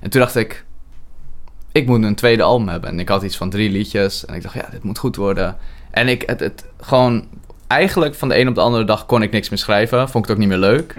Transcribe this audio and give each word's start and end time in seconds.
En 0.00 0.10
toen 0.10 0.20
dacht 0.20 0.36
ik, 0.36 0.64
ik 1.72 1.86
moet 1.86 2.02
een 2.02 2.14
tweede 2.14 2.42
album 2.42 2.68
hebben. 2.68 2.90
En 2.90 3.00
ik 3.00 3.08
had 3.08 3.22
iets 3.22 3.36
van 3.36 3.50
drie 3.50 3.70
liedjes. 3.70 4.24
En 4.24 4.34
ik 4.34 4.42
dacht, 4.42 4.54
ja, 4.54 4.68
dit 4.70 4.82
moet 4.82 4.98
goed 4.98 5.16
worden. 5.16 5.56
En 5.90 6.08
ik, 6.08 6.22
het, 6.26 6.40
het 6.40 6.64
gewoon, 6.80 7.28
eigenlijk 7.66 8.14
van 8.14 8.28
de 8.28 8.38
een 8.38 8.48
op 8.48 8.54
de 8.54 8.60
andere 8.60 8.84
dag 8.84 9.06
kon 9.06 9.22
ik 9.22 9.30
niks 9.30 9.48
meer 9.48 9.58
schrijven. 9.58 10.08
Vond 10.08 10.24
ik 10.24 10.30
het 10.30 10.30
ook 10.30 10.38
niet 10.38 10.48
meer 10.48 10.58
leuk. 10.58 10.94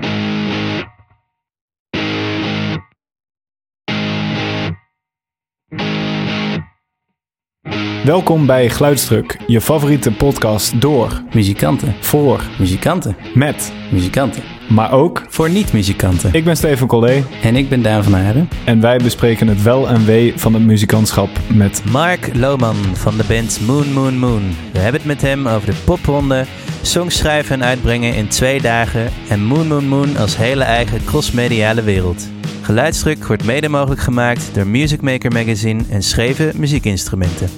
Welkom 8.04 8.46
bij 8.46 8.70
Geluidsdruk, 8.70 9.38
je 9.48 9.62
favoriete 9.62 10.12
podcast 10.12 10.82
door, 10.82 11.22
Muzikanten, 11.34 11.96
voor, 12.00 12.44
muzikanten, 12.60 13.16
met, 13.34 13.74
muzikanten. 13.92 14.59
Maar 14.70 14.92
ook. 14.92 15.24
Voor 15.30 15.50
niet-muzikanten. 15.50 16.34
Ik 16.34 16.44
ben 16.44 16.58
Steven 16.58 16.88
Collé 16.88 17.24
En 17.42 17.56
ik 17.56 17.70
ben 17.70 17.82
Daan 17.82 18.04
van 18.04 18.16
Aarden. 18.16 18.50
en 18.66 18.82
wij 18.82 18.98
bespreken 18.98 19.48
het 19.48 19.62
wel 19.62 19.90
en 19.90 20.06
wee 20.06 20.34
van 20.36 20.54
het 20.54 20.64
muzikantschap 20.64 21.30
met 21.54 21.84
Mark 21.92 22.36
Lohman 22.36 22.76
van 22.76 23.18
de 23.18 23.24
band 23.28 23.60
Moon 23.66 23.94
Moon 23.94 24.18
Moon. 24.18 24.42
We 24.74 24.80
hebben 24.80 25.02
het 25.02 25.10
met 25.10 25.22
hem 25.22 25.48
over 25.48 25.68
de 25.68 25.82
popronde, 25.86 26.46
songs 26.82 27.18
schrijven 27.18 27.56
en 27.62 27.68
uitbrengen 27.68 28.16
in 28.16 28.28
twee 28.28 28.62
dagen 28.62 29.12
en 29.30 29.44
Moon 29.44 29.68
Moon 29.68 29.88
Moon 29.88 30.18
als 30.18 30.38
hele 30.38 30.64
eigen 30.64 31.04
crossmediale 31.04 31.82
wereld. 31.82 32.28
Geluidsdruk 32.62 33.26
wordt 33.26 33.46
mede 33.46 33.70
mogelijk 33.70 34.02
gemaakt 34.02 34.56
door 34.56 34.68
Music 34.68 35.02
Maker 35.02 35.32
Magazine 35.32 35.84
en 35.90 36.02
Schreven 36.02 36.52
Muziekinstrumenten. 36.56 37.50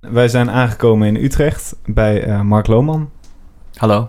Wij 0.00 0.28
zijn 0.28 0.50
aangekomen 0.50 1.08
in 1.08 1.24
Utrecht 1.24 1.76
bij 1.84 2.22
eh, 2.22 2.40
Mark 2.40 2.66
Lohman. 2.66 3.10
Hallo. 3.74 4.08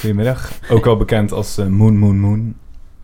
Goedemiddag. 0.00 0.50
Ook 0.70 0.84
wel 0.84 0.96
bekend 0.96 1.32
als 1.32 1.58
eh, 1.58 1.66
Moon 1.66 1.96
Moon 1.98 2.18
Moon. 2.18 2.54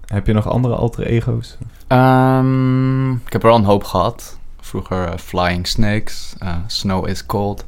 Heb 0.06 0.26
je 0.26 0.32
nog 0.32 0.48
andere 0.48 0.74
alter 0.74 1.06
ego's? 1.06 1.56
Ehm, 1.86 3.12
ik 3.12 3.32
heb 3.32 3.42
er 3.42 3.50
al 3.50 3.56
een 3.56 3.64
hoop 3.64 3.84
gehad. 3.84 4.38
Vroeger 4.60 5.08
eh, 5.08 5.18
Flying 5.18 5.66
Snakes, 5.66 6.34
eh, 6.38 6.54
Snow 6.66 7.08
is 7.08 7.26
Cold. 7.26 7.66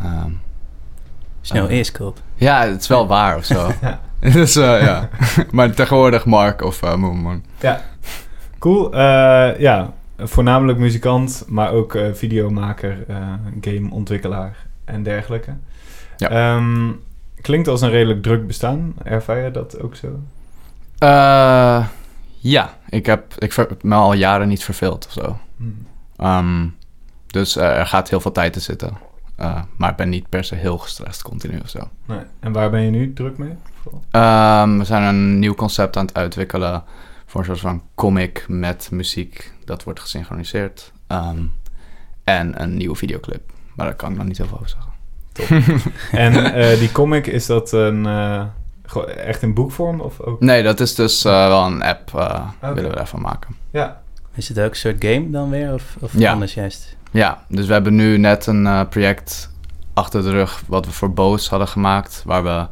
Ehm, 0.00 0.30
Snow 1.40 1.70
is 1.70 1.92
cold. 1.92 2.22
ja, 2.34 2.66
het 2.66 2.80
is 2.80 2.88
wel 2.88 3.06
waar 3.06 3.36
of 3.36 3.44
zo. 3.44 3.70
dus 4.20 4.56
eh, 4.56 4.82
ja. 4.82 5.08
maar 5.50 5.74
tegenwoordig 5.74 6.24
Mark 6.24 6.62
of 6.62 6.82
Moon 6.82 7.18
Moon. 7.18 7.44
Ja. 7.60 7.82
Cool. 8.58 8.92
Eh, 8.92 9.58
ja, 9.58 9.92
voornamelijk 10.18 10.78
muzikant, 10.78 11.44
maar 11.48 11.72
ook 11.72 11.94
eh, 11.94 12.12
videomaker, 12.12 13.04
eh, 13.08 13.32
gameontwikkelaar 13.60 14.56
en 14.84 15.02
dergelijke. 15.02 15.56
Ja. 16.16 16.30
Ehm, 16.30 16.92
klinkt 17.48 17.68
als 17.68 17.80
een 17.80 17.90
redelijk 17.90 18.22
druk 18.22 18.46
bestaan. 18.46 18.94
Ervaar 19.02 19.38
je 19.38 19.50
dat 19.50 19.80
ook 19.80 19.96
zo? 19.96 20.20
Eh, 20.98 21.86
ja, 22.38 22.78
ik 22.88 23.06
heb, 23.06 23.34
ik 23.38 23.52
ver- 23.52 23.76
me 23.82 23.94
al 23.94 24.12
jaren 24.12 24.48
niet 24.48 24.64
verveeld 24.64 25.06
of 25.06 25.12
zo. 25.12 25.38
Hmm. 25.56 25.86
Ehm, 26.16 26.66
dus 27.26 27.56
eh, 27.56 27.78
er 27.78 27.86
gaat 27.86 28.10
heel 28.10 28.20
veel 28.20 28.32
tijd 28.32 28.54
in 28.54 28.60
zitten. 28.60 28.96
Eh, 29.36 29.62
maar 29.76 29.90
ik 29.90 29.96
ben 29.96 30.08
niet 30.08 30.28
per 30.28 30.44
se 30.44 30.54
heel 30.54 30.78
gestrest 30.78 31.22
continu 31.22 31.58
of 31.58 31.68
zo. 31.68 31.88
Nee. 32.04 32.20
En 32.40 32.52
waar 32.52 32.70
ben 32.70 32.80
je 32.80 32.90
nu 32.90 33.12
druk 33.12 33.38
mee? 33.38 33.54
Ehm, 34.10 34.78
we 34.78 34.84
zijn 34.84 35.02
een 35.02 35.38
nieuw 35.38 35.54
concept 35.54 35.96
aan 35.96 36.06
het 36.06 36.16
uitwikkelen 36.16 36.84
voor 37.26 37.40
een 37.40 37.46
soort 37.46 37.60
van 37.60 37.82
comic 37.94 38.44
met 38.48 38.88
muziek. 38.92 39.52
Dat 39.64 39.84
wordt 39.84 40.00
gesynchroniseerd. 40.00 40.92
Ehm, 41.06 41.42
en 42.24 42.62
een 42.62 42.76
nieuwe 42.76 42.96
videoclip. 42.96 43.52
Maar 43.74 43.86
daar 43.86 43.96
kan 43.96 44.10
ik 44.10 44.16
nog 44.16 44.26
niet 44.26 44.36
heel 44.38 44.46
veel 44.46 44.56
over 44.56 44.68
zeggen. 44.68 44.87
En 46.12 46.54
eh, 46.54 46.78
die 46.78 46.92
comic, 46.92 47.26
is 47.26 47.46
dat 47.46 47.72
een, 47.72 48.06
eh, 48.06 48.44
echt 49.16 49.42
in 49.42 49.54
boekvorm 49.54 50.00
of 50.00 50.20
ook? 50.20 50.40
Nee, 50.40 50.62
dat 50.62 50.80
is 50.80 50.94
dus 50.94 51.24
eh, 51.24 51.46
wel 51.46 51.66
een 51.66 51.82
app. 51.82 52.10
Willen 52.74 52.90
we 52.90 52.96
daarvan 52.96 53.20
maken. 53.20 53.54
Ja. 53.70 54.00
Is 54.34 54.48
het 54.48 54.60
ook 54.60 54.70
een 54.70 54.76
soort 54.76 55.04
game 55.04 55.30
dan 55.30 55.50
weer 55.50 55.72
of, 55.74 55.96
of 56.00 56.12
Ja. 56.18 56.32
anders 56.32 56.54
juist? 56.54 56.96
Ja, 57.10 57.44
dus 57.48 57.66
we 57.66 57.72
hebben 57.72 57.94
nu 57.94 58.18
net 58.18 58.46
een 58.46 58.66
eh, 58.66 58.80
project 58.88 59.50
achter 59.94 60.22
de 60.22 60.30
rug 60.30 60.62
wat 60.66 60.86
we 60.86 60.92
voor 60.92 61.12
Boos 61.12 61.48
hadden 61.48 61.68
gemaakt. 61.68 62.22
Waar 62.26 62.42
we, 62.44 62.66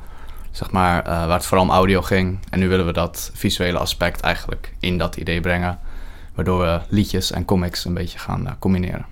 zeg 0.50 0.70
maar, 0.70 0.98
eh, 1.02 1.06
waar 1.26 1.36
het 1.36 1.46
vooral 1.46 1.64
om 1.66 1.70
audio 1.72 2.02
ging. 2.02 2.38
En 2.50 2.58
nu 2.58 2.68
willen 2.68 2.86
we 2.86 2.92
dat 2.92 3.30
visuele 3.34 3.78
aspect 3.78 4.20
eigenlijk 4.20 4.74
in 4.80 4.98
dat 4.98 5.16
idee 5.16 5.40
brengen. 5.40 5.78
Waardoor 6.34 6.58
we 6.60 6.80
liedjes 6.88 7.32
en 7.32 7.44
comics 7.44 7.84
een 7.84 7.94
beetje 7.94 8.18
gaan 8.18 8.56
combineren. 8.58 9.06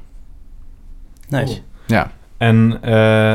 Nice. 1.28 1.44
Cool. 1.44 1.58
Ja, 1.86 2.10
En 2.36 2.78
eh, 2.82 3.34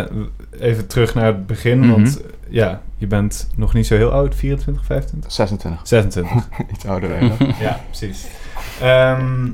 even 0.59 0.87
terug 0.87 1.15
naar 1.15 1.25
het 1.25 1.47
begin, 1.47 1.79
Mhm. 1.79 1.89
want 1.91 2.21
ja, 2.49 2.81
je 2.97 3.07
bent 3.07 3.49
nog 3.55 3.73
niet 3.73 3.87
zo 3.87 3.95
heel 3.95 4.11
oud, 4.11 4.35
24, 4.35 4.85
25? 4.85 5.31
26. 5.31 5.79
26. 5.87 6.47
Iets 6.73 6.85
ouder 6.85 7.09
werden. 7.09 7.31
ja, 7.59 7.79
precies. 7.87 8.25
Ehm, 8.81 9.47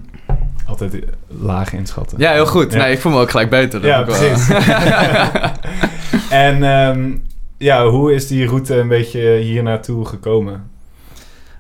altijd 0.66 1.00
laag 1.28 1.74
inschatten. 1.74 2.20
Ja, 2.20 2.32
heel 2.32 2.46
goed. 2.46 2.74
Ja. 2.74 2.78
Nee, 2.78 2.92
ik 2.94 3.00
voel 3.00 3.12
me 3.12 3.20
ook 3.20 3.30
gelijk 3.30 3.50
beter. 3.50 3.82
Dat 3.82 3.90
Ja, 3.90 4.02
precies. 4.04 4.50
en 6.30 6.64
ehm, 6.64 7.12
ja, 7.58 7.86
hoe 7.88 8.14
is 8.14 8.28
die 8.28 8.48
route 8.48 8.76
een 8.80 8.88
beetje 8.88 9.36
hier 9.38 9.64
naartoe 9.64 10.06
gekomen? 10.06 10.70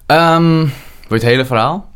Ehm, 0.05 0.65
wil 1.07 1.17
je 1.17 1.23
het 1.23 1.33
hele 1.33 1.45
verhaal? 1.45 1.89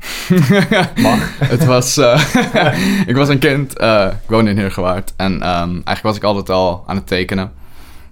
Mag. 1.02 1.40
het 1.40 1.66
was... 1.66 1.97
eh, 1.97 3.08
ik 3.12 3.16
was 3.16 3.30
een 3.30 3.40
kind. 3.40 3.78
eh, 3.78 4.08
ik 4.24 4.30
woonde 4.30 4.50
in 4.52 4.58
Heergewaard. 4.58 5.14
En 5.16 5.34
ehm, 5.42 5.70
eigenlijk 5.70 6.02
was 6.02 6.16
ik 6.16 6.24
altijd 6.24 6.50
al 6.50 6.84
aan 6.88 6.96
het 6.96 7.08
tekenen. 7.08 7.52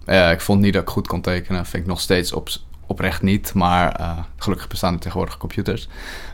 Eh, 0.05 0.31
ik 0.31 0.41
vond 0.41 0.61
niet 0.61 0.73
dat 0.73 0.81
ik 0.81 0.89
goed 0.89 1.07
kon 1.07 1.21
tekenen. 1.21 1.65
Vind 1.65 1.83
ik 1.83 1.89
nog 1.89 1.99
steeds 1.99 2.33
op, 2.33 2.49
oprecht 2.87 3.21
niet. 3.21 3.53
Maar 3.53 4.01
gelukkig 4.37 4.67
bestaan 4.67 4.93
er 4.93 4.99
tegenwoordig 4.99 5.37
computers. 5.37 5.87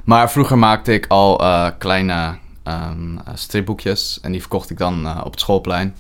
Maar 0.04 0.32
vroeger 0.32 0.58
maakte 0.58 0.94
ik 0.94 1.06
al 1.08 1.42
kleine 1.78 2.38
ehm, 2.64 3.18
eh, 3.18 3.34
stripboekjes. 3.34 4.20
En 4.22 4.32
die 4.32 4.42
verkocht 4.42 4.70
ik 4.70 4.78
dan 4.78 5.24
op 5.24 5.32
het 5.32 5.40
schoolplein. 5.40 5.96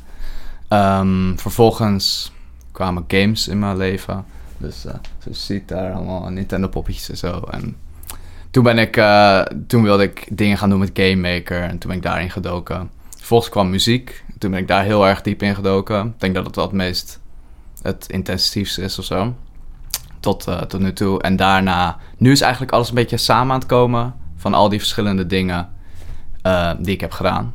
Ehm, 0.68 1.35
vervolgens 1.35 2.31
kwamen 2.72 3.06
games 3.07 3.47
in 3.47 3.59
mijn 3.59 3.78
leven. 3.78 4.25
Dus 4.57 4.85
je 5.25 5.34
ziet 5.34 5.68
daar 5.68 5.94
allemaal 5.94 6.29
Nintendo 6.29 6.68
poppetjes 6.68 7.09
en 7.09 7.18
zo. 7.18 7.40
En 7.52 7.75
toen 8.53 8.64
ben 8.64 8.78
ik, 8.78 8.97
eh, 8.97 9.41
toen 9.68 9.84
wilde 9.84 10.03
ik 10.03 10.28
dingen 10.31 10.58
gaan 10.58 10.69
doen 10.69 10.80
met 10.80 10.90
Game 10.94 11.16
Maker. 11.16 11.62
En 11.62 11.78
toen 11.78 11.90
ben 11.90 11.97
ik 11.97 12.03
daarin 12.03 12.30
gedoken. 12.30 12.90
Vervolgens 13.18 13.50
kwam 13.50 13.69
muziek. 13.69 14.24
Toen 14.38 14.52
ben 14.52 14.59
ik 14.59 14.68
daar 14.68 14.84
heel 14.84 15.08
erg 15.08 15.22
diep 15.22 15.41
in 15.41 15.56
gedoken. 15.56 16.06
Ik 16.06 16.19
denk 16.19 16.36
dat 16.36 16.46
het 16.46 16.56
wel 16.56 16.66
het 16.66 16.74
meest, 16.74 17.19
het 17.81 18.06
intensiefste 18.08 18.81
is 18.81 19.00
of 19.00 19.06
zo. 19.06 19.36
Tot, 20.19 20.47
eh, 20.47 20.62
tot 20.62 20.80
nu 20.80 20.94
toe. 20.94 21.22
En 21.22 21.36
daarna, 21.36 21.97
nu 22.18 22.31
is 22.31 22.41
eigenlijk 22.41 22.72
alles 22.72 22.90
een 22.90 22.96
beetje 22.96 23.18
samen 23.18 23.53
aan 23.53 23.59
het 23.59 23.69
komen. 23.69 24.14
Van 24.38 24.53
al 24.53 24.70
die 24.70 24.80
verschillende 24.80 25.25
dingen 25.25 25.70
eh, 26.41 26.72
die 26.80 26.94
ik 26.94 27.02
heb 27.02 27.12
gedaan. 27.12 27.53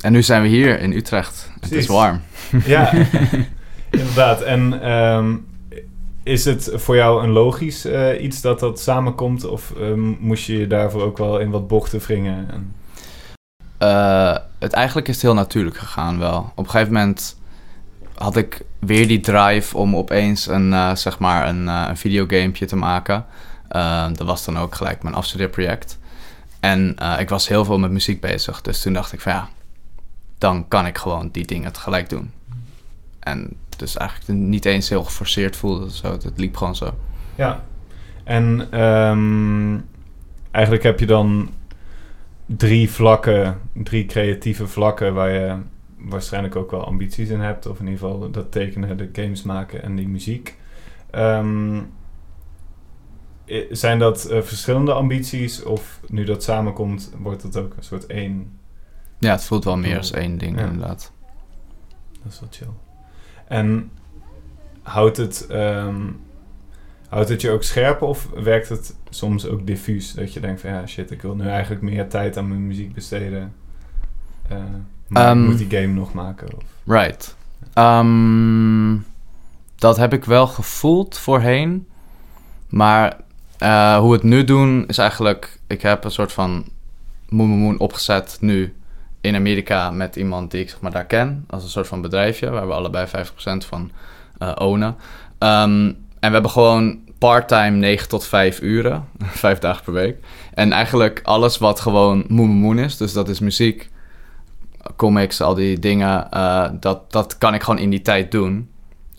En 0.00 0.12
nu 0.12 0.22
zijn 0.22 0.42
we 0.42 0.48
hier 0.48 0.80
in 0.80 0.92
Utrecht. 0.92 1.50
Het 1.60 1.72
is 1.72 1.86
warm. 1.86 2.20
Ja, 2.64 2.92
inderdaad. 3.90 4.40
En 4.40 4.82
ehm, 4.82 5.34
is 6.28 6.44
het 6.44 6.70
voor 6.74 6.96
jou 6.96 7.22
een 7.22 7.30
logisch 7.30 7.84
eh, 7.84 8.22
iets 8.22 8.40
dat 8.40 8.60
dat 8.60 8.80
samenkomt? 8.80 9.44
Of 9.44 9.72
ehm, 9.80 10.00
moest 10.00 10.46
je 10.46 10.58
je 10.58 10.66
daarvoor 10.66 11.02
ook 11.02 11.18
wel 11.18 11.38
in 11.38 11.50
wat 11.50 11.68
bochten 11.68 12.00
wringen? 12.00 12.50
En... 12.50 12.74
Eh, 13.78 14.36
het 14.58 14.72
eigenlijk 14.72 15.08
is 15.08 15.14
het 15.14 15.22
heel 15.22 15.34
natuurlijk 15.34 15.76
gegaan 15.76 16.18
wel. 16.18 16.52
Op 16.54 16.64
een 16.64 16.70
gegeven 16.70 16.92
moment 16.92 17.36
had 18.14 18.36
ik 18.36 18.62
weer 18.78 19.08
die 19.08 19.20
drive 19.20 19.76
om 19.76 19.96
opeens 19.96 20.46
een, 20.46 20.72
eh, 20.72 20.94
zeg 20.94 21.18
maar 21.18 21.48
een, 21.48 21.66
een 21.66 21.96
videogamepje 21.96 22.66
te 22.66 22.76
maken. 22.76 23.26
Eh, 23.68 24.06
dat 24.12 24.26
was 24.26 24.44
dan 24.44 24.58
ook 24.58 24.74
gelijk 24.74 25.02
mijn 25.02 25.14
afstudeerproject. 25.14 25.98
En 26.60 26.96
ik 27.18 27.28
was 27.28 27.48
heel 27.48 27.64
veel 27.64 27.78
met 27.78 27.90
muziek 27.90 28.20
bezig. 28.20 28.60
Dus 28.60 28.82
toen 28.82 28.92
dacht 28.92 29.12
ik 29.12 29.20
van 29.20 29.32
ja, 29.32 29.48
dan 30.38 30.68
kan 30.68 30.86
ik 30.86 30.98
gewoon 30.98 31.28
die 31.32 31.46
dingen 31.46 31.72
tegelijk 31.72 32.08
doen. 32.08 32.32
En 33.28 33.56
dus 33.76 33.96
eigenlijk 33.96 34.38
niet 34.40 34.64
eens 34.64 34.88
heel 34.88 35.04
geforceerd 35.04 35.56
voelde. 35.56 35.90
Zo. 35.90 36.12
Het 36.12 36.32
liep 36.38 36.56
gewoon 36.56 36.76
zo. 36.76 36.94
Ja. 37.34 37.64
En 38.24 38.66
ehm, 38.70 39.78
eigenlijk 40.50 40.84
heb 40.84 41.00
je 41.00 41.06
dan 41.06 41.50
drie 42.46 42.90
vlakken, 42.90 43.58
drie 43.72 44.06
creatieve 44.06 44.66
vlakken 44.66 45.14
waar 45.14 45.30
je 45.30 45.56
waarschijnlijk 45.98 46.56
ook 46.56 46.70
wel 46.70 46.84
ambities 46.84 47.28
in 47.28 47.40
hebt. 47.40 47.66
Of 47.66 47.80
in 47.80 47.86
ieder 47.86 48.00
geval 48.00 48.30
dat 48.30 48.52
tekenen, 48.52 48.96
de 48.96 49.08
games 49.12 49.42
maken 49.42 49.82
en 49.82 49.96
die 49.96 50.08
muziek. 50.08 50.56
Ehm, 51.10 51.80
zijn 53.70 53.98
dat 53.98 54.24
eh, 54.24 54.42
verschillende 54.42 54.92
ambities? 54.92 55.62
Of 55.62 56.00
nu 56.08 56.24
dat 56.24 56.42
samenkomt, 56.42 57.12
wordt 57.18 57.42
het 57.42 57.56
ook 57.56 57.74
een 57.76 57.84
soort 57.84 58.06
één? 58.06 58.58
Ja, 59.18 59.30
het 59.32 59.44
voelt 59.44 59.64
wel 59.64 59.76
meer 59.76 59.96
als 59.96 60.10
één 60.10 60.38
ding 60.38 60.58
Ja. 60.58 60.64
inderdaad. 60.66 61.12
Dat 62.22 62.32
is 62.32 62.40
wel 62.40 62.48
chill. 62.52 62.87
En 63.48 63.90
houdt 64.82 65.16
het, 65.16 65.46
ehm, 65.46 65.96
houdt 67.08 67.28
het 67.28 67.40
je 67.40 67.50
ook 67.50 67.62
scherp 67.62 68.02
of 68.02 68.28
werkt 68.34 68.68
het 68.68 68.96
soms 69.10 69.46
ook 69.46 69.66
diffuus? 69.66 70.12
Dat 70.12 70.32
je 70.32 70.40
denkt 70.40 70.60
van 70.60 70.70
ja, 70.70 70.86
shit, 70.86 71.10
ik 71.10 71.22
wil 71.22 71.34
nu 71.34 71.48
eigenlijk 71.48 71.82
meer 71.82 72.08
tijd 72.08 72.36
aan 72.36 72.48
mijn 72.48 72.66
muziek 72.66 72.94
besteden. 72.94 73.52
Eh, 74.48 74.56
maar 75.06 75.26
Ehm, 75.26 75.42
ik 75.42 75.48
moet 75.48 75.58
die 75.68 75.80
game 75.80 75.92
nog 75.92 76.12
maken. 76.12 76.48
Of, 76.56 76.64
Right. 76.86 77.36
Ehm, 77.72 78.96
dat 79.76 79.96
heb 79.96 80.12
ik 80.12 80.24
wel 80.24 80.46
gevoeld 80.46 81.18
voorheen. 81.18 81.86
Maar 82.68 83.16
Eh, 83.58 83.98
hoe 83.98 84.08
we 84.08 84.14
het 84.14 84.22
nu 84.22 84.44
doen 84.44 84.86
is 84.86 84.98
eigenlijk... 84.98 85.58
Ik 85.66 85.82
heb 85.82 86.04
een 86.04 86.10
soort 86.10 86.32
van 86.32 86.64
Moon 87.28 87.48
Moon 87.48 87.58
Moon 87.58 87.78
opgezet 87.78 88.36
nu 88.40 88.74
in 89.20 89.34
Amerika 89.34 89.90
met 89.90 90.16
iemand 90.16 90.50
die 90.50 90.60
ik 90.60 90.70
zeg 90.70 90.80
maar 90.80 90.90
daar 90.90 91.06
ken. 91.06 91.44
Als 91.48 91.62
een 91.62 91.68
soort 91.68 91.86
van 91.86 92.00
bedrijfje 92.00 92.50
waar 92.50 92.66
we 92.66 92.72
allebei 92.72 93.06
50% 93.06 93.10
van 93.66 93.90
eh 94.38 94.52
ownen. 94.58 94.96
Ehm, 95.38 95.86
en 96.20 96.28
we 96.28 96.32
hebben 96.32 96.50
gewoon 96.50 96.98
part-time 97.18 97.76
9 97.76 98.08
tot 98.08 98.26
5 98.26 98.60
uren. 98.60 99.08
Vijf 99.22 99.58
dagen 99.58 99.84
per 99.84 99.92
week. 99.92 100.16
En 100.54 100.72
eigenlijk 100.72 101.20
alles 101.22 101.58
wat 101.58 101.80
gewoon 101.80 102.24
Moon 102.28 102.48
Moon 102.50 102.78
is. 102.78 102.96
Dus 102.96 103.12
dat 103.12 103.28
is 103.28 103.40
muziek, 103.40 103.88
comics, 104.96 105.40
al 105.40 105.54
die 105.54 105.78
dingen. 105.78 106.30
eh, 106.30 106.70
dat, 106.80 107.12
dat 107.12 107.38
kan 107.38 107.54
ik 107.54 107.62
gewoon 107.62 107.80
in 107.80 107.90
die 107.90 108.02
tijd 108.02 108.30
doen. 108.30 108.68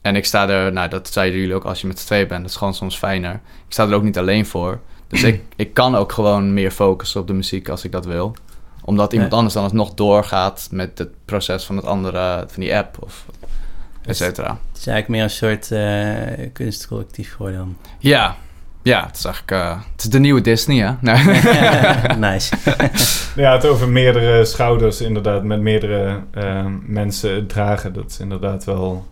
En 0.02 0.16
ik 0.16 0.26
sta 0.26 0.50
er, 0.50 0.72
nou 0.74 0.90
dat 0.90 1.10
zeiden 1.10 1.40
jullie 1.40 1.56
ook 1.56 1.64
als 1.64 1.82
je 1.82 1.88
met 1.88 2.00
z'n 2.00 2.06
tweeën 2.06 2.28
bent. 2.28 2.42
Dat 2.42 2.50
is 2.50 2.56
gewoon 2.56 2.74
soms 2.74 2.98
fijner. 2.98 3.34
Ik 3.34 3.74
sta 3.74 3.88
er 3.88 3.94
ook 3.94 4.04
niet 4.04 4.18
alleen 4.18 4.46
voor. 4.46 4.80
Dus 5.08 5.24
ik, 5.24 5.42
ik 5.56 5.74
kan 5.74 5.96
ook 5.96 6.12
gewoon 6.12 6.54
meer 6.54 6.72
focussen 6.72 7.22
op 7.22 7.28
de 7.28 7.34
muziek 7.34 7.70
als 7.70 7.84
ik 7.84 7.92
dat 7.92 8.06
wil. 8.06 8.36
Omdat 8.90 9.14
iemand 9.14 9.34
anders 9.34 9.54
dan 9.54 9.64
alsnog 9.64 9.94
doorgaat 9.94 10.68
met 10.72 10.98
het 10.98 11.10
proces 11.26 11.66
van 11.66 11.76
het 11.76 11.86
andere, 11.86 12.46
van 12.48 12.62
die 12.62 12.76
app 12.76 12.98
of 13.00 13.26
et 14.06 14.18
cetera. 14.18 14.48
Het 14.48 14.78
is 14.78 14.88
eigenlijk 14.88 15.08
meer 15.08 15.24
een 15.24 15.30
soort 15.30 15.72
eh, 15.72 16.50
kunstcollectief 16.54 17.32
geworden 17.32 17.58
dan. 17.58 17.78
Ja, 18.00 18.36
ja, 18.82 19.06
het 19.06 19.16
is 19.16 19.26
eigenlijk 19.26 19.62
eh, 19.62 19.82
het 19.92 20.04
is 20.04 20.10
de 20.10 20.20
nieuwe 20.20 20.42
Disney, 20.42 20.78
hè? 20.78 20.94
Nee. 21.02 21.24
nice. 22.32 22.56
Ja, 23.36 23.54
het 23.54 23.66
over 23.66 23.90
meerdere 23.90 24.46
schouders, 24.46 25.02
inderdaad, 25.02 25.44
met 25.44 25.60
meerdere 25.60 26.22
ehm, 26.34 26.72
mensen 26.82 27.48
dragen. 27.48 27.94
Dat 27.94 28.10
is 28.10 28.20
inderdaad 28.20 28.64
wel... 28.64 29.08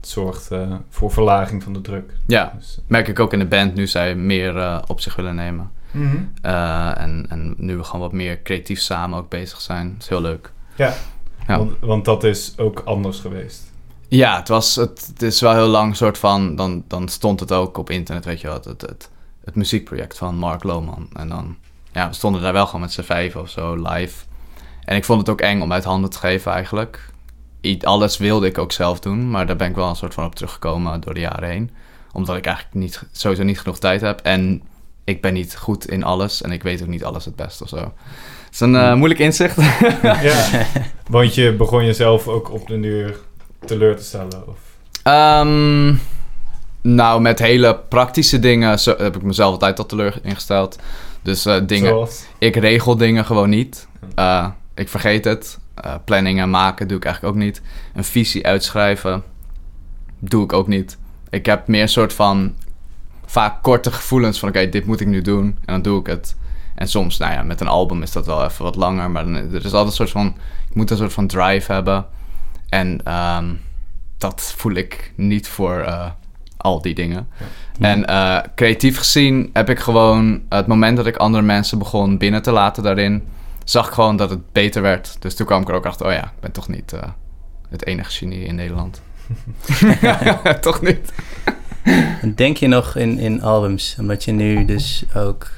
Zorgt 0.00 0.50
eh, 0.50 0.74
voor 0.88 1.10
verlaging 1.10 1.62
van 1.62 1.72
de 1.72 1.80
druk. 1.80 2.12
ja, 2.26 2.52
Dus, 2.56 2.78
merk 2.86 3.08
ik 3.08 3.20
ook 3.20 3.32
in 3.32 3.38
de 3.38 3.46
band 3.46 3.74
nu 3.74 3.86
zij 3.86 4.14
meer 4.14 4.56
eh, 4.56 4.82
op 4.86 5.00
zich 5.00 5.16
willen 5.16 5.34
nemen. 5.34 5.70
mhm. 5.90 6.16
Eh, 6.42 7.00
en, 7.00 7.26
en 7.28 7.54
nu 7.56 7.76
we 7.76 7.84
gewoon 7.84 8.00
wat 8.00 8.12
meer 8.12 8.42
creatief 8.42 8.80
samen 8.80 9.18
ook 9.18 9.28
bezig 9.28 9.60
zijn. 9.60 9.92
Dat 9.92 10.02
is 10.02 10.08
heel 10.08 10.20
leuk. 10.20 10.52
Ja, 10.76 10.94
Ja. 11.46 11.58
Want, 11.58 11.72
want 11.80 12.04
dat 12.04 12.24
is 12.24 12.54
ook 12.56 12.82
anders 12.84 13.20
geweest. 13.20 13.72
Ja, 14.08 14.36
het, 14.36 14.48
was, 14.48 14.76
het, 14.76 15.06
het 15.06 15.22
is 15.22 15.40
wel 15.40 15.52
heel 15.54 15.66
lang 15.66 15.96
soort 15.96 16.18
van... 16.18 16.56
Dan, 16.56 16.84
dan 16.88 17.08
stond 17.08 17.40
het 17.40 17.52
ook 17.52 17.78
op 17.78 17.90
internet, 17.90 18.24
weet 18.24 18.40
je. 18.40 18.48
Het, 18.48 18.64
het, 18.64 18.80
het, 18.80 19.10
het 19.44 19.54
muziekproject 19.54 20.18
van 20.18 20.36
Mark 20.36 20.62
Lohman. 20.62 21.08
En 21.12 21.28
dan... 21.28 21.56
Ja, 21.92 22.08
we 22.08 22.14
stonden 22.14 22.42
daar 22.42 22.52
wel 22.52 22.66
gewoon 22.66 22.80
met 22.80 22.92
z'n 22.92 23.02
vijf 23.02 23.36
of 23.36 23.50
zo 23.50 23.74
live. 23.74 24.24
En 24.84 24.96
ik 24.96 25.04
vond 25.04 25.20
het 25.20 25.28
ook 25.28 25.40
eng 25.40 25.60
om 25.60 25.72
uit 25.72 25.84
handen 25.84 26.10
te 26.10 26.18
geven 26.18 26.52
eigenlijk. 26.52 27.10
Alles 27.80 28.16
wilde 28.16 28.46
ik 28.46 28.58
ook 28.58 28.72
zelf 28.72 29.00
doen. 29.00 29.30
Maar 29.30 29.46
daar 29.46 29.56
ben 29.56 29.68
ik 29.68 29.74
wel 29.74 29.88
een 29.88 29.96
soort 29.96 30.14
van 30.14 30.24
op 30.24 30.34
teruggekomen 30.34 31.00
door 31.00 31.14
de 31.14 31.20
jaren 31.20 31.48
heen. 31.48 31.70
Omdat 32.12 32.36
ik 32.36 32.46
eigenlijk 32.46 32.76
niet, 32.76 33.02
sowieso 33.12 33.42
niet 33.42 33.60
genoeg 33.60 33.78
tijd 33.78 34.00
heb. 34.00 34.20
En 34.20 34.62
ik 35.04 35.20
ben 35.20 35.32
niet 35.32 35.56
goed 35.56 35.88
in 35.88 36.04
alles. 36.04 36.42
En 36.42 36.52
ik 36.52 36.62
weet 36.62 36.82
ook 36.82 36.88
niet 36.88 37.04
alles 37.04 37.24
het 37.24 37.36
beste 37.36 37.62
of 37.62 37.68
zo. 37.68 37.76
Het 37.76 38.52
is 38.52 38.60
een 38.60 38.76
eh, 38.76 38.94
moeilijk 38.94 39.20
inzicht. 39.20 39.56
ja, 40.02 40.66
want 41.10 41.34
je 41.34 41.52
begon 41.52 41.84
jezelf 41.84 42.28
ook 42.28 42.52
op 42.52 42.66
de 42.66 42.80
duur 42.80 43.18
teleur 43.64 43.96
te 43.96 44.02
stellen. 44.02 44.48
Of... 44.48 44.58
Ehm, 45.02 45.94
nou, 46.80 47.20
met 47.20 47.38
hele 47.38 47.78
praktische 47.88 48.38
dingen 48.38 48.78
zo, 48.78 48.94
heb 48.98 49.16
ik 49.16 49.22
mezelf 49.22 49.52
altijd 49.52 49.78
al 49.78 49.86
teleur 49.86 50.18
ingesteld. 50.22 50.78
Dus 51.22 51.46
eh, 51.46 51.56
dingen, 51.66 51.88
Zoals? 51.88 52.24
ik 52.38 52.56
regel 52.56 52.96
dingen 52.96 53.24
gewoon 53.24 53.48
niet. 53.48 53.88
Eh, 54.14 54.46
ik 54.74 54.88
vergeet 54.88 55.24
het. 55.24 55.58
Eh, 55.80 55.94
planningen 56.04 56.50
maken 56.50 56.88
doe 56.88 56.96
ik 56.96 57.04
eigenlijk 57.04 57.34
ook 57.34 57.42
niet. 57.42 57.62
Een 57.94 58.04
visie 58.04 58.46
uitschrijven 58.46 59.22
doe 60.18 60.44
ik 60.44 60.52
ook 60.52 60.68
niet. 60.68 60.98
Ik 61.30 61.46
heb 61.46 61.66
meer 61.66 61.82
een 61.82 61.88
soort 61.88 62.12
van 62.12 62.54
vaak 63.26 63.62
korte 63.62 63.92
gevoelens 63.92 64.38
van 64.38 64.48
oké, 64.48 64.68
dit 64.68 64.86
moet 64.86 65.00
ik 65.00 65.06
nu 65.06 65.22
doen. 65.22 65.44
En 65.44 65.72
dan 65.72 65.82
doe 65.82 66.00
ik 66.00 66.06
het. 66.06 66.36
En 66.74 66.88
soms, 66.88 67.18
nou 67.18 67.32
ja, 67.32 67.42
met 67.42 67.60
een 67.60 67.68
album 67.68 68.02
is 68.02 68.12
dat 68.12 68.26
wel 68.26 68.44
even 68.44 68.64
wat 68.64 68.76
langer. 68.76 69.10
Maar 69.10 69.24
dan, 69.24 69.34
er 69.34 69.64
is 69.64 69.64
altijd 69.64 69.86
een 69.86 69.92
soort 69.92 70.10
van, 70.10 70.26
ik 70.68 70.74
moet 70.74 70.90
een 70.90 70.96
soort 70.96 71.12
van 71.12 71.26
drive 71.26 71.72
hebben. 71.72 72.06
En 72.68 73.00
ehm, 73.04 73.54
dat 74.18 74.54
voel 74.56 74.72
ik 74.72 75.12
niet 75.16 75.48
voor 75.48 75.78
eh, 75.78 76.10
al 76.56 76.82
die 76.82 76.94
dingen. 76.94 77.28
En 77.80 78.06
eh, 78.06 78.38
creatief 78.54 78.98
gezien 78.98 79.50
heb 79.52 79.70
ik 79.70 79.78
gewoon... 79.78 80.42
Het 80.48 80.66
moment 80.66 80.96
dat 80.96 81.06
ik 81.06 81.16
andere 81.16 81.42
mensen 81.42 81.78
begon 81.78 82.18
binnen 82.18 82.42
te 82.42 82.50
laten 82.50 82.82
daarin... 82.82 83.22
zag 83.70 83.86
ik 83.86 83.92
gewoon 83.92 84.16
dat 84.16 84.30
het 84.30 84.52
beter 84.52 84.82
werd. 84.82 85.16
Dus 85.18 85.34
toen 85.34 85.46
kwam 85.46 85.62
ik 85.62 85.68
er 85.68 85.74
ook 85.74 85.86
achter... 85.86 86.06
oh 86.06 86.12
ja, 86.12 86.24
ik 86.24 86.40
ben 86.40 86.52
toch 86.52 86.68
niet 86.68 86.92
eh, 86.92 87.02
het 87.68 87.86
enige 87.86 88.10
genie 88.10 88.44
in 88.44 88.54
Nederland. 88.54 89.02
toch 90.60 90.82
niet? 90.82 91.12
Denk 92.34 92.56
je 92.56 92.66
nog 92.66 92.96
in, 92.96 93.18
in 93.18 93.42
albums? 93.42 93.96
Omdat 94.00 94.24
je 94.24 94.32
nu 94.32 94.64
dus 94.64 95.04
ook 95.14 95.50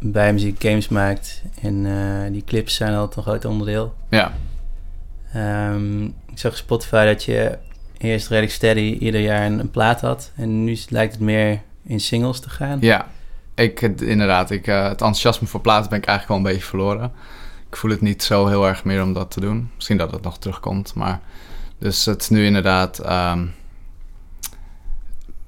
bij 0.00 0.32
muziek 0.32 0.62
games 0.62 0.88
maakt. 0.88 1.42
En 1.62 1.86
eh, 1.86 2.32
die 2.32 2.44
clips 2.44 2.74
zijn 2.74 2.94
altijd 2.94 3.16
een 3.16 3.22
groot 3.22 3.44
onderdeel. 3.44 3.94
Ja, 4.08 4.32
Ehm, 5.36 6.04
ik 6.04 6.38
zag 6.38 6.56
Spotify 6.56 7.04
dat 7.04 7.24
je 7.24 7.58
eerst 7.98 8.28
redelijk 8.28 8.52
steady 8.52 8.96
ieder 9.00 9.20
jaar 9.20 9.46
een, 9.46 9.58
een 9.58 9.70
plaat 9.70 10.00
had. 10.00 10.32
En 10.36 10.64
nu 10.64 10.78
lijkt 10.88 11.12
het 11.12 11.22
meer 11.22 11.60
in 11.84 12.00
singles 12.00 12.40
te 12.40 12.50
gaan. 12.50 12.78
ja. 12.80 13.06
Ik, 13.54 13.80
inderdaad, 13.80 14.50
ik, 14.50 14.66
eh, 14.66 14.82
het 14.82 14.90
enthousiasme 14.90 15.46
voor 15.46 15.60
platen 15.60 15.90
ben 15.90 15.98
ik 15.98 16.06
eigenlijk 16.06 16.28
wel 16.28 16.36
een 16.36 16.54
beetje 16.54 16.68
verloren. 16.68 17.12
Ik 17.76 17.82
voel 17.82 17.90
het 17.90 18.00
niet 18.00 18.22
zo 18.22 18.46
heel 18.46 18.66
erg 18.66 18.84
meer 18.84 19.02
om 19.02 19.12
dat 19.12 19.30
te 19.30 19.40
doen. 19.40 19.70
Misschien 19.74 19.96
dat 19.96 20.10
het 20.10 20.22
nog 20.22 20.38
terugkomt, 20.38 20.94
maar... 20.94 21.20
Dus 21.78 22.04
het 22.04 22.22
is 22.22 22.28
nu 22.28 22.44
inderdaad... 22.44 22.98
ehm, 22.98 23.46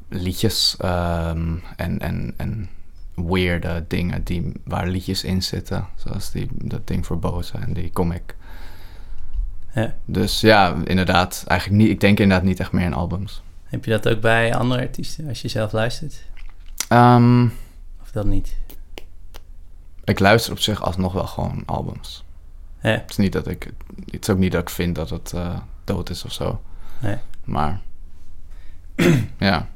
liedjes 0.08 0.76
ehm, 0.78 1.56
en, 1.76 1.98
en, 1.98 2.34
en 2.36 2.68
weirde 3.14 3.84
dingen 3.88 4.24
die, 4.24 4.52
waar 4.64 4.88
liedjes 4.88 5.24
in 5.24 5.42
zitten. 5.42 5.86
Zoals 5.94 6.30
die, 6.30 6.48
dat 6.52 6.86
ding 6.86 7.06
voor 7.06 7.18
Boza 7.18 7.58
en 7.58 7.72
die 7.72 7.90
comic. 7.92 8.36
Ja. 9.74 9.94
Dus 10.04 10.40
ja, 10.40 10.76
inderdaad. 10.84 11.44
Eigenlijk 11.46 11.82
niet, 11.82 11.90
ik 11.90 12.00
denk 12.00 12.20
inderdaad 12.20 12.46
niet 12.46 12.60
echt 12.60 12.72
meer 12.72 12.84
in 12.84 12.94
albums. 12.94 13.42
Heb 13.64 13.84
je 13.84 13.90
dat 13.90 14.08
ook 14.08 14.20
bij 14.20 14.54
andere 14.54 14.80
artiesten 14.80 15.28
als 15.28 15.42
je 15.42 15.48
zelf 15.48 15.72
luistert? 15.72 16.24
Ehm, 16.88 17.44
Of 18.02 18.10
dat 18.12 18.26
niet? 18.26 18.56
Ik 20.08 20.18
luister 20.18 20.52
op 20.52 20.58
zich 20.58 20.82
alsnog 20.82 21.12
wel 21.12 21.26
gewoon 21.26 21.62
albums. 21.66 22.24
Ja. 22.82 22.90
Het 22.90 23.10
is, 23.10 23.16
niet 23.16 23.32
dat 23.32 23.46
ik, 23.46 23.72
het 24.10 24.22
is 24.22 24.30
ook 24.30 24.38
niet 24.38 24.52
dat 24.52 24.60
ik 24.60 24.70
vind 24.70 24.94
dat 24.94 25.10
het 25.10 25.32
eh, 25.32 25.56
dood 25.84 26.10
is 26.10 26.24
of 26.24 26.32
zo. 26.32 26.60
Nee. 26.98 27.16
Maar 27.44 27.80
ja. 29.38 29.68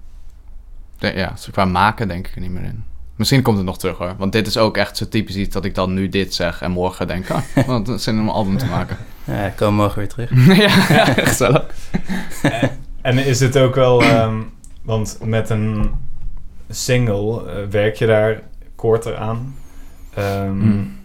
De- 0.98 1.12
ja, 1.14 1.30
dus 1.30 1.50
qua 1.50 1.64
maken 1.64 2.08
denk 2.08 2.26
ik 2.26 2.34
er 2.34 2.40
niet 2.40 2.50
meer 2.50 2.62
in. 2.64 2.84
Misschien 3.16 3.42
komt 3.42 3.56
het 3.56 3.66
nog 3.66 3.78
terug 3.78 3.98
hoor. 3.98 4.14
Want 4.18 4.32
dit 4.32 4.46
is 4.46 4.56
ook 4.56 4.76
echt 4.76 4.96
zo 4.96 5.08
typisch 5.08 5.36
iets 5.36 5.54
dat 5.54 5.64
ik 5.64 5.74
dan 5.74 5.94
nu 5.94 6.08
dit 6.08 6.34
zeg 6.34 6.62
en 6.62 6.70
morgen 6.70 7.06
denk, 7.06 7.30
ah, 7.30 7.42
want 7.66 7.86
het 7.86 7.96
is 7.96 8.02
zin 8.02 8.18
om 8.18 8.28
een 8.28 8.34
album 8.34 8.56
te 8.58 8.66
maken. 8.66 8.96
Ja, 9.24 9.48
komen 9.48 9.74
we 9.76 9.82
morgen 9.82 9.98
weer 9.98 10.08
terug. 10.08 10.46
ja, 10.66 11.04
gezellig. 11.28 11.64
En 13.02 13.18
is 13.18 13.40
het 13.40 13.58
ook 13.58 13.74
wel... 13.74 14.02
ehm, 14.02 14.42
want 14.82 15.18
met 15.24 15.50
een 15.50 15.90
single 16.70 17.50
eh, 17.52 17.68
werk 17.68 17.96
je 17.96 18.06
daar 18.06 18.42
korter 18.76 19.16
aan. 19.16 19.54
Ehm, 20.14 20.56
Mm. 20.56 20.98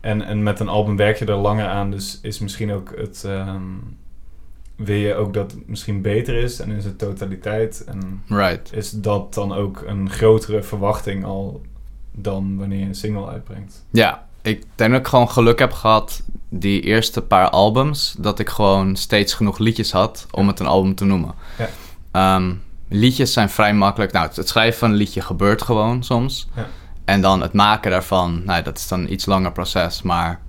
en, 0.00 0.22
en 0.22 0.42
met 0.42 0.60
een 0.60 0.68
album 0.68 0.96
werk 0.96 1.18
je 1.18 1.24
er 1.24 1.34
langer 1.36 1.66
aan. 1.68 1.90
Dus 1.90 2.18
is 2.22 2.38
misschien 2.38 2.72
ook 2.72 2.92
het... 2.96 3.24
ehm, 3.26 3.62
wil 4.76 4.96
je 4.96 5.14
ook 5.14 5.34
dat 5.34 5.50
het 5.52 5.68
misschien 5.68 6.02
beter 6.02 6.34
is 6.36 6.60
en 6.60 6.70
is 6.70 6.84
het 6.84 6.98
totaliteit. 6.98 7.84
En 7.84 8.22
Right. 8.28 8.72
is 8.72 8.90
dat 8.90 9.34
dan 9.34 9.52
ook 9.54 9.82
een 9.86 10.10
grotere 10.10 10.62
verwachting 10.62 11.24
al 11.24 11.62
dan 12.12 12.56
wanneer 12.58 12.78
je 12.78 12.84
een 12.84 12.94
single 12.94 13.28
uitbrengt? 13.28 13.84
Ja, 13.90 14.26
ik 14.42 14.64
denk 14.74 14.90
dat 14.90 15.00
ik 15.00 15.06
gewoon 15.06 15.30
geluk 15.30 15.58
heb 15.58 15.72
gehad 15.72 16.22
die 16.48 16.80
eerste 16.80 17.22
paar 17.22 17.50
albums, 17.50 18.14
dat 18.18 18.38
ik 18.38 18.48
gewoon 18.48 18.96
steeds 18.96 19.34
genoeg 19.34 19.58
liedjes 19.58 19.92
had 19.92 20.26
om 20.30 20.46
het 20.46 20.60
een 20.60 20.66
album 20.66 20.94
te 20.94 21.04
noemen. 21.04 21.34
Ja. 21.58 21.68
Ehm, 22.10 22.52
liedjes 22.88 23.32
zijn 23.32 23.50
vrij 23.50 23.74
makkelijk. 23.74 24.12
Nou, 24.12 24.26
het- 24.26 24.36
het 24.36 24.48
schrijven 24.48 24.78
van 24.78 24.90
een 24.90 24.96
liedje 24.96 25.20
gebeurt 25.20 25.62
gewoon 25.62 26.02
soms. 26.04 26.48
Ja. 26.56 26.66
En 27.06 27.20
dan 27.20 27.40
het 27.42 27.52
maken 27.52 27.90
daarvan, 27.90 28.42
nou, 28.44 28.62
dat 28.62 28.78
is 28.78 28.88
dan 28.88 29.00
een 29.00 29.12
iets 29.12 29.26
langer 29.26 29.52
proces, 29.52 30.02
maar 30.02 30.40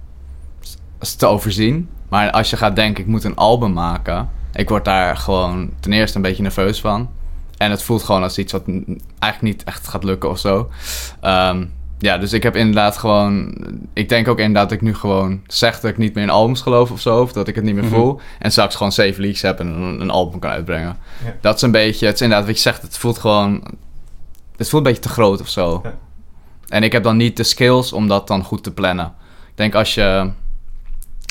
is- 0.99 1.15
te 1.15 1.25
overzien. 1.25 1.89
Maar 2.09 2.31
als 2.31 2.49
je 2.49 2.57
gaat 2.57 2.75
denken, 2.75 3.03
ik 3.03 3.09
moet 3.09 3.23
een 3.23 3.35
album 3.35 3.73
maken, 3.73 4.29
ik 4.53 4.69
word 4.69 4.85
daar 4.85 5.17
gewoon 5.17 5.69
ten 5.79 5.93
eerste 5.93 6.15
een 6.15 6.21
beetje 6.23 6.43
nerveus 6.43 6.81
van. 6.81 7.09
En 7.57 7.71
het 7.71 7.83
voelt 7.83 8.03
gewoon 8.03 8.23
als 8.23 8.37
iets 8.37 8.51
wat 8.51 8.63
eigenlijk 9.19 9.41
niet 9.55 9.63
echt 9.63 9.87
gaat 9.87 10.03
lukken 10.03 10.29
of 10.29 10.39
zo. 10.39 10.69
Ehm, 11.21 11.65
ja, 11.99 12.17
dus 12.17 12.33
ik 12.33 12.43
heb 12.43 12.55
inderdaad 12.55 12.97
gewoon... 12.97 13.57
Ik 13.93 14.09
denk 14.09 14.27
ook 14.27 14.39
inderdaad 14.39 14.69
dat 14.69 14.77
ik 14.77 14.83
nu 14.83 14.95
gewoon 14.95 15.41
zeg 15.47 15.79
dat 15.79 15.91
ik 15.91 15.97
niet 15.97 16.13
meer 16.13 16.23
in 16.23 16.29
albums 16.29 16.61
geloof 16.61 16.91
of 16.91 16.99
zo. 17.01 17.21
Of 17.21 17.31
dat 17.33 17.47
ik 17.47 17.55
het 17.55 17.63
niet 17.63 17.73
meer 17.75 17.83
Mhm. 17.83 17.93
voel. 17.93 18.19
En 18.39 18.51
straks 18.51 18.75
gewoon 18.75 18.91
zeven 18.91 19.21
leaks 19.21 19.41
heb 19.41 19.59
en 19.59 19.67
een, 19.67 20.01
een 20.01 20.09
album 20.09 20.39
kan 20.39 20.51
uitbrengen. 20.51 20.97
Ja. 21.25 21.33
Dat 21.41 21.55
is 21.55 21.61
een 21.61 21.71
beetje... 21.71 22.05
Het 22.05 22.15
is 22.15 22.21
inderdaad 22.21 22.47
wat 22.47 22.55
je 22.55 22.61
zegt. 22.61 22.81
Het 22.81 22.97
voelt 22.97 23.17
gewoon... 23.17 23.63
Het 24.57 24.69
voelt 24.69 24.85
een 24.85 24.91
beetje 24.91 25.07
te 25.07 25.13
groot 25.13 25.41
of 25.41 25.47
zo. 25.49 25.79
Ja. 25.83 25.93
En 26.67 26.83
ik 26.83 26.91
heb 26.91 27.03
dan 27.03 27.17
niet 27.17 27.37
de 27.37 27.43
skills 27.43 27.93
om 27.93 28.07
dat 28.07 28.27
dan 28.27 28.43
goed 28.43 28.63
te 28.63 28.71
plannen. 28.71 29.05
Ik 29.49 29.55
denk 29.55 29.75
als 29.75 29.93
je... 29.93 30.31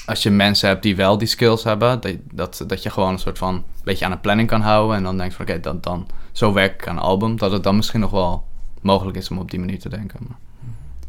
Als 0.07 0.23
je 0.23 0.31
mensen 0.31 0.69
hebt 0.69 0.83
die 0.83 0.97
wel 0.97 1.19
die 1.19 1.29
skills 1.29 1.65
hebben... 1.65 2.01
Dat, 2.01 2.15
dat, 2.33 2.65
dat 2.67 2.83
je 2.83 2.91
gewoon 2.91 3.13
een 3.13 3.19
soort 3.19 3.39
van... 3.39 3.55
Een 3.55 3.63
beetje 3.85 4.05
aan 4.05 4.13
een 4.13 4.21
planning 4.21 4.49
kan 4.49 4.61
houden. 4.61 4.97
En 4.97 5.03
dan 5.03 5.17
denk 5.17 5.31
je 5.31 5.37
van... 5.37 5.47
Oké, 5.49 5.61
dan, 5.61 5.79
dan... 5.81 6.07
Zo 6.33 6.53
werk 6.53 6.75
ik 6.75 6.89
aan 6.89 6.97
een 6.97 7.03
album. 7.03 7.37
Dat 7.37 7.53
het 7.53 7.63
dan 7.63 7.77
misschien 7.77 8.01
nog 8.01 8.11
wel 8.11 8.45
mogelijk 8.81 9.17
is 9.17 9.31
om 9.31 9.39
op 9.39 9.51
die 9.51 9.61
manier 9.61 9.79
te 9.79 9.89
denken. 9.89 10.19
Maar 10.29 10.37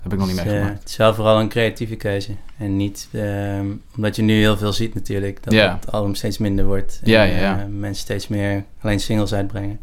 heb 0.01 0.13
ik 0.13 0.17
nog 0.19 0.27
niet 0.27 0.35
Dus, 0.35 0.45
eh, 0.45 0.51
meegemaakt. 0.51 0.79
het 0.79 0.89
is 0.89 0.97
wel 0.97 1.13
vooral 1.13 1.39
een 1.39 1.49
creatieve 1.49 1.95
keuze. 1.95 2.31
En 2.57 2.77
niet 2.77 3.07
ehm, 3.11 3.65
omdat 3.95 4.15
je 4.15 4.21
nu 4.21 4.33
heel 4.39 4.57
veel 4.57 4.73
ziet 4.73 4.93
natuurlijk. 4.93 5.43
Dat 5.43 5.53
het 5.53 5.91
album 5.91 6.15
steeds 6.15 6.37
minder 6.37 6.65
wordt. 6.65 6.99
En 7.03 7.09
Ja, 7.11 7.23
ja, 7.23 7.37
ja. 7.37 7.59
eh, 7.59 7.65
mensen 7.69 8.01
steeds 8.03 8.27
meer 8.27 8.63
alleen 8.81 8.99
singles 8.99 9.33
uitbrengen. 9.33 9.79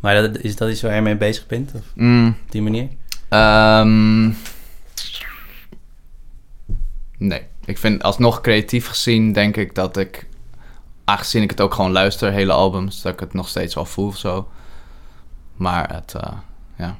Maar 0.00 0.14
dat, 0.14 0.38
is 0.38 0.56
dat 0.56 0.70
iets 0.70 0.82
waar 0.82 0.94
je 0.94 1.00
mee 1.00 1.16
bezig 1.16 1.46
bent? 1.46 1.72
Of 1.74 1.82
Mm, 1.94 2.28
op 2.44 2.50
die 2.52 2.62
manier? 2.62 2.88
Ehm, 3.28 4.30
nee, 7.18 7.42
ik 7.64 7.78
vind 7.78 8.02
alsnog 8.02 8.40
creatief 8.40 8.86
gezien 8.86 9.32
denk 9.32 9.56
ik 9.56 9.74
dat 9.74 9.96
ik, 9.96 10.26
aangezien 11.04 11.42
ik 11.42 11.50
het 11.50 11.60
ook 11.60 11.74
gewoon 11.74 11.92
luister, 11.92 12.32
hele 12.32 12.52
albums, 12.52 13.02
dat 13.02 13.12
ik 13.12 13.20
het 13.20 13.32
nog 13.34 13.48
steeds 13.48 13.74
wel 13.74 13.84
voel 13.84 14.06
of 14.06 14.16
zo. 14.16 14.48
Maar 15.54 15.92
het, 15.94 16.14
eh, 16.14 16.32
ja. 16.76 16.98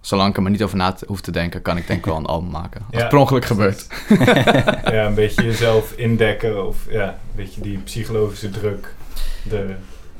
Zolang 0.00 0.30
ik 0.30 0.36
er 0.36 0.42
maar 0.42 0.50
niet 0.50 0.62
over 0.62 0.76
na 0.76 0.92
te- 0.92 1.04
hoef 1.08 1.20
te 1.20 1.30
denken, 1.30 1.62
kan 1.62 1.76
ik 1.76 1.86
denk 1.86 1.98
ik 1.98 2.04
wel 2.06 2.16
een 2.16 2.26
album 2.26 2.50
maken. 2.50 2.80
Als 2.80 2.90
Ja. 2.94 2.98
het 3.00 3.08
per 3.08 3.18
ongeluk 3.18 3.44
gebeurt. 3.44 3.86
ja, 4.94 5.06
een 5.06 5.14
beetje 5.14 5.44
jezelf 5.44 5.92
indekken 5.92 6.66
of 6.66 6.76
ja, 6.90 7.08
een 7.08 7.14
beetje 7.36 7.60
die 7.60 7.78
psychologische 7.78 8.50
druk 8.50 8.94
de 9.42 9.74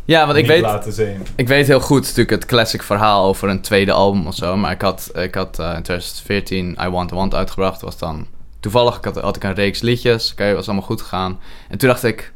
Ja, 0.07 0.27
want 0.27 0.39
ik 0.39 0.47
weet, 0.47 0.61
laten 0.61 0.93
zien. 0.93 1.27
ik 1.37 1.49
weet 1.49 1.67
heel 1.67 1.81
goed 1.81 2.01
natuurlijk 2.01 2.31
het 2.31 2.47
classic 2.47 2.83
verhaal 2.83 3.27
over 3.27 3.49
een 3.49 3.61
tweede 3.61 3.93
album 3.93 4.27
of 4.27 4.35
zo. 4.35 4.57
Maar 4.57 4.73
ik 4.73 4.81
had, 4.81 5.11
ik 5.15 5.35
had 5.35 5.59
eh, 5.59 5.67
in 5.67 5.83
2014 5.83 6.77
I 6.83 6.89
Want 6.89 7.11
Want 7.11 7.35
uitgebracht. 7.35 7.81
was 7.81 7.99
dan 7.99 8.27
toevallig 8.61 8.97
ik 8.97 9.05
had, 9.05 9.17
had 9.17 9.37
ik 9.37 9.45
een 9.45 9.55
reeks 9.55 9.81
liedjes. 9.81 10.33
Oké, 10.33 10.55
was 10.55 10.67
allemaal 10.67 10.87
goed 10.87 11.03
gegaan. 11.03 11.39
En 11.69 11.79
toen 11.79 11.89
dacht 11.89 12.05
ik, 12.05 12.33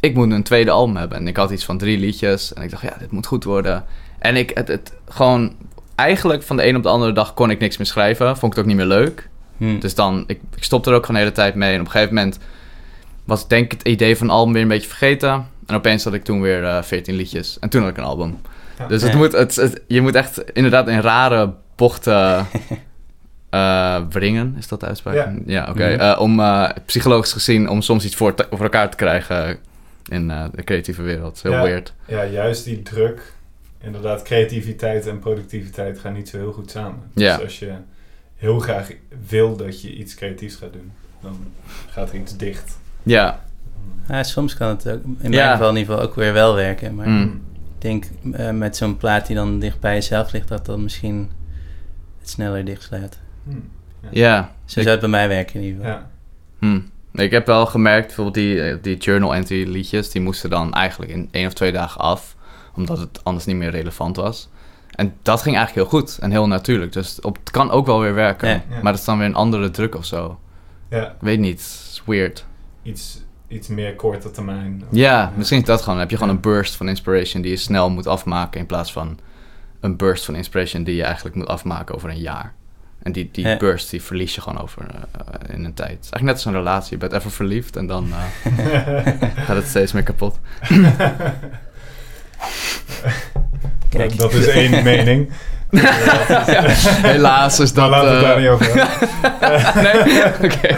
ik 0.00 0.14
moet 0.14 0.30
een 0.30 0.42
tweede 0.42 0.70
album 0.70 0.96
hebben. 0.96 1.18
En 1.18 1.28
ik 1.28 1.36
had 1.36 1.50
iets 1.50 1.64
van 1.64 1.78
drie 1.78 1.98
liedjes. 1.98 2.52
En 2.52 2.62
ik 2.62 2.70
dacht, 2.70 2.82
ja, 2.82 2.96
dit 2.98 3.10
moet 3.10 3.26
goed 3.26 3.44
worden. 3.44 3.84
En 4.18 4.36
ik, 4.36 4.50
het, 4.54 4.68
het 4.68 4.92
gewoon, 5.08 5.54
eigenlijk 5.94 6.42
van 6.42 6.56
de 6.56 6.66
een 6.66 6.76
op 6.76 6.82
de 6.82 6.88
andere 6.88 7.12
dag 7.12 7.34
kon 7.34 7.50
ik 7.50 7.58
niks 7.58 7.76
meer 7.76 7.86
schrijven. 7.86 8.36
Vond 8.36 8.52
ik 8.52 8.58
het 8.58 8.58
ook 8.58 8.66
niet 8.66 8.76
meer 8.76 8.98
leuk. 8.98 9.28
Hm. 9.56 9.78
Dus 9.78 9.94
dan, 9.94 10.24
ik, 10.26 10.40
ik 10.56 10.64
stopte 10.64 10.90
er 10.90 10.96
ook 10.96 11.06
gewoon 11.06 11.20
de 11.20 11.26
hele 11.26 11.36
tijd 11.36 11.54
mee. 11.54 11.72
En 11.72 11.80
op 11.80 11.86
een 11.86 11.92
gegeven 11.92 12.14
moment 12.14 12.38
was 13.24 13.48
denk 13.48 13.64
ik 13.64 13.78
het 13.78 13.88
idee 13.88 14.16
van 14.16 14.26
een 14.26 14.32
album 14.32 14.52
weer 14.52 14.62
een 14.62 14.68
beetje 14.68 14.88
vergeten. 14.88 15.46
En 15.66 15.74
opeens 15.74 16.04
had 16.04 16.14
ik 16.14 16.24
toen 16.24 16.40
weer 16.40 16.64
eh 16.64 16.82
14 16.82 17.14
liedjes. 17.14 17.58
En 17.58 17.68
toen 17.68 17.80
had 17.80 17.90
ik 17.90 17.96
een 17.96 18.04
album. 18.04 18.38
Ja. 18.78 18.86
Dus 18.86 19.02
het 19.02 19.12
Ja. 19.12 19.16
moet, 19.18 19.32
het, 19.32 19.54
het- 19.56 19.82
je 19.86 20.00
moet 20.00 20.14
echt 20.14 20.50
inderdaad 20.52 20.88
in 20.88 21.00
rare 21.00 21.52
bochten 21.76 22.46
eh 23.50 24.02
wringen. 24.10 24.54
Is 24.58 24.68
dat 24.68 24.80
de 24.80 24.86
uitspraak? 24.86 25.30
Ja. 25.46 25.66
oké. 25.70 25.88
Mhm. 25.90 26.00
Eh, 26.00 26.20
om 26.20 26.40
eh, 26.40 26.68
psychologisch 26.86 27.32
gezien, 27.32 27.68
om 27.68 27.82
soms 27.82 28.04
iets 28.04 28.14
voor, 28.14 28.34
te- 28.34 28.46
voor 28.50 28.62
elkaar 28.62 28.90
te 28.90 28.96
krijgen 28.96 29.58
in 30.08 30.30
eh, 30.30 30.44
de 30.54 30.64
creatieve 30.64 31.02
wereld. 31.02 31.42
Heel 31.42 31.52
Ja. 31.52 31.62
weird. 31.62 31.92
Ja, 32.06 32.24
juist 32.24 32.64
die 32.64 32.82
druk. 32.82 33.34
Inderdaad, 33.82 34.22
creativiteit 34.22 35.06
en 35.06 35.18
productiviteit 35.18 35.98
gaan 35.98 36.12
niet 36.12 36.28
zo 36.28 36.36
heel 36.36 36.52
goed 36.52 36.70
samen. 36.70 36.98
Ja. 37.14 37.34
Dus 37.36 37.44
als 37.44 37.58
je 37.58 37.72
heel 38.36 38.58
graag 38.58 38.90
wil 39.28 39.56
dat 39.56 39.82
je 39.82 39.92
iets 39.94 40.14
creatiefs 40.14 40.54
gaat 40.54 40.72
doen, 40.72 40.92
dan 41.22 41.36
gaat 41.90 42.08
er 42.08 42.14
iets 42.14 42.36
dicht. 42.36 42.78
Ja. 43.02 43.40
Ja, 44.08 44.22
soms 44.22 44.54
kan 44.54 44.68
het 44.68 44.88
ook, 44.88 45.00
in 45.04 45.32
Ja. 45.32 45.44
mijn 45.44 45.50
geval 45.50 45.70
in 45.70 45.76
ieder 45.76 45.92
geval 45.94 46.08
ook 46.08 46.14
weer 46.14 46.32
wel 46.32 46.54
werken. 46.54 46.94
Maar 46.94 47.08
Mm. 47.08 47.22
ik 47.22 47.82
denk 47.82 48.04
eh, 48.32 48.50
met 48.50 48.76
zo'n 48.76 48.96
plaat 48.96 49.26
die 49.26 49.36
dan 49.36 49.58
dicht 49.58 49.80
bij 49.80 49.94
jezelf 49.94 50.32
ligt, 50.32 50.48
dat 50.48 50.66
dat 50.66 50.78
misschien 50.78 51.30
het 52.18 52.28
sneller 52.28 52.64
dichtslaat. 52.64 53.18
Hm. 53.48 53.54
Ja. 54.10 54.50
Zo 54.64 54.80
zou 54.80 54.90
het 54.90 55.00
bij 55.00 55.08
mij 55.08 55.28
werken 55.28 55.54
in 55.60 55.66
ieder 55.66 55.84
geval. 55.84 55.98
Ja. 55.98 56.10
Hm. 56.58 56.80
Ik 57.20 57.30
heb 57.30 57.46
wel 57.46 57.66
gemerkt, 57.66 58.06
bijvoorbeeld 58.06 58.34
die, 58.36 58.62
eh, 58.62 58.76
die 58.82 58.96
journal 58.96 59.34
entry 59.34 59.68
liedjes, 59.70 60.10
die 60.10 60.22
moesten 60.22 60.50
dan 60.50 60.72
eigenlijk 60.72 61.12
in 61.12 61.28
één 61.30 61.46
of 61.46 61.52
twee 61.52 61.72
dagen 61.72 62.00
af, 62.00 62.36
omdat 62.74 62.98
het 62.98 63.24
anders 63.24 63.44
niet 63.44 63.56
meer 63.56 63.70
relevant 63.70 64.16
was. 64.16 64.48
En 64.90 65.14
dat 65.22 65.42
ging 65.42 65.56
eigenlijk 65.56 65.88
heel 65.90 65.98
goed 66.00 66.18
en 66.18 66.30
heel 66.30 66.46
natuurlijk. 66.46 66.92
Dus 66.92 67.20
op, 67.20 67.36
het 67.36 67.50
kan 67.50 67.70
ook 67.70 67.86
wel 67.86 68.00
weer 68.00 68.14
werken. 68.14 68.48
Ja. 68.48 68.62
Maar 68.82 68.92
dat 68.92 69.00
is 69.00 69.04
dan 69.04 69.18
weer 69.18 69.26
een 69.26 69.34
andere 69.34 69.70
druk 69.70 69.94
of 69.94 70.04
zo. 70.04 70.38
ja, 70.90 71.04
Ik 71.06 71.12
weet 71.20 71.38
niet, 71.38 71.58
het 71.60 71.88
is 71.90 72.02
weird. 72.06 72.44
iets, 72.82 73.24
iets 73.48 73.68
meer 73.68 73.94
korte 73.94 74.30
termijn. 74.30 74.82
Ja, 74.90 75.32
misschien 75.36 75.60
is 75.60 75.66
dat 75.66 75.78
gewoon. 75.78 75.94
Dan 75.94 76.02
heb 76.02 76.10
je 76.10 76.16
gewoon 76.16 76.34
een 76.34 76.40
burst 76.40 76.76
van 76.76 76.88
inspiration 76.88 77.42
die 77.42 77.50
je 77.50 77.56
snel 77.56 77.90
moet 77.90 78.06
afmaken, 78.06 78.60
in 78.60 78.66
plaats 78.66 78.92
van 78.92 79.18
een 79.80 79.96
burst 79.96 80.24
van 80.24 80.34
inspiration 80.34 80.84
die 80.84 80.96
je 80.96 81.02
eigenlijk 81.02 81.36
moet 81.36 81.46
afmaken 81.46 81.94
over 81.94 82.10
een 82.10 82.18
jaar. 82.20 82.52
En 83.02 83.12
die, 83.12 83.28
die 83.32 83.46
Ja. 83.46 83.56
burst 83.56 83.90
die 83.90 84.02
verlies 84.02 84.34
je 84.34 84.40
gewoon 84.40 84.60
over 84.62 84.82
eh, 84.86 85.54
in 85.54 85.64
een 85.64 85.74
tijd. 85.74 85.88
Eigenlijk 85.90 86.22
net 86.22 86.34
als 86.34 86.44
een 86.44 86.52
relatie. 86.52 86.90
Je 86.90 86.96
bent 86.96 87.12
even 87.12 87.30
verliefd 87.30 87.76
en 87.76 87.86
dan 87.86 88.08
eh, 88.12 89.06
gaat 89.46 89.56
het 89.56 89.66
steeds 89.66 89.92
meer 89.92 90.02
kapot. 90.02 90.38
Kijk. 93.88 94.16
Dat 94.18 94.32
is 94.32 94.46
één 94.46 94.82
mening. 94.82 95.30
Helaas 97.12 97.60
is 97.60 97.72
dat... 97.72 97.90
Maar 97.90 98.04
laten 98.04 98.10
we 98.10 98.14
het 98.16 98.24
eh, 98.24 98.28
daar 98.30 98.40
niet 98.40 98.48
over 98.48 98.66
hebben. 98.74 100.04
nee? 100.04 100.24
Oké. 100.50 100.76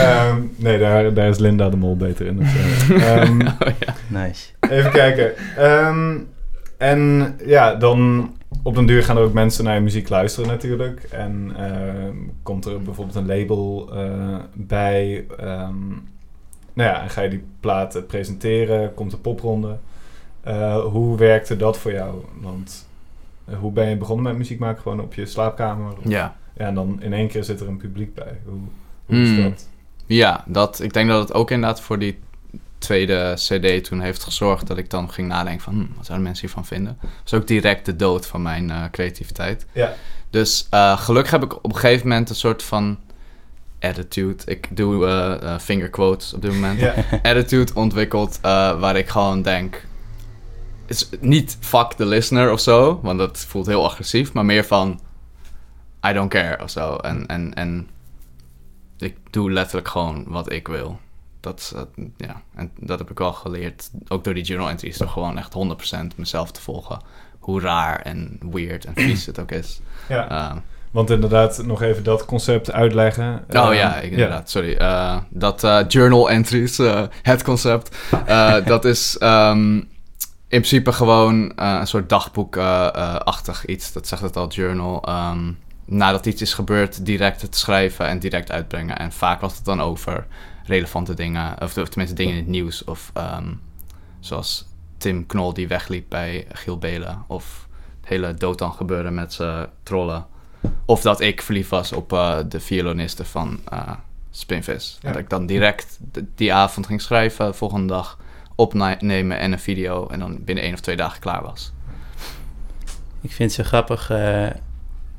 Ehm, 0.00 0.40
nee, 0.56 0.78
daar, 0.78 1.14
daar 1.14 1.28
is 1.28 1.38
Linda 1.38 1.68
de 1.70 1.76
Mol 1.76 1.96
beter 1.96 2.26
in. 2.26 2.36
Dus, 2.36 2.54
eh, 2.90 3.12
ehm, 3.22 3.40
Oh, 3.40 3.68
ja. 3.78 3.94
Nice. 4.08 4.50
even 4.60 4.90
kijken. 4.90 5.32
Ehm, 5.56 6.18
en 6.78 7.34
ja, 7.46 7.74
dan 7.74 8.30
op 8.62 8.74
den 8.74 8.86
duur 8.86 9.02
gaan 9.02 9.16
er 9.16 9.22
ook 9.22 9.32
mensen 9.32 9.64
naar 9.64 9.74
je 9.74 9.80
muziek 9.80 10.08
luisteren 10.08 10.48
natuurlijk. 10.48 11.02
En 11.02 11.52
ehm, 11.56 12.16
komt 12.42 12.64
er 12.64 12.82
bijvoorbeeld 12.82 13.16
een 13.16 13.26
label 13.26 13.90
eh, 13.94 14.36
bij. 14.52 15.24
ehm, 15.38 15.88
nou 16.72 16.90
ja, 16.90 17.02
en 17.02 17.10
ga 17.10 17.20
je 17.22 17.28
die 17.28 17.44
platen 17.60 18.06
presenteren, 18.06 18.94
komt 18.94 19.10
de 19.10 19.16
popronde. 19.16 19.76
Eh, 20.40 20.76
hoe 20.84 21.16
werkte 21.16 21.56
dat 21.56 21.78
voor 21.78 21.92
jou? 21.92 22.14
Want 22.40 22.88
hoe 23.60 23.72
ben 23.72 23.88
je 23.88 23.96
begonnen 23.96 24.24
met 24.24 24.36
muziek 24.36 24.58
maken? 24.58 24.82
Gewoon 24.82 25.00
op 25.00 25.14
je 25.14 25.26
slaapkamer? 25.26 25.92
Of- 25.92 26.08
Ja. 26.10 26.36
Ja, 26.56 26.66
en 26.66 26.74
dan 26.74 26.96
in 27.02 27.12
één 27.12 27.28
keer 27.28 27.44
zit 27.44 27.60
er 27.60 27.68
een 27.68 27.76
publiek 27.76 28.14
bij. 28.14 28.38
Hoe, 28.44 28.58
hoe 29.06 29.16
is 29.16 29.28
Hmm. 29.28 29.42
dat? 29.42 29.68
Ja, 30.06 30.44
dat, 30.46 30.80
ik 30.80 30.92
denk 30.92 31.08
dat 31.08 31.20
het 31.20 31.34
ook 31.34 31.50
inderdaad 31.50 31.80
voor 31.80 31.98
die 31.98 32.18
tweede 32.84 33.32
CD 33.34 33.84
toen 33.84 34.00
heeft 34.00 34.24
gezorgd 34.24 34.66
dat 34.66 34.78
ik 34.78 34.90
dan 34.90 35.10
ging 35.12 35.28
nadenken 35.28 35.62
van 35.62 35.74
hm, 35.74 35.96
wat 35.96 36.06
zouden 36.06 36.22
mensen 36.22 36.46
hiervan 36.46 36.66
vinden. 36.66 36.96
Dat 37.00 37.10
was 37.22 37.40
ook 37.40 37.46
direct 37.46 37.86
de 37.86 37.96
dood 37.96 38.26
van 38.26 38.42
mijn 38.42 38.70
eh, 38.70 38.82
creativiteit. 38.90 39.66
Ja. 39.72 39.94
Dus 40.30 40.66
eh, 40.70 40.98
gelukkig 40.98 41.30
heb 41.30 41.42
ik 41.42 41.54
op 41.56 41.64
een 41.72 41.78
gegeven 41.78 42.08
moment 42.08 42.30
een 42.30 42.36
soort 42.36 42.62
van 42.62 42.98
attitude. 43.80 44.42
Ik 44.46 44.76
doe 44.76 45.06
eh, 45.06 45.58
finger 45.58 45.90
quotes 45.90 46.34
op 46.34 46.42
dit 46.42 46.52
moment. 46.52 46.80
Ja. 46.80 46.94
attitude 47.22 47.74
ontwikkeld 47.74 48.38
waar 48.42 48.96
ik 48.96 49.08
gewoon 49.08 49.42
denk. 49.42 49.84
Is 50.86 51.08
niet 51.20 51.56
fuck 51.60 51.92
the 51.92 52.06
listener 52.06 52.52
of 52.52 52.60
zo, 52.60 53.00
want 53.02 53.18
dat 53.18 53.38
voelt 53.38 53.66
heel 53.66 53.84
agressief, 53.84 54.32
maar 54.32 54.44
meer 54.44 54.64
van 54.64 55.00
I 56.06 56.12
don't 56.12 56.30
care 56.30 56.62
of 56.62 56.70
zo. 56.70 56.96
En, 56.96 57.26
en, 57.26 57.54
en 57.54 57.88
ik 59.04 59.16
doe 59.30 59.52
letterlijk 59.52 59.88
gewoon 59.88 60.24
wat 60.26 60.52
ik 60.52 60.68
wil. 60.68 60.98
Dat, 61.40 61.86
ja, 62.16 62.42
en 62.54 62.70
dat 62.80 62.98
heb 62.98 63.10
ik 63.10 63.18
wel 63.18 63.32
geleerd. 63.32 63.90
Ook 64.08 64.24
door 64.24 64.34
die 64.34 64.44
journal 64.44 64.68
entries, 64.68 64.98
door 64.98 65.08
gewoon 65.08 65.38
echt 65.38 65.54
100% 66.12 66.16
mezelf 66.16 66.50
te 66.50 66.60
volgen. 66.60 66.98
Hoe 67.38 67.60
raar 67.60 68.00
en 68.00 68.38
weird 68.50 68.84
en 68.84 68.92
vies 68.94 69.26
het 69.26 69.38
ook 69.40 69.50
is. 69.50 69.80
ja. 70.08 70.28
Ehm, 70.30 70.58
Want 70.90 71.10
inderdaad, 71.10 71.62
nog 71.64 71.82
even 71.82 72.04
dat 72.04 72.24
concept 72.24 72.72
uitleggen. 72.72 73.44
Oh 73.48 73.64
Ehm, 73.64 73.72
ja, 73.72 73.96
ik, 73.96 74.10
inderdaad, 74.10 74.50
sorry. 74.50 74.74
Eh, 74.74 75.16
dat 75.28 75.64
eh, 75.64 75.80
journal 75.88 76.30
entries, 76.30 76.78
eh, 76.78 77.02
het 77.22 77.42
concept, 77.42 77.96
dat 78.64 78.84
is 78.84 79.18
ehm, 79.18 79.74
in 79.74 80.60
principe 80.60 80.92
gewoon 80.92 81.52
een 81.56 81.86
soort 81.86 82.08
dagboek-achtig 82.08 83.66
iets. 83.66 83.92
Dat 83.92 84.08
zegt 84.08 84.22
het 84.22 84.36
al, 84.36 84.48
journal. 84.48 85.02
Ehm, 85.02 85.52
nadat 85.84 86.26
iets 86.26 86.42
is 86.42 86.54
gebeurd, 86.54 87.06
direct 87.06 87.42
het 87.42 87.56
schrijven 87.56 88.06
en 88.06 88.18
direct 88.18 88.50
uitbrengen. 88.50 88.98
En 88.98 89.12
vaak 89.12 89.40
was 89.40 89.56
het 89.56 89.64
dan 89.64 89.80
over 89.80 90.26
relevante 90.64 91.14
dingen, 91.14 91.62
of, 91.62 91.76
of 91.76 91.88
tenminste 91.88 92.16
dingen 92.16 92.32
in 92.32 92.38
het 92.38 92.48
nieuws. 92.48 92.84
Of 92.84 93.10
ehm, 93.14 93.52
zoals 94.20 94.66
Tim 94.98 95.26
Knol 95.26 95.52
die 95.52 95.68
wegliep 95.68 96.04
bij 96.08 96.46
Giel 96.52 96.78
Belen. 96.78 97.24
Of 97.26 97.68
het 98.00 98.08
hele 98.08 98.34
dooddan 98.34 98.72
gebeuren 98.72 99.14
met 99.14 99.32
zijn 99.32 99.68
trollen. 99.82 100.26
Of 100.84 101.00
dat 101.00 101.20
ik 101.20 101.42
verliefd 101.42 101.70
was 101.70 101.92
op 101.92 102.12
eh, 102.12 102.38
de 102.48 102.60
violoniste 102.60 103.24
van 103.24 103.60
eh 103.68 103.92
Spinvis. 104.36 104.98
Ja. 105.00 105.08
Dat 105.08 105.20
ik 105.20 105.30
dan 105.30 105.46
direct 105.46 105.98
die 106.34 106.52
avond 106.52 106.86
ging 106.86 107.00
schrijven, 107.00 107.54
volgende 107.54 107.86
dag 107.86 108.18
opnemen 108.54 109.38
en 109.38 109.52
een 109.52 109.58
video. 109.58 110.08
En 110.08 110.18
dan 110.18 110.44
binnen 110.44 110.64
één 110.64 110.72
of 110.72 110.80
twee 110.80 110.96
dagen 110.96 111.20
klaar 111.20 111.42
was. 111.42 111.72
Ik 113.20 113.32
vind 113.32 113.56
het 113.56 113.60
zo 113.60 113.68
grappig 113.68 114.10
eh, 114.10 114.46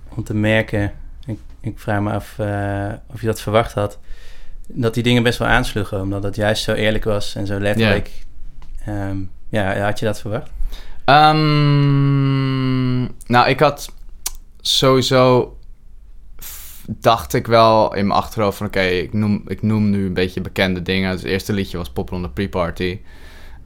om 0.10 0.24
te 0.24 0.34
merken. 0.34 0.94
Ik, 1.26 1.40
ik 1.62 1.80
vraag 1.80 2.02
me 2.02 2.12
af 2.12 2.40
eh, 2.40 2.94
of 3.14 3.22
je 3.22 3.28
dat 3.28 3.42
verwacht 3.42 3.74
had. 3.74 4.00
Dat 4.68 4.94
die 4.94 5.04
dingen 5.04 5.24
best 5.24 5.40
wel 5.40 5.48
aansloegen, 5.48 6.02
omdat 6.02 6.24
het 6.24 6.36
juist 6.36 6.64
zo 6.64 6.74
eerlijk 6.74 7.04
was 7.04 7.36
en 7.36 7.46
zo 7.48 7.60
letterlijk. 7.60 8.12
Ehm, 8.86 9.18
ja, 9.50 9.80
had 9.80 10.00
je 10.00 10.06
dat 10.06 10.20
verwacht? 10.22 10.50
Ehm, 11.06 13.02
nou, 13.04 13.48
ik 13.48 13.60
had 13.60 13.94
sowieso... 14.62 15.58
dacht 16.88 17.34
ik 17.34 17.48
wel 17.48 17.96
in 17.96 18.08
mijn 18.08 18.20
achterhoofd 18.20 18.58
van... 18.58 18.68
Oké, 18.68 18.82
ik, 18.82 19.14
noem, 19.14 19.44
ik 19.48 19.62
noem 19.62 19.90
nu 19.90 20.06
een 20.06 20.14
beetje 20.14 20.42
bekende 20.42 20.82
dingen. 20.82 21.12
Dus 21.12 21.22
het 21.22 21.30
eerste 21.30 21.54
liedje 21.54 21.78
was 21.78 21.90
Pop 21.90 22.12
on 22.12 22.22
the 22.22 22.30
Pre-Party. 22.30 23.00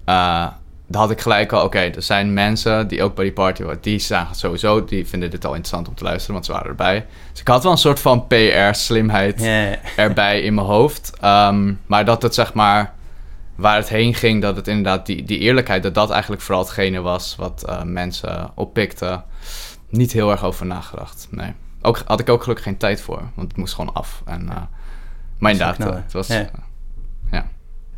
Eh, 0.06 0.48
dan 0.90 1.02
had 1.02 1.12
ik 1.12 1.22
gelijk 1.22 1.52
al, 1.52 1.64
oké, 1.64 1.80
er 1.80 2.02
zijn 2.02 2.34
mensen 2.34 2.88
die 2.88 3.04
ook 3.04 3.16
bij 3.16 3.24
die 3.24 3.34
party 3.34 3.64
waren. 3.64 3.82
Die 3.82 4.00
zagen 4.00 4.36
sowieso, 4.36 4.86
die 4.86 5.08
vinden 5.08 5.30
dit 5.30 5.46
al 5.46 5.54
interessant 5.54 5.88
om 5.88 5.96
te 5.96 6.04
luisteren, 6.04 6.34
want 6.34 6.46
ze 6.46 6.52
waren 6.52 6.68
erbij. 6.68 7.06
Dus 7.32 7.40
ik 7.42 7.48
had 7.48 7.64
wel 7.64 7.72
een 7.72 7.78
soort 7.78 8.00
van 8.00 8.28
PR-slimheid 8.28 9.42
erbij 9.96 10.42
in 10.42 10.54
mijn 10.54 10.68
hoofd. 10.68 11.14
Ehm, 11.20 11.74
maar 11.86 12.06
dat 12.06 12.22
het 12.22 12.34
zeg 12.34 12.54
maar 12.54 12.94
waar 13.56 13.76
het 13.76 13.90
heen 13.90 14.14
ging, 14.14 14.42
dat 14.42 14.56
het 14.56 14.68
inderdaad 14.68 15.06
die, 15.06 15.24
die 15.24 15.40
eerlijkheid, 15.40 15.84
dat 15.84 15.94
dat 15.94 16.10
eigenlijk 16.10 16.42
vooral 16.42 16.64
hetgene 16.64 17.02
was 17.02 17.36
wat 17.36 17.64
eh, 17.64 17.84
mensen 17.84 18.52
oppikten. 18.56 19.24
Niet 19.90 20.12
heel 20.12 20.32
erg 20.32 20.44
over 20.44 20.66
nagedacht. 20.66 21.28
Nee. 21.32 21.54
Ook, 21.82 22.02
had 22.06 22.20
ik 22.20 22.30
ook 22.30 22.42
gelukkig 22.42 22.66
geen 22.66 22.78
tijd 22.78 23.02
voor, 23.02 23.22
want 23.36 23.48
het 23.48 23.58
moest 23.58 23.74
gewoon 23.74 23.94
af. 23.94 24.22
En, 24.26 24.42
uh, 24.42 24.56
maar 25.38 25.52
inderdaad, 25.52 26.04
het 26.04 26.14
was. 26.14 26.28
Ja. 26.28 26.40
eh, 26.40 26.48
ja. 27.32 27.48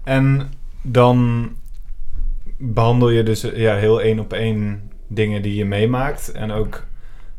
En 0.04 0.54
dan 0.82 1.50
behandel 2.62 3.10
je 3.10 3.24
dus 3.24 3.42
ja, 3.42 3.76
heel 3.76 4.02
één 4.02 4.20
op 4.20 4.34
één 4.34 4.92
dingen 5.08 5.42
die 5.42 5.56
je 5.56 5.66
meemaakt. 5.66 6.32
En 6.32 6.52
ook 6.52 6.84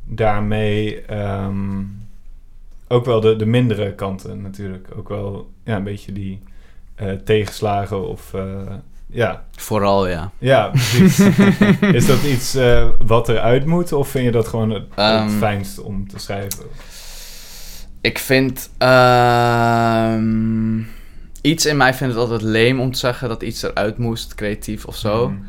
daarmee 0.05 1.01
ehm, 1.03 1.81
ook 2.89 3.05
wel 3.05 3.21
de, 3.21 3.37
de 3.37 3.47
mindere 3.47 3.95
kanten 3.95 4.43
natuurlijk. 4.43 4.89
Ook 4.97 5.09
wel 5.09 5.51
ja, 5.65 5.77
een 5.77 5.85
beetje 5.85 6.13
die 6.13 6.41
eh, 6.95 7.13
tegenslagen 7.13 8.09
of... 8.09 8.35
eh, 8.35 8.43
ja, 9.15 9.45
Vooral, 9.57 10.09
ja. 10.09 10.31
ja, 10.39 10.69
precies. 10.69 11.19
Is 11.99 12.07
dat 12.07 12.23
iets 12.23 12.55
eh, 12.55 12.89
wat 13.07 13.29
eruit 13.29 13.67
moet? 13.67 13.93
Of 13.93 14.09
vind 14.09 14.25
je 14.25 14.31
dat 14.31 14.49
gewoon 14.49 14.71
het, 14.71 14.83
het 14.83 14.99
Ehm. 14.99 15.29
fijnst 15.29 15.81
om 15.81 16.09
te 16.09 16.19
schrijven? 16.19 16.65
Ik 18.01 18.19
vind. 18.19 18.71
ehm, 18.79 20.79
iets 21.43 21.67
in 21.67 21.77
mij 21.77 21.95
vindt 21.95 22.15
het 22.15 22.23
altijd 22.23 22.43
leem 22.43 22.81
om 22.81 22.93
te 22.93 22.99
zeggen 22.99 23.29
dat 23.29 23.43
iets 23.43 23.63
eruit 23.63 23.99
moest, 23.99 24.35
creatief 24.35 24.85
of 24.85 24.97
zo. 24.97 25.29
Mm. 25.29 25.47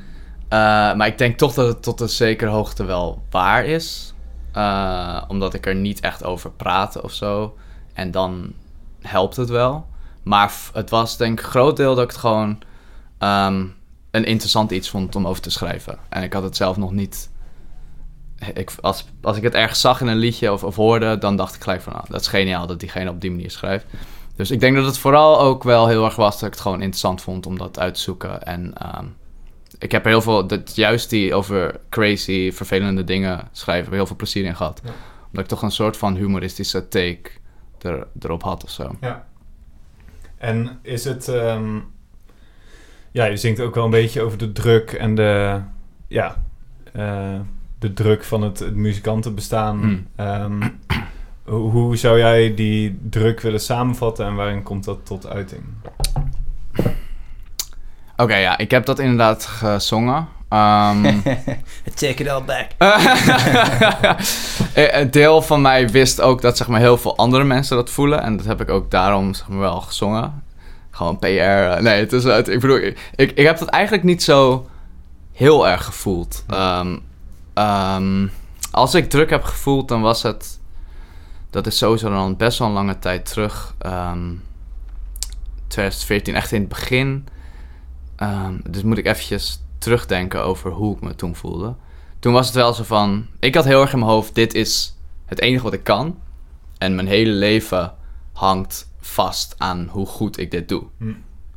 Eh, 0.54 0.60
maar 0.96 1.08
ik 1.08 1.18
denk 1.18 1.38
toch 1.38 1.54
dat 1.54 1.68
het 1.68 1.84
tot 1.84 2.00
een 2.00 2.10
zekere 2.10 2.50
hoogte 2.50 2.84
wel 2.84 3.24
waar 3.30 3.66
is. 3.66 4.14
Eh, 4.52 5.22
omdat 5.28 5.54
ik 5.54 5.66
er 5.66 5.76
niet 5.76 6.00
echt 6.00 6.24
over 6.24 6.52
praatte 6.52 7.04
of 7.04 7.12
zo. 7.12 7.58
En 7.94 8.12
dan 8.12 8.54
helpt 9.02 9.36
het 9.36 9.50
wel. 9.50 9.86
Maar 10.24 10.54
het 10.74 10.90
was 10.90 11.18
denk 11.18 11.40
ik 11.40 11.46
een 11.46 11.52
groot 11.52 11.78
deel 11.78 11.96
dat 11.96 12.04
ik 12.04 12.10
het 12.10 12.20
gewoon 12.20 12.60
ehm, 13.18 13.66
een 14.12 14.26
interessant 14.26 14.72
iets 14.72 14.90
vond 14.90 15.16
om 15.16 15.28
over 15.28 15.42
te 15.42 15.50
schrijven. 15.50 15.98
En 16.10 16.24
ik 16.24 16.34
had 16.34 16.44
het 16.44 16.56
zelf 16.56 16.78
nog 16.78 16.92
niet. 16.92 17.30
Ik, 18.54 18.72
als, 18.82 19.06
als 19.22 19.38
ik 19.38 19.44
het 19.44 19.54
ergens 19.54 19.82
zag 19.82 20.02
in 20.02 20.08
een 20.08 20.18
liedje 20.18 20.52
of, 20.52 20.64
of 20.64 20.76
hoorde, 20.76 21.18
dan 21.18 21.36
dacht 21.36 21.56
ik 21.56 21.64
gelijk 21.64 21.82
van, 21.82 21.94
nou, 21.94 22.06
dat 22.10 22.22
is 22.22 22.28
geniaal 22.28 22.68
dat 22.68 22.80
diegene 22.80 23.10
op 23.10 23.22
die 23.22 23.32
manier 23.32 23.52
schrijft. 23.52 23.86
Dus 24.36 24.52
ik 24.52 24.60
denk 24.60 24.76
dat 24.76 24.86
het 24.86 24.98
vooral 24.98 25.40
ook 25.40 25.64
wel 25.64 25.88
heel 25.88 26.06
erg 26.06 26.16
was 26.16 26.34
dat 26.34 26.48
ik 26.48 26.54
het 26.54 26.62
gewoon 26.62 26.82
interessant 26.82 27.22
vond 27.22 27.46
om 27.46 27.58
dat 27.58 27.80
uit 27.80 27.94
te 27.94 28.00
zoeken. 28.00 28.44
En 28.44 28.74
ehm, 28.78 29.06
ik 29.78 29.92
heb 29.92 30.04
heel 30.04 30.22
veel, 30.22 30.48
dat, 30.48 30.76
juist 30.76 31.10
die 31.10 31.34
over 31.34 31.80
crazy, 31.90 32.52
vervelende 32.52 33.04
dingen 33.04 33.50
schrijven, 33.52 33.86
heb 33.86 33.94
heel 33.94 34.06
veel 34.06 34.16
plezier 34.16 34.46
in 34.46 34.56
gehad. 34.56 34.82
Ja. 34.84 34.92
Omdat 35.26 35.44
ik 35.44 35.48
toch 35.48 35.62
een 35.62 35.72
soort 35.72 35.98
van 35.98 36.16
humoristische 36.16 36.88
take 36.88 37.30
er, 37.82 38.08
erop 38.20 38.44
had 38.44 38.64
of 38.64 38.70
zo. 38.70 38.96
Ja. 39.02 39.26
En 40.38 40.80
is 40.82 41.04
het... 41.04 41.28
ehm, 41.28 41.80
ja, 43.12 43.26
je 43.26 43.38
zingt 43.38 43.60
ook 43.60 43.76
wel 43.76 43.84
een 43.84 43.90
beetje 43.90 44.22
over 44.22 44.38
de 44.38 44.52
druk 44.52 44.92
en 44.92 45.16
de... 45.16 45.62
Ja, 46.08 46.44
eh, 46.94 47.40
de 47.80 47.94
druk 47.94 48.24
van 48.24 48.42
het, 48.42 48.60
het 48.60 48.76
muzikantenbestaan. 48.76 50.08
Ehm, 50.16 50.70
hoe, 51.46 51.98
zou 51.98 52.18
jij 52.18 52.54
die 52.56 53.00
druk 53.10 53.40
willen 53.42 53.60
samenvatten 53.62 54.26
en 54.26 54.36
waarin 54.36 54.64
komt 54.64 54.84
dat 54.84 55.06
tot 55.06 55.28
uiting? 55.28 55.64
Oké, 58.18 58.36
ja, 58.36 58.58
ik 58.58 58.72
heb 58.72 58.86
dat 58.86 59.00
inderdaad 59.00 59.46
gezongen. 59.46 60.28
Ehm, 60.50 61.04
Take 61.96 62.24
it 62.24 62.28
all 62.30 62.44
back. 62.44 62.68
Eh, 64.74 65.00
Een 65.00 65.12
deel 65.12 65.42
van 65.42 65.62
mij 65.62 65.90
wist 65.90 66.22
ook 66.22 66.42
dat 66.42 66.58
zeg 66.58 66.68
maar, 66.68 66.80
heel 66.80 66.98
veel 66.98 67.18
andere 67.18 67.44
mensen 67.44 67.76
dat 67.76 67.90
voelen. 67.90 68.22
En 68.24 68.38
dat 68.38 68.46
heb 68.46 68.62
ik 68.62 68.70
ook 68.70 68.92
daarom 68.92 69.34
zeg 69.34 69.48
maar, 69.48 69.60
wel 69.60 69.82
gezongen. 69.82 70.44
Gewoon 70.92 71.20
PR. 71.20 71.26
eh, 71.28 71.80
Nee, 71.82 72.00
het 72.00 72.14
is, 72.14 72.24
het, 72.24 72.48
ik 72.48 72.60
bedoel, 72.60 72.78
ik, 72.78 73.10
ik, 73.16 73.32
ik 73.32 73.46
heb 73.46 73.58
dat 73.58 73.68
eigenlijk 73.68 74.04
niet 74.04 74.24
zo 74.24 74.68
heel 75.34 75.68
erg 75.68 75.86
gevoeld. 75.86 76.44
Ehm, 76.50 76.98
ehm, 77.54 78.28
als 78.72 78.94
ik 78.94 79.10
druk 79.10 79.30
heb 79.30 79.44
gevoeld, 79.44 79.88
dan 79.88 80.02
was 80.02 80.24
het... 80.24 80.60
Dat 81.54 81.68
is 81.68 81.78
sowieso 81.78 82.10
dan 82.10 82.38
best 82.38 82.60
wel 82.60 82.68
een 82.68 82.74
lange 82.74 83.00
tijd 83.00 83.26
terug. 83.26 83.76
Ehm 83.80 84.30
2014, 85.68 86.36
echt 86.36 86.52
in 86.52 86.60
het 86.60 86.70
begin. 86.70 87.28
Ehm, 88.16 88.54
dus 88.70 88.84
moet 88.84 88.98
ik 88.98 89.06
eventjes 89.06 89.64
terugdenken 89.78 90.44
over 90.44 90.72
hoe 90.72 90.96
ik 90.96 91.02
me 91.02 91.16
toen 91.16 91.36
voelde. 91.36 91.76
Toen 92.20 92.34
was 92.34 92.46
het 92.46 92.56
wel 92.56 92.74
zo 92.74 92.84
van... 92.84 93.28
Ik 93.40 93.56
had 93.56 93.66
heel 93.66 93.82
erg 93.82 93.94
in 93.94 94.00
mijn 94.00 94.12
hoofd... 94.12 94.36
Dit 94.36 94.54
is 94.54 94.98
het 95.26 95.40
enige 95.40 95.64
wat 95.64 95.74
ik 95.74 95.84
kan. 95.84 96.20
En 96.78 96.96
mijn 96.96 97.08
hele 97.08 97.32
leven 97.32 97.94
hangt 98.34 98.92
vast 99.00 99.56
aan 99.58 99.88
hoe 99.92 100.06
goed 100.06 100.38
ik 100.40 100.52
dit 100.52 100.70
doe. 100.70 100.84
Hm. 100.98 101.14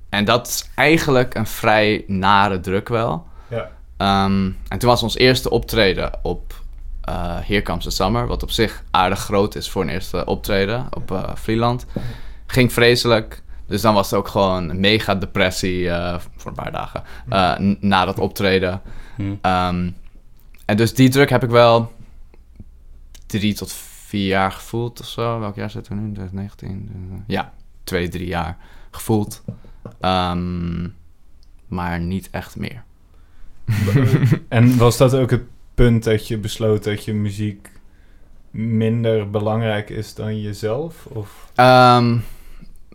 En 0.08 0.24
dat 0.24 0.46
is 0.46 0.70
eigenlijk 0.74 1.34
een 1.34 1.46
vrij 1.46 2.04
nare 2.06 2.60
druk 2.60 2.88
wel. 2.88 3.26
Ja. 3.48 3.70
Ehm, 3.96 4.50
en 4.68 4.78
toen 4.78 4.88
was 4.88 5.02
ons 5.02 5.16
eerste 5.16 5.50
optreden 5.50 6.18
op 6.22 6.64
eh 7.06 7.38
Here 7.42 7.62
Comes 7.62 7.84
the 7.84 7.90
Summer. 7.90 8.26
Wat 8.26 8.42
op 8.42 8.50
zich 8.50 8.84
aardig 8.90 9.18
groot 9.18 9.54
is 9.54 9.70
voor 9.70 9.82
een 9.82 9.88
eerste 9.88 10.24
optreden 10.24 10.86
op 10.90 11.32
Vlieland. 11.34 11.86
Ging 12.46 12.72
vreselijk. 12.72 13.42
Dus 13.66 13.80
dan 13.80 13.94
was 13.94 14.10
het 14.10 14.18
ook 14.18 14.28
gewoon 14.28 14.68
een 14.68 14.80
mega 14.80 15.14
depressie 15.14 15.90
eh, 15.90 16.18
voor 16.36 16.50
een 16.50 16.62
paar 16.62 16.72
dagen. 16.72 17.02
na 17.80 18.04
dat 18.04 18.18
optreden. 18.18 18.80
Hm. 19.16 19.34
Ehm, 19.40 19.90
en 20.64 20.76
dus 20.76 20.94
die 20.94 21.08
druk 21.08 21.30
heb 21.30 21.42
ik 21.42 21.50
wel 21.50 21.92
drie 23.26 23.54
tot 23.54 23.72
vier 24.06 24.26
jaar 24.26 24.52
gevoeld 24.52 25.00
of 25.00 25.06
zo. 25.06 25.40
Welk 25.40 25.56
jaar 25.56 25.70
zitten 25.70 25.94
we 25.94 26.00
nu? 26.00 26.12
2019? 26.12 26.90
Eh, 26.92 27.18
ja, 27.26 27.52
twee, 27.84 28.08
drie 28.08 28.26
jaar 28.26 28.56
gevoeld. 28.90 29.42
Ehm, 30.00 30.88
maar 31.66 32.00
niet 32.00 32.30
echt 32.30 32.56
meer. 32.56 32.84
En 34.48 34.76
was 34.78 34.96
dat 34.96 35.14
ook 35.14 35.30
het 35.30 35.42
punt 35.76 36.04
dat 36.04 36.28
je 36.28 36.38
besloot 36.38 36.84
dat 36.84 37.04
je 37.04 37.14
muziek 37.14 37.70
minder 38.50 39.30
belangrijk 39.30 39.90
is 39.90 40.14
dan 40.14 40.40
jezelf? 40.40 41.06
Of? 41.06 41.50
Ehm, 41.54 42.18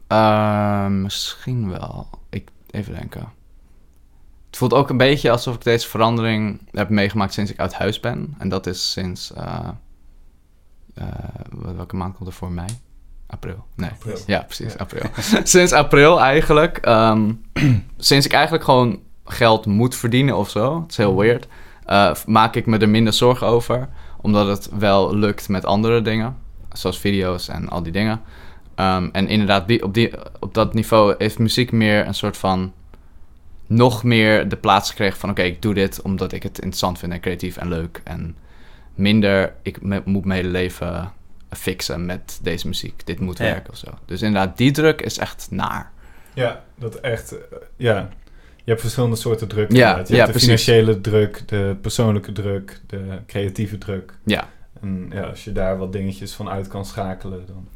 ehm, 0.08 1.02
misschien 1.02 1.70
wel. 1.70 2.08
Ik, 2.30 2.50
even 2.72 2.94
denken. 2.94 3.20
Het 4.48 4.58
voelt 4.60 4.74
ook 4.74 4.90
een 4.90 4.98
beetje 4.98 5.32
alsof 5.32 5.56
ik 5.56 5.64
deze 5.64 5.88
verandering 5.90 6.60
heb 6.72 6.90
meegemaakt 6.90 7.34
sinds 7.34 7.52
ik 7.52 7.60
uit 7.60 7.74
huis 7.74 8.00
ben. 8.00 8.36
En 8.38 8.50
dat 8.50 8.68
is 8.68 8.92
sinds... 8.92 9.34
eh, 9.34 9.70
eh, 10.94 11.08
welke 11.76 11.96
maand 11.96 12.16
komt 12.16 12.30
er 12.30 12.36
voor 12.36 12.52
mij? 12.52 12.70
April. 13.28 13.66
Nee. 13.76 13.90
April. 13.90 14.18
Ja, 14.28 14.42
precies, 14.42 14.74
Ja. 14.74 14.80
april. 14.80 15.04
sinds 15.44 15.72
april 15.72 16.22
eigenlijk. 16.22 16.78
ehm, 16.78 17.34
sinds 17.98 18.26
ik 18.26 18.32
eigenlijk 18.34 18.64
gewoon 18.64 19.00
geld 19.26 19.66
moet 19.66 19.96
verdienen 19.96 20.38
of 20.38 20.50
zo. 20.50 20.82
Het 20.82 20.92
is 20.92 20.98
heel 20.98 21.16
weird. 21.18 21.48
Eh, 21.92 22.16
maak 22.26 22.56
ik 22.56 22.66
me 22.66 22.78
er 22.78 22.90
minder 22.90 23.14
zorgen 23.14 23.48
over. 23.48 23.90
Omdat 24.22 24.48
het 24.48 24.70
wel 24.78 25.16
lukt 25.16 25.50
met 25.50 25.66
andere 25.66 26.02
dingen. 26.02 26.38
Zoals 26.74 27.00
video's 27.00 27.48
en 27.48 27.70
al 27.70 27.84
die 27.84 27.92
dingen. 27.92 28.22
Ehm, 28.76 29.10
en 29.12 29.28
inderdaad, 29.28 29.68
die, 29.68 29.84
op, 29.84 29.94
die, 29.94 30.12
op 30.40 30.54
dat 30.54 30.74
niveau 30.74 31.16
heeft 31.18 31.40
muziek 31.40 31.72
meer 31.72 32.08
een 32.08 32.14
soort 32.14 32.38
van... 32.38 32.74
Nog 33.68 34.04
meer 34.04 34.50
de 34.50 34.56
plaats 34.58 34.90
gekregen 34.90 35.20
van... 35.20 35.30
Oké, 35.30 35.42
ik 35.42 35.62
doe 35.62 35.74
dit 35.74 36.02
omdat 36.02 36.32
ik 36.32 36.44
het 36.44 36.58
interessant 36.58 37.00
vind 37.00 37.12
en 37.12 37.20
creatief 37.20 37.58
en 37.58 37.68
leuk. 37.68 38.02
En 38.04 38.36
minder, 38.96 39.54
ik 39.62 39.82
me- 39.82 40.02
moet 40.06 40.26
mijn 40.26 40.40
hele 40.40 40.52
leven 40.52 41.12
fixen 41.50 42.06
met 42.06 42.40
deze 42.42 42.68
muziek. 42.68 43.06
Dit 43.06 43.20
moet 43.20 43.38
Ja. 43.38 43.44
werken 43.44 43.72
of 43.72 43.78
zo. 43.78 43.88
Dus 44.06 44.22
inderdaad, 44.22 44.58
die 44.58 44.72
druk 44.72 45.02
is 45.02 45.18
echt 45.18 45.48
naar. 45.50 45.92
Ja, 46.34 46.64
dat 46.76 46.96
echt... 46.96 47.32
eh, 47.32 47.40
ja, 47.76 48.10
je 48.64 48.70
hebt 48.70 48.82
verschillende 48.82 49.16
soorten 49.16 49.48
druk. 49.48 49.72
Ja. 49.72 49.78
Je 49.78 49.84
ja, 49.86 49.96
hebt 49.96 50.08
de 50.10 50.16
precies. 50.24 50.42
financiële 50.44 51.02
druk, 51.02 51.44
de 51.48 51.76
persoonlijke 51.82 52.32
druk, 52.32 52.82
de 52.88 53.20
creatieve 53.28 53.78
druk. 53.78 54.14
Ja. 54.26 54.48
En 54.82 55.10
ja, 55.14 55.22
als 55.22 55.44
je 55.44 55.52
daar 55.52 55.78
wat 55.78 55.92
dingetjes 55.92 56.34
van 56.34 56.50
uit 56.50 56.68
kan 56.68 56.86
schakelen, 56.86 57.46
dan... 57.48 57.68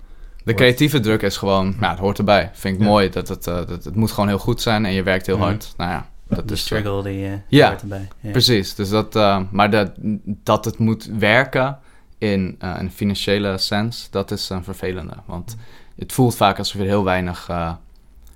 De 0.44 0.54
creatieve 0.54 1.00
druk 1.00 1.22
is 1.22 1.38
gewoon, 1.38 1.76
nou, 1.80 1.92
het 1.92 2.00
hoort 2.00 2.18
erbij. 2.18 2.50
Vind 2.54 2.76
ik 2.76 2.82
Ja. 2.82 2.88
mooi. 2.88 3.10
Dat 3.10 3.28
het, 3.28 3.48
eh, 3.48 3.56
dat, 3.56 3.84
het 3.84 3.96
moet 3.96 4.12
gewoon 4.12 4.30
heel 4.30 4.38
goed 4.38 4.62
zijn 4.62 4.86
en 4.86 4.92
je 4.94 5.04
werkt 5.04 5.26
heel 5.26 5.38
hard. 5.38 5.74
Nou 5.78 5.92
ja, 5.92 6.10
dat 6.28 6.48
De 6.48 6.54
is... 6.54 6.60
eh, 6.60 6.66
struggle 6.66 7.04
die 7.04 7.26
eh 7.26 7.32
Ja, 7.48 7.68
hoort 7.70 7.82
erbij. 7.82 8.08
Ja. 8.20 8.32
Precies, 8.32 8.76
dus 8.76 8.90
dat, 8.90 9.16
eh, 9.16 9.40
maar 9.52 9.70
dat, 9.72 9.92
dat 10.26 10.66
het 10.66 10.78
moet 10.78 11.10
werken 11.20 11.78
in 12.18 12.56
eh, 12.60 12.74
een 12.78 12.92
financiële 12.92 13.58
sens, 13.58 14.08
dat 14.12 14.32
is 14.32 14.50
een 14.50 14.64
vervelende. 14.64 15.14
Want 15.26 15.56
het 15.98 16.14
voelt 16.14 16.36
vaak 16.36 16.58
alsof 16.58 16.74
je 16.76 16.82
er 16.82 16.88
heel 16.88 17.04
weinig, 17.04 17.50
eh, 17.50 17.72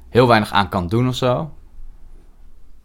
heel 0.09 0.27
weinig 0.27 0.51
aan 0.51 0.69
kan 0.69 0.87
doen 0.87 1.07
of 1.07 1.15
zo. 1.15 1.53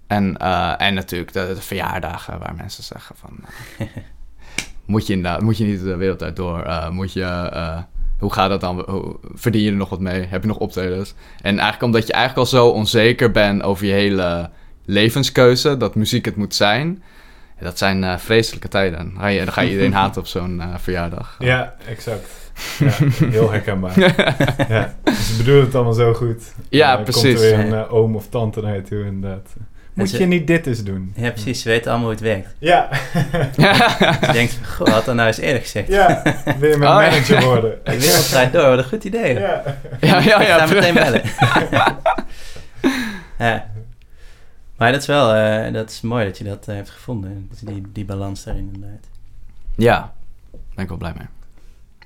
En, 0.06 0.36
eh, 0.36 0.74
en 0.78 0.94
natuurlijk 0.94 1.32
de, 1.32 1.52
de 1.54 1.60
verjaardagen 1.62 2.38
waar 2.38 2.54
mensen 2.56 2.82
zeggen 2.84 3.16
van... 3.16 3.30
eh, 3.78 3.86
moet, 4.84 5.06
je 5.06 5.12
inderdaad, 5.12 5.40
moet 5.40 5.58
je 5.58 5.64
niet 5.64 5.82
de 5.82 5.96
wereld 5.96 6.22
uit 6.22 6.36
door? 6.36 6.62
Eh, 6.62 6.88
moet 6.88 7.12
je... 7.12 7.22
eh, 7.22 7.78
hoe 8.18 8.32
gaat 8.32 8.48
dat 8.48 8.60
dan? 8.60 8.84
Hoe, 8.88 9.16
verdien 9.34 9.62
je 9.62 9.70
er 9.70 9.76
nog 9.76 9.88
wat 9.88 10.00
mee? 10.00 10.26
Heb 10.26 10.42
je 10.42 10.48
nog 10.48 10.58
optredens? 10.58 11.14
En 11.36 11.58
eigenlijk 11.58 11.82
omdat 11.82 12.06
je 12.06 12.12
eigenlijk 12.12 12.52
al 12.52 12.58
zo 12.58 12.68
onzeker 12.68 13.30
bent 13.30 13.62
over 13.62 13.86
je 13.86 13.92
hele 13.92 14.50
levenskeuze 14.84 15.76
dat 15.76 15.94
muziek 15.94 16.24
het 16.24 16.36
moet 16.36 16.54
zijn. 16.54 17.02
Dat 17.60 17.78
zijn 17.78 18.04
eh, 18.04 18.16
vreselijke 18.16 18.68
tijden. 18.68 18.98
Dan 18.98 19.20
ga, 19.20 19.26
je, 19.26 19.44
dan 19.44 19.52
ga 19.52 19.60
je 19.60 19.70
iedereen 19.70 19.92
haten 20.02 20.20
op 20.20 20.26
zo'n 20.26 20.60
eh, 20.60 20.68
verjaardag. 20.76 21.36
Ja, 21.38 21.74
exact. 21.88 22.52
Ja, 22.78 22.90
heel 23.26 23.50
herkenbaar. 23.50 24.00
ja. 24.68 24.94
Dus 25.02 25.26
ze 25.28 25.36
bedoelen 25.36 25.64
het 25.64 25.74
allemaal 25.74 25.92
zo 25.92 26.14
goed. 26.14 26.54
Ja, 26.68 26.96
precies. 26.96 27.22
komt 27.22 27.34
er 27.34 27.40
weer 27.40 27.72
een 27.72 27.88
oom 27.88 28.16
of 28.16 28.28
tante 28.28 28.60
naar 28.60 28.74
je 28.74 28.82
toe 28.82 29.04
inderdaad. 29.04 29.54
Moet 29.94 30.08
ze- 30.10 30.18
je 30.18 30.26
niet 30.26 30.46
dit 30.46 30.66
eens 30.66 30.82
doen? 30.84 31.12
Ja, 31.16 31.30
precies. 31.30 31.62
Ze 31.62 31.68
weten 31.68 31.90
allemaal 31.90 32.06
hoe 32.08 32.14
het 32.16 32.24
werkt. 32.24 32.54
Ja. 32.58 32.88
Je 34.26 34.28
denkt, 34.32 34.58
goh, 34.66 34.88
had 34.88 35.04
dat 35.04 35.14
nou 35.14 35.26
eens 35.28 35.38
eerder 35.38 35.62
gezegd. 35.62 35.88
ja, 35.88 36.22
wil 36.58 36.70
je 36.70 36.76
mijn 36.76 36.90
Oh, 36.96 37.02
ja. 37.02 37.10
manager 37.10 37.44
worden? 37.44 37.78
De 37.84 37.98
wereld 38.00 38.28
draait 38.28 38.52
door, 38.52 38.68
wat 38.68 38.78
een 38.78 38.84
goed 38.84 39.04
idee. 39.04 39.34
Ja. 39.38 39.62
ja, 40.00 40.18
ja, 40.20 40.40
Ik 40.40 40.46
ja. 40.46 40.66
ga 40.66 40.74
meteen 40.74 40.94
bellen. 40.94 41.22
ja. 43.38 43.70
Maar 44.76 44.92
dat 44.92 45.00
is 45.00 45.06
wel, 45.06 45.32
eh, 45.34 45.72
dat 45.72 45.90
is 45.90 46.00
mooi 46.00 46.24
dat 46.24 46.38
je 46.38 46.44
dat 46.44 46.68
eh, 46.68 46.74
hebt 46.74 46.90
gevonden. 46.90 47.50
Die, 47.60 47.82
die 47.92 48.04
balans 48.04 48.44
daarin 48.44 48.70
inderdaad. 48.74 49.08
Ja, 49.76 49.96
daar 50.52 50.60
ben 50.74 50.82
ik 50.84 50.88
wel 50.88 50.98
blij 50.98 51.12
mee. 51.18 51.26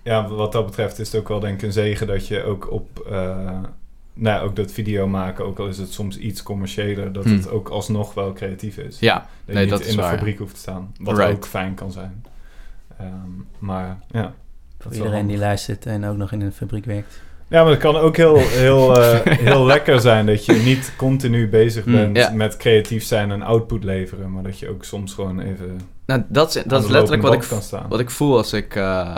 Ja, 0.02 0.28
wat 0.28 0.52
dat 0.52 0.66
betreft 0.66 0.98
is 0.98 1.12
het 1.12 1.20
ook 1.20 1.28
wel 1.28 1.40
denk 1.40 1.54
ik 1.54 1.62
een 1.62 1.72
zegen 1.72 2.06
dat 2.06 2.26
je 2.28 2.42
ook 2.44 2.72
op... 2.72 2.98
eh, 3.10 3.58
nou, 4.18 4.46
ook 4.48 4.56
dat 4.56 4.72
video 4.72 5.06
maken, 5.06 5.44
ook 5.44 5.58
al 5.58 5.66
is 5.66 5.78
het 5.78 5.92
soms 5.92 6.18
iets 6.18 6.42
commerciëler, 6.42 7.12
dat 7.12 7.24
Hmm. 7.24 7.32
het 7.36 7.50
ook 7.50 7.68
alsnog 7.68 8.14
wel 8.14 8.32
creatief 8.32 8.76
is. 8.76 8.98
Ja, 8.98 9.14
Dat 9.14 9.24
je 9.46 9.52
nee, 9.52 9.62
niet 9.62 9.70
dat 9.70 9.80
in 9.80 9.86
is 9.88 9.94
de 9.94 10.00
waar. 10.00 10.14
fabriek 10.16 10.38
hoeft 10.38 10.54
te 10.54 10.60
staan. 10.60 10.92
Wat 11.00 11.16
Right. 11.18 11.32
ook 11.32 11.46
fijn 11.46 11.74
kan 11.74 11.92
zijn. 11.92 12.24
Ehm, 12.98 13.08
maar 13.58 13.98
ja. 14.10 14.22
dat 14.22 14.32
Voor 14.78 14.92
iedereen 14.92 15.26
die 15.26 15.38
luistert 15.38 15.86
en 15.86 16.04
ook 16.04 16.16
nog 16.16 16.32
in 16.32 16.40
een 16.40 16.52
fabriek 16.52 16.84
werkt. 16.84 17.20
Ja, 17.48 17.62
maar 17.62 17.70
het 17.72 17.80
kan 17.80 17.96
ook 17.96 18.16
heel, 18.16 18.36
heel, 18.38 18.96
eh, 19.02 19.20
heel 19.38 19.64
lekker 19.64 20.00
zijn 20.00 20.26
dat 20.26 20.44
je 20.44 20.52
niet 20.52 20.92
continu 20.96 21.48
bezig 21.48 21.84
Hmm, 21.84 21.92
bent 21.92 22.16
ja. 22.16 22.30
met 22.30 22.56
creatief 22.56 23.04
zijn 23.04 23.30
en 23.30 23.42
output 23.42 23.84
leveren. 23.84 24.32
Maar 24.32 24.42
dat 24.42 24.58
je 24.58 24.68
ook 24.68 24.84
soms 24.84 25.14
gewoon 25.14 25.40
even 25.40 25.80
Nou, 26.06 26.22
dat 26.28 26.54
is, 26.56 26.62
dat 26.64 26.82
is 26.84 26.90
letterlijk 26.90 27.22
wat 27.22 27.32
ik, 27.32 27.38
band 27.38 27.50
kan 27.50 27.62
staan. 27.62 27.86
wat 27.88 28.00
ik 28.00 28.10
voel 28.10 28.36
als 28.36 28.52
ik 28.52 28.74
eh, 28.76 29.14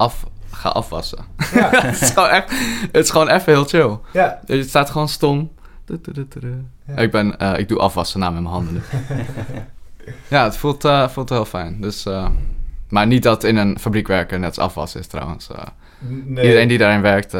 af, 0.00 0.24
ga 0.50 0.68
afwassen. 0.68 1.24
Ja, 1.54 1.70
het, 1.86 2.00
is 2.00 2.10
gewoon 2.10 2.28
echt, 2.28 2.50
het 2.92 3.04
is 3.04 3.10
gewoon 3.10 3.28
even 3.28 3.52
heel 3.52 3.64
chill. 3.64 3.98
ja. 4.12 4.40
Het 4.46 4.68
staat 4.68 4.90
gewoon 4.90 5.08
stom. 5.08 5.50
Ja. 6.86 6.96
Ik, 6.96 7.10
ben, 7.10 7.38
eh, 7.38 7.58
ik 7.58 7.68
doe 7.68 7.78
afwassen 7.78 8.20
na 8.20 8.30
met 8.30 8.42
mijn 8.42 8.54
handen 8.54 8.82
ja, 10.28 10.44
het 10.44 10.56
voelt, 10.56 10.84
eh, 10.84 11.08
voelt 11.08 11.28
heel 11.28 11.44
fijn. 11.44 11.80
Dus, 11.80 12.06
eh, 12.06 12.28
maar 12.88 13.06
niet 13.06 13.22
dat 13.22 13.44
in 13.44 13.56
een 13.56 13.78
fabriek 13.78 14.06
werken 14.06 14.40
net 14.40 14.48
als 14.48 14.58
afwassen 14.58 15.00
is 15.00 15.06
trouwens. 15.06 15.48
Nee. 15.98 16.44
Iedereen 16.44 16.68
die 16.68 16.78
daarin 16.78 17.00
werkt, 17.00 17.36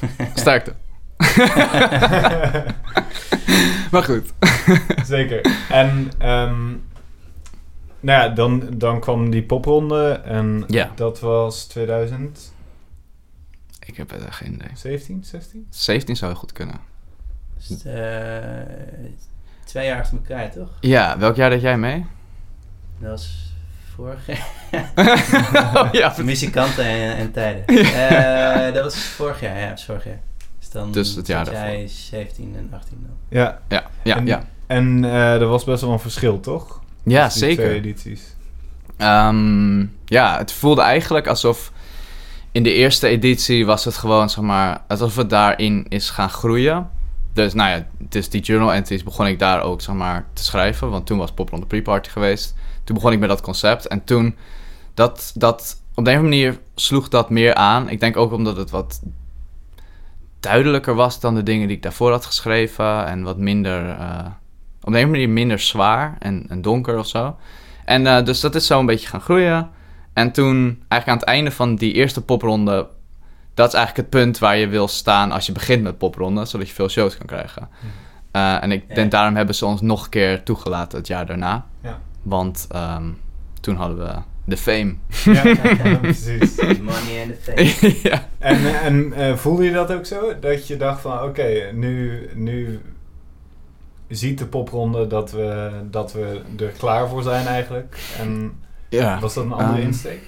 sterkte. 0.34 0.72
maar 3.90 4.02
goed. 4.02 4.32
Zeker. 5.04 5.40
En 5.68 6.10
ehm, 6.18 6.72
nou 8.04 8.22
ja, 8.22 8.28
dan, 8.28 8.62
dan 8.76 9.00
kwam 9.00 9.30
die 9.30 9.42
popronde 9.42 10.10
en 10.24 10.64
Ja. 10.66 10.90
dat 10.94 11.20
was 11.20 11.64
2017, 11.64 12.52
Ik 13.86 13.96
heb 13.96 14.12
echt 14.12 14.36
geen 14.36 14.54
idee. 14.54 14.68
16? 14.74 15.24
17 15.70 16.16
zou 16.16 16.30
heel 16.30 16.40
goed 16.40 16.52
kunnen. 16.52 16.76
Dus, 17.68 17.84
eh, 17.84 17.94
twee 19.64 19.86
jaar 19.86 20.00
achter 20.00 20.16
elkaar, 20.16 20.50
toch? 20.52 20.68
Ja, 20.80 21.18
welk 21.18 21.36
jaar 21.36 21.50
deed 21.50 21.60
jij 21.60 21.78
mee? 21.78 22.06
Dat 22.98 23.10
was 23.10 23.52
vorig 23.94 24.26
jaar. 24.26 24.92
oh, 25.84 25.88
ja, 25.92 26.14
Muzikanten 26.22 26.84
en, 26.84 27.16
en 27.16 27.32
tijden. 27.32 27.64
Eh, 28.66 28.74
dat 28.74 28.82
was 28.84 28.96
vorig 28.96 29.40
jaar, 29.40 29.58
ja, 29.58 29.76
vorig 29.76 30.04
jaar. 30.04 30.20
Dus, 30.58 30.70
dan 30.70 30.92
Dus 30.92 31.14
het 31.14 31.26
jaar 31.26 31.44
zat 31.44 31.54
daarvoor. 31.54 31.72
jij 31.76 31.88
17 31.88 32.54
en 32.56 32.68
18 32.72 32.98
dan. 33.06 33.16
Ja. 33.40 33.60
ja, 33.68 33.84
ja, 34.02 34.16
En- 34.16 34.26
ja. 34.26 34.44
En 34.66 35.04
eh, 35.04 35.34
er 35.40 35.46
was 35.46 35.64
best 35.64 35.80
wel 35.82 35.92
een 35.92 35.98
verschil, 35.98 36.40
toch? 36.40 36.82
Ja, 37.04 37.28
Tussen 37.28 37.46
die 37.46 37.56
Twee 37.56 37.66
zeker. 37.66 37.84
edities. 37.84 38.22
Ehm, 38.96 39.80
ja, 40.04 40.38
het 40.38 40.52
voelde 40.52 40.82
eigenlijk 40.82 41.26
alsof 41.26 41.72
in 42.52 42.62
de 42.62 42.72
eerste 42.72 43.06
editie 43.06 43.66
was 43.66 43.84
het 43.84 43.96
gewoon, 43.96 44.30
zeg 44.30 44.44
maar, 44.44 44.82
alsof 44.88 45.16
het 45.16 45.30
daarin 45.30 45.86
is 45.88 46.10
gaan 46.10 46.30
groeien. 46.30 46.90
Dus 47.32 47.54
nou 47.54 47.70
ja, 47.70 47.86
dus 47.98 48.28
die 48.28 48.40
journal 48.40 48.72
entries 48.72 49.02
begon 49.02 49.26
ik 49.26 49.38
daar 49.38 49.62
ook, 49.62 49.80
zeg 49.80 49.94
maar, 49.94 50.24
te 50.32 50.44
schrijven. 50.44 50.90
Want 50.90 51.06
toen 51.06 51.18
was 51.18 51.32
Pop 51.32 51.48
Rond 51.48 51.62
de 51.62 51.68
Pre-Party 51.68 52.10
geweest. 52.10 52.54
Toen 52.84 52.94
begon 52.94 53.12
ik 53.12 53.18
met 53.18 53.28
dat 53.28 53.40
concept. 53.40 53.86
En 53.86 54.04
toen, 54.04 54.36
dat, 54.94 55.32
dat, 55.34 55.80
op 55.94 56.04
de 56.04 56.10
een 56.10 56.16
of 56.16 56.22
andere 56.24 56.42
manier 56.44 56.58
sloeg 56.74 57.08
dat 57.08 57.30
meer 57.30 57.54
aan. 57.54 57.88
Ik 57.88 58.00
denk 58.00 58.16
ook 58.16 58.32
omdat 58.32 58.56
het 58.56 58.70
wat 58.70 59.02
duidelijker 60.40 60.94
was 60.94 61.20
dan 61.20 61.34
de 61.34 61.42
dingen 61.42 61.66
die 61.66 61.76
ik 61.76 61.82
daarvoor 61.82 62.10
had 62.10 62.26
geschreven. 62.26 63.06
En 63.06 63.22
wat 63.22 63.38
minder, 63.38 63.88
eh, 63.90 64.26
op 64.84 64.92
de 64.92 64.98
een 64.98 65.04
of 65.04 65.10
andere 65.10 65.26
manier 65.26 65.28
minder 65.28 65.58
zwaar 65.58 66.16
en, 66.18 66.46
en 66.48 66.62
donker 66.62 66.98
of 66.98 67.06
zo. 67.06 67.36
En 67.84 68.06
eh, 68.06 68.24
dus 68.24 68.40
dat 68.40 68.54
is 68.54 68.66
zo 68.66 68.78
een 68.80 68.86
beetje 68.86 69.08
gaan 69.08 69.20
groeien. 69.20 69.70
En 70.12 70.32
toen, 70.32 70.56
eigenlijk 70.88 71.08
aan 71.08 71.16
het 71.16 71.24
einde 71.36 71.50
van 71.50 71.74
die 71.76 71.92
eerste 71.92 72.22
popronde... 72.22 72.86
dat 73.54 73.68
is 73.68 73.74
eigenlijk 73.74 73.96
het 74.10 74.20
punt 74.22 74.38
waar 74.38 74.56
je 74.56 74.68
wil 74.68 74.88
staan 74.88 75.32
als 75.32 75.46
je 75.46 75.52
begint 75.52 75.82
met 75.82 75.98
popronde... 75.98 76.44
zodat 76.44 76.68
je 76.68 76.74
veel 76.74 76.88
shows 76.88 77.16
kan 77.16 77.26
krijgen. 77.26 77.68
Eh, 78.30 78.62
en 78.62 78.72
ik 78.72 78.84
Ja. 78.88 78.94
denk, 78.94 79.10
daarom 79.10 79.36
hebben 79.36 79.54
ze 79.54 79.66
ons 79.66 79.80
nog 79.80 80.04
een 80.04 80.10
keer 80.10 80.42
toegelaten 80.42 80.98
het 80.98 81.06
jaar 81.06 81.26
daarna. 81.26 81.66
Ja. 81.82 82.00
Want 82.22 82.66
ehm, 82.70 83.04
toen 83.60 83.76
hadden 83.76 83.98
we 83.98 84.12
de 84.44 84.56
fame. 84.56 84.94
Ja, 85.24 85.42
precies. 86.00 86.56
Money 86.80 87.22
and 87.22 87.44
the 87.44 87.52
fame. 87.80 87.96
ja. 88.02 88.28
En, 88.38 88.80
en 88.82 89.12
eh, 89.12 89.34
voelde 89.36 89.64
je 89.64 89.72
dat 89.72 89.92
ook 89.92 90.06
zo? 90.06 90.38
Dat 90.40 90.66
je 90.66 90.76
dacht 90.76 91.00
van, 91.00 91.22
oké, 91.22 91.70
nu, 91.72 92.28
nu 92.34 92.80
ziet 94.08 94.38
de 94.38 94.46
popronde 94.46 95.06
dat 95.06 95.30
we, 95.32 95.70
dat 95.90 96.12
we 96.12 96.40
er 96.58 96.68
klaar 96.78 97.08
voor 97.08 97.22
zijn 97.22 97.46
eigenlijk. 97.46 97.98
En 98.18 98.60
ja. 98.88 99.18
was 99.20 99.34
dat 99.34 99.44
een 99.44 99.52
andere 99.52 99.78
Ehm, 99.78 99.86
insteek? 99.86 100.22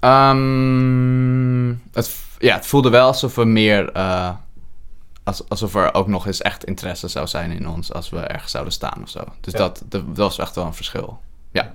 Ehm, 0.00 1.68
het, 1.92 2.16
ja, 2.38 2.54
het 2.54 2.66
voelde 2.66 2.90
wel 2.90 3.06
alsof 3.06 3.34
we 3.34 3.44
meer... 3.44 3.92
eh, 3.92 4.30
als, 5.24 5.48
alsof 5.48 5.74
er 5.74 5.94
ook 5.94 6.06
nog 6.06 6.26
eens 6.26 6.42
echt 6.42 6.64
interesse 6.64 7.08
zou 7.08 7.26
zijn 7.26 7.50
in 7.50 7.68
ons... 7.68 7.92
als 7.92 8.10
we 8.10 8.18
ergens 8.18 8.50
zouden 8.52 8.72
staan 8.72 9.02
of 9.02 9.08
zo. 9.08 9.24
Dus 9.40 9.52
Ja. 9.52 9.58
dat, 9.58 9.82
dat 9.88 10.02
was 10.14 10.38
echt 10.38 10.54
wel 10.54 10.64
een 10.66 10.74
verschil. 10.74 11.20
Ja, 11.50 11.74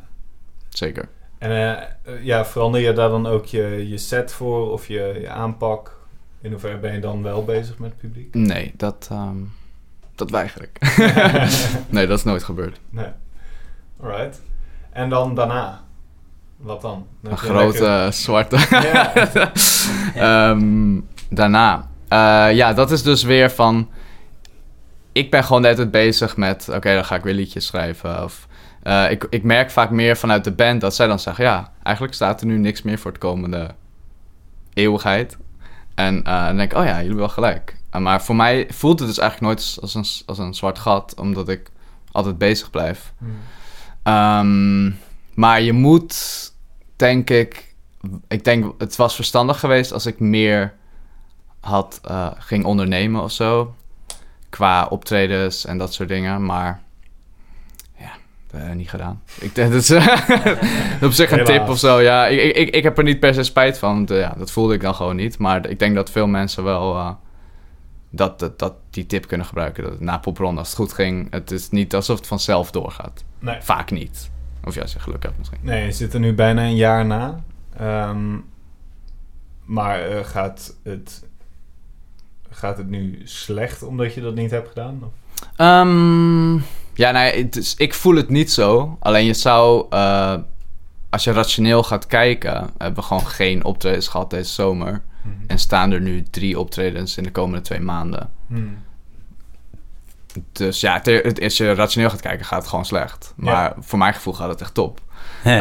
zeker. 0.69 1.09
En 1.37 1.51
eh, 1.51 2.23
ja, 2.23 2.45
verander 2.45 2.81
je 2.81 2.93
daar 2.93 3.09
dan 3.09 3.27
ook 3.27 3.45
je, 3.45 3.87
je 3.89 3.97
set 3.97 4.31
voor 4.31 4.71
of 4.71 4.87
je, 4.87 5.17
je 5.21 5.29
aanpak? 5.29 5.95
In 6.41 6.51
hoeverre 6.51 6.77
ben 6.77 6.93
je 6.93 6.99
dan 6.99 7.23
wel 7.23 7.43
bezig 7.45 7.77
met 7.77 7.89
het 7.89 7.99
publiek? 7.99 8.33
Nee, 8.33 8.73
dat, 8.77 9.07
ehm, 9.11 9.37
dat 10.17 10.29
weiger 10.29 10.61
ik. 10.61 10.97
nee, 11.89 12.07
dat 12.07 12.17
is 12.17 12.23
nooit 12.23 12.43
gebeurd. 12.43 12.79
Nee. 12.89 13.09
Alright. 14.01 14.41
En 14.91 15.09
dan 15.09 15.35
daarna? 15.35 15.81
Wat 16.57 16.81
dan? 16.81 17.07
Dan 17.21 17.31
Een 17.31 17.37
grote 17.37 17.81
lekker- 17.81 18.13
zwarte... 18.13 18.57
Ja. 18.69 19.13
Ehm, 20.49 20.99
daarna. 21.29 21.87
Eh, 22.07 22.47
ja, 22.55 22.73
dat 22.73 22.91
is 22.91 23.03
dus 23.03 23.23
weer 23.23 23.51
van... 23.51 23.89
Ik 25.11 25.31
ben 25.31 25.43
gewoon 25.43 25.61
tijd 25.61 25.91
bezig 25.91 26.37
met... 26.37 26.69
Oké, 26.73 26.93
dan 26.93 27.05
ga 27.05 27.15
ik 27.15 27.23
weer 27.23 27.33
liedjes 27.33 27.65
schrijven. 27.65 28.23
Of, 28.23 28.47
eh, 28.83 29.11
ik, 29.11 29.27
ik 29.29 29.43
merk 29.43 29.71
vaak 29.71 29.89
meer 29.89 30.17
vanuit 30.17 30.43
de 30.43 30.51
band 30.51 30.81
dat 30.81 30.95
zij 30.95 31.07
dan 31.07 31.19
zeggen... 31.19 31.43
Ja, 31.43 31.71
eigenlijk 31.83 32.15
staat 32.15 32.41
er 32.41 32.47
nu 32.47 32.57
niks 32.57 32.81
meer 32.81 32.97
voor 32.99 33.11
het 33.11 33.19
komende 33.19 33.67
eeuwigheid. 34.73 35.37
En 35.95 36.23
eh, 36.23 36.45
dan 36.45 36.57
denk 36.57 36.71
ik, 36.71 36.77
oh 36.77 36.83
ja, 36.83 36.89
jullie 36.91 37.05
hebben 37.05 37.17
wel 37.17 37.29
gelijk. 37.29 37.76
Eh, 37.89 38.01
maar 38.01 38.23
voor 38.23 38.35
mij 38.35 38.67
voelt 38.69 38.99
het 38.99 39.07
dus 39.07 39.17
eigenlijk 39.17 39.53
nooit 39.53 39.77
als 39.81 39.93
een, 39.93 40.23
als 40.25 40.37
een 40.37 40.53
zwart 40.53 40.79
gat... 40.79 41.13
omdat 41.19 41.49
ik 41.49 41.71
altijd 42.11 42.37
bezig 42.37 42.69
blijf. 42.69 43.13
Hmm. 43.17 43.37
Ehm, 44.03 44.91
maar 45.33 45.61
je 45.61 45.73
moet, 45.73 46.15
denk 46.95 47.29
ik, 47.29 47.75
ik 48.27 48.43
denk 48.43 48.73
het 48.77 48.95
was 48.95 49.15
verstandig 49.15 49.59
geweest 49.59 49.93
als 49.93 50.05
ik 50.05 50.19
meer 50.19 50.73
had 51.59 51.99
eh, 52.03 52.31
ging 52.37 52.65
ondernemen 52.65 53.23
of 53.23 53.31
zo. 53.31 53.75
Qua 54.49 54.85
optredens 54.85 55.65
en 55.65 55.77
dat 55.77 55.93
soort 55.93 56.09
dingen. 56.09 56.45
Maar 56.45 56.81
ja, 57.97 58.11
eh, 58.51 58.71
niet 58.71 58.89
gedaan. 58.89 59.21
Ik 59.39 59.55
denk 59.55 59.71
dat 59.73 59.81
is 59.81 59.91
op 61.07 61.11
zich 61.11 61.31
een 61.31 61.45
tip 61.45 61.69
of 61.69 61.79
zo. 61.79 62.01
Ja, 62.01 62.27
ik, 62.27 62.55
ik, 62.55 62.69
ik 62.69 62.83
heb 62.83 62.97
er 62.97 63.03
niet 63.03 63.19
per 63.19 63.33
se 63.33 63.43
spijt 63.43 63.77
van. 63.77 63.93
Want, 63.93 64.09
ja, 64.09 64.33
dat 64.37 64.51
voelde 64.51 64.73
ik 64.73 64.81
dan 64.81 64.95
gewoon 64.95 65.15
niet. 65.15 65.37
Maar 65.37 65.69
ik 65.69 65.79
denk 65.79 65.95
dat 65.95 66.11
veel 66.11 66.27
mensen 66.27 66.63
wel 66.63 67.17
dat, 68.09 68.39
dat, 68.39 68.59
dat 68.59 68.73
die 68.89 69.05
tip 69.05 69.27
kunnen 69.27 69.45
gebruiken. 69.47 69.83
Dat 69.83 69.99
na 69.99 70.17
popron, 70.17 70.57
als 70.57 70.67
het 70.67 70.77
goed 70.77 70.93
ging, 70.93 71.27
het 71.31 71.51
is 71.51 71.69
niet 71.69 71.95
alsof 71.95 72.17
het 72.17 72.27
vanzelf 72.27 72.71
doorgaat. 72.71 73.23
Nee. 73.39 73.61
Vaak 73.61 73.91
niet. 73.91 74.29
Of 74.63 74.75
ja, 74.75 74.81
als 74.81 74.93
je 74.93 74.99
geluk 74.99 75.23
hebt 75.23 75.37
misschien. 75.37 75.59
Nee, 75.61 75.85
je 75.85 75.91
zit 75.91 76.13
er 76.13 76.19
nu 76.19 76.33
bijna 76.33 76.63
een 76.63 76.75
jaar 76.75 77.05
na. 77.05 77.43
Ehm, 77.77 78.37
maar 79.65 80.01
eh, 80.09 80.23
gaat, 80.25 80.75
het, 80.83 81.25
gaat 82.49 82.77
het 82.77 82.89
nu 82.89 83.21
slecht 83.23 83.83
omdat 83.83 84.13
je 84.13 84.21
dat 84.21 84.35
niet 84.35 84.51
hebt 84.51 84.67
gedaan? 84.67 84.99
Of? 85.03 85.09
Ehm, 85.55 86.53
ja, 86.93 87.11
nou, 87.11 87.25
ja, 87.25 87.31
het 87.43 87.55
is- 87.55 87.75
ik 87.75 87.93
voel 87.93 88.15
het 88.15 88.29
niet 88.29 88.51
zo. 88.51 88.97
Alleen 88.99 89.25
je 89.25 89.33
zou, 89.33 89.85
eh, 89.89 90.35
als 91.09 91.23
je 91.23 91.31
rationeel 91.31 91.83
gaat 91.83 92.07
kijken, 92.07 92.69
hebben 92.77 92.99
we 93.01 93.07
gewoon 93.07 93.27
geen 93.27 93.63
optredens 93.63 94.07
gehad 94.07 94.29
deze 94.29 94.53
zomer. 94.53 95.01
En 95.47 95.59
staan 95.59 95.91
er 95.91 96.01
nu 96.01 96.23
drie 96.23 96.59
optredens 96.59 97.17
in 97.17 97.23
de 97.23 97.31
komende 97.31 97.61
twee 97.61 97.79
maanden. 97.79 98.29
Hmm. 98.47 98.77
Dus 100.51 100.81
ja, 100.81 100.99
het- 101.03 101.41
als 101.41 101.57
je 101.57 101.73
rationeel 101.73 102.09
gaat 102.09 102.21
kijken, 102.21 102.45
gaat 102.45 102.59
het 102.59 102.67
gewoon 102.69 102.85
slecht. 102.85 103.33
Maar 103.35 103.73
voor 103.79 103.99
mijn 103.99 104.13
gevoel 104.13 104.33
gaat 104.33 104.49
het 104.49 104.61
echt 104.61 104.73
top. 104.73 105.01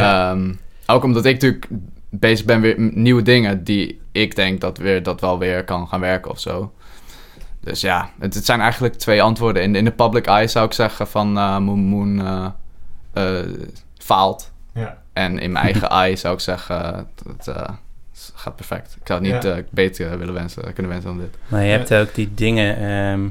Ehm, 0.01 0.55
ook 0.87 1.03
omdat 1.05 1.25
ik 1.25 1.33
natuurlijk 1.33 1.67
bezig 2.11 2.47
ben 2.47 2.61
weer 2.61 2.81
met 2.81 2.95
nieuwe 2.95 3.23
dingen 3.23 3.65
die 3.65 4.01
ik 4.13 4.37
denk 4.37 4.61
dat, 4.61 4.79
weer, 4.79 5.03
dat 5.03 5.21
wel 5.21 5.39
weer 5.39 5.65
kan 5.65 5.89
gaan 5.89 6.01
werken 6.01 6.31
of 6.31 6.41
zo. 6.41 6.73
Dus 7.61 7.81
ja, 7.81 8.11
het, 8.19 8.35
het 8.35 8.45
zijn 8.45 8.61
eigenlijk 8.61 8.95
twee 8.95 9.23
antwoorden. 9.23 9.63
In, 9.63 9.75
in 9.75 9.85
de 9.85 9.91
public 9.93 10.27
eye 10.27 10.47
zou 10.49 10.67
ik 10.67 10.73
zeggen 10.73 11.07
van 11.07 11.39
eh 11.39 11.59
Moon 11.59 11.79
Moon 11.85 12.21
eh, 12.21 12.47
eh, 13.39 13.47
faalt. 13.99 14.53
Ja. 14.75 15.03
En 15.13 15.39
in 15.39 15.53
mijn 15.53 15.65
eigen 15.65 15.89
eye 16.01 16.17
zou 16.17 16.35
ik 16.35 16.41
zeggen, 16.41 17.09
het 18.25 18.33
gaat 18.35 18.57
perfect. 18.57 18.97
Ik 19.01 19.07
zou 19.07 19.25
het 19.25 19.33
niet 19.35 19.43
Ja. 19.43 19.57
eh, 19.57 19.63
beter 19.71 20.19
willen 20.19 20.35
wensen, 20.35 20.73
kunnen 20.73 20.93
wensen 20.93 21.11
dan 21.11 21.19
dit. 21.19 21.37
Maar 21.49 21.65
je 21.65 21.71
hebt 21.71 21.95
ook 21.95 22.15
die 22.15 22.31
dingen, 22.35 22.77
ehm, 22.77 23.29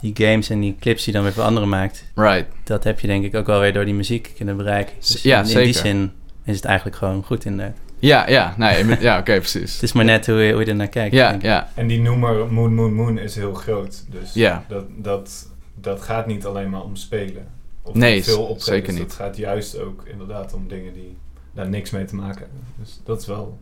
die 0.00 0.26
games 0.26 0.50
en 0.50 0.60
die 0.60 0.76
clips 0.80 1.04
die 1.04 1.12
dan 1.12 1.22
weer 1.22 1.32
voor 1.32 1.42
anderen 1.42 1.68
maakt. 1.68 2.04
Right. 2.14 2.46
Dat 2.64 2.84
heb 2.84 3.00
je 3.00 3.06
denk 3.06 3.24
ik 3.24 3.34
ook 3.34 3.46
wel 3.46 3.60
weer 3.60 3.72
door 3.72 3.84
die 3.84 3.94
muziek 3.94 4.32
kunnen 4.36 4.56
bereiken. 4.56 4.94
Dus 4.98 5.22
ja, 5.22 5.36
in, 5.38 5.42
in 5.44 5.48
zeker. 5.50 5.64
die 5.64 5.74
zin 5.74 6.12
is 6.44 6.56
het 6.56 6.64
eigenlijk 6.64 6.96
gewoon 6.96 7.22
goed 7.24 7.44
inderdaad. 7.44 7.76
Ja, 7.98 8.28
ja, 8.28 8.54
nee, 8.56 9.00
ja, 9.00 9.18
oké, 9.18 9.38
precies. 9.38 9.72
Het 9.74 9.82
is 9.82 9.92
maar 9.92 10.04
net 10.04 10.26
hoe 10.26 10.36
je, 10.36 10.52
hoe 10.52 10.60
je 10.64 10.66
er 10.70 10.74
naar 10.76 10.88
kijkt. 10.88 11.14
Ja, 11.14 11.36
ja, 11.40 11.68
En 11.74 11.86
die 11.86 12.00
noemer 12.00 12.52
Moon 12.52 12.74
Moon 12.74 12.94
Moon 12.94 13.18
is 13.18 13.34
heel 13.34 13.54
groot. 13.54 14.04
Dus 14.10 14.34
Ja. 14.34 14.64
dat, 14.68 14.84
dat, 14.96 15.48
dat 15.74 16.00
gaat 16.02 16.26
niet 16.26 16.44
alleen 16.46 16.70
maar 16.70 16.82
om 16.82 16.96
spelen. 16.96 17.46
Of 17.82 17.94
Nee, 17.94 18.24
veel 18.24 18.42
optredens. 18.42 18.64
zeker 18.64 18.88
Het 18.92 18.98
niet. 19.02 19.12
gaat 19.12 19.36
juist 19.36 19.78
ook 19.78 20.02
inderdaad 20.06 20.54
om 20.54 20.68
dingen 20.68 20.92
die 20.92 21.16
daar 21.54 21.68
niks 21.68 21.90
mee 21.90 22.04
te 22.04 22.14
maken 22.14 22.40
hebben. 22.40 22.60
Dus 22.78 23.00
dat 23.04 23.20
is 23.20 23.26
wel 23.26 23.58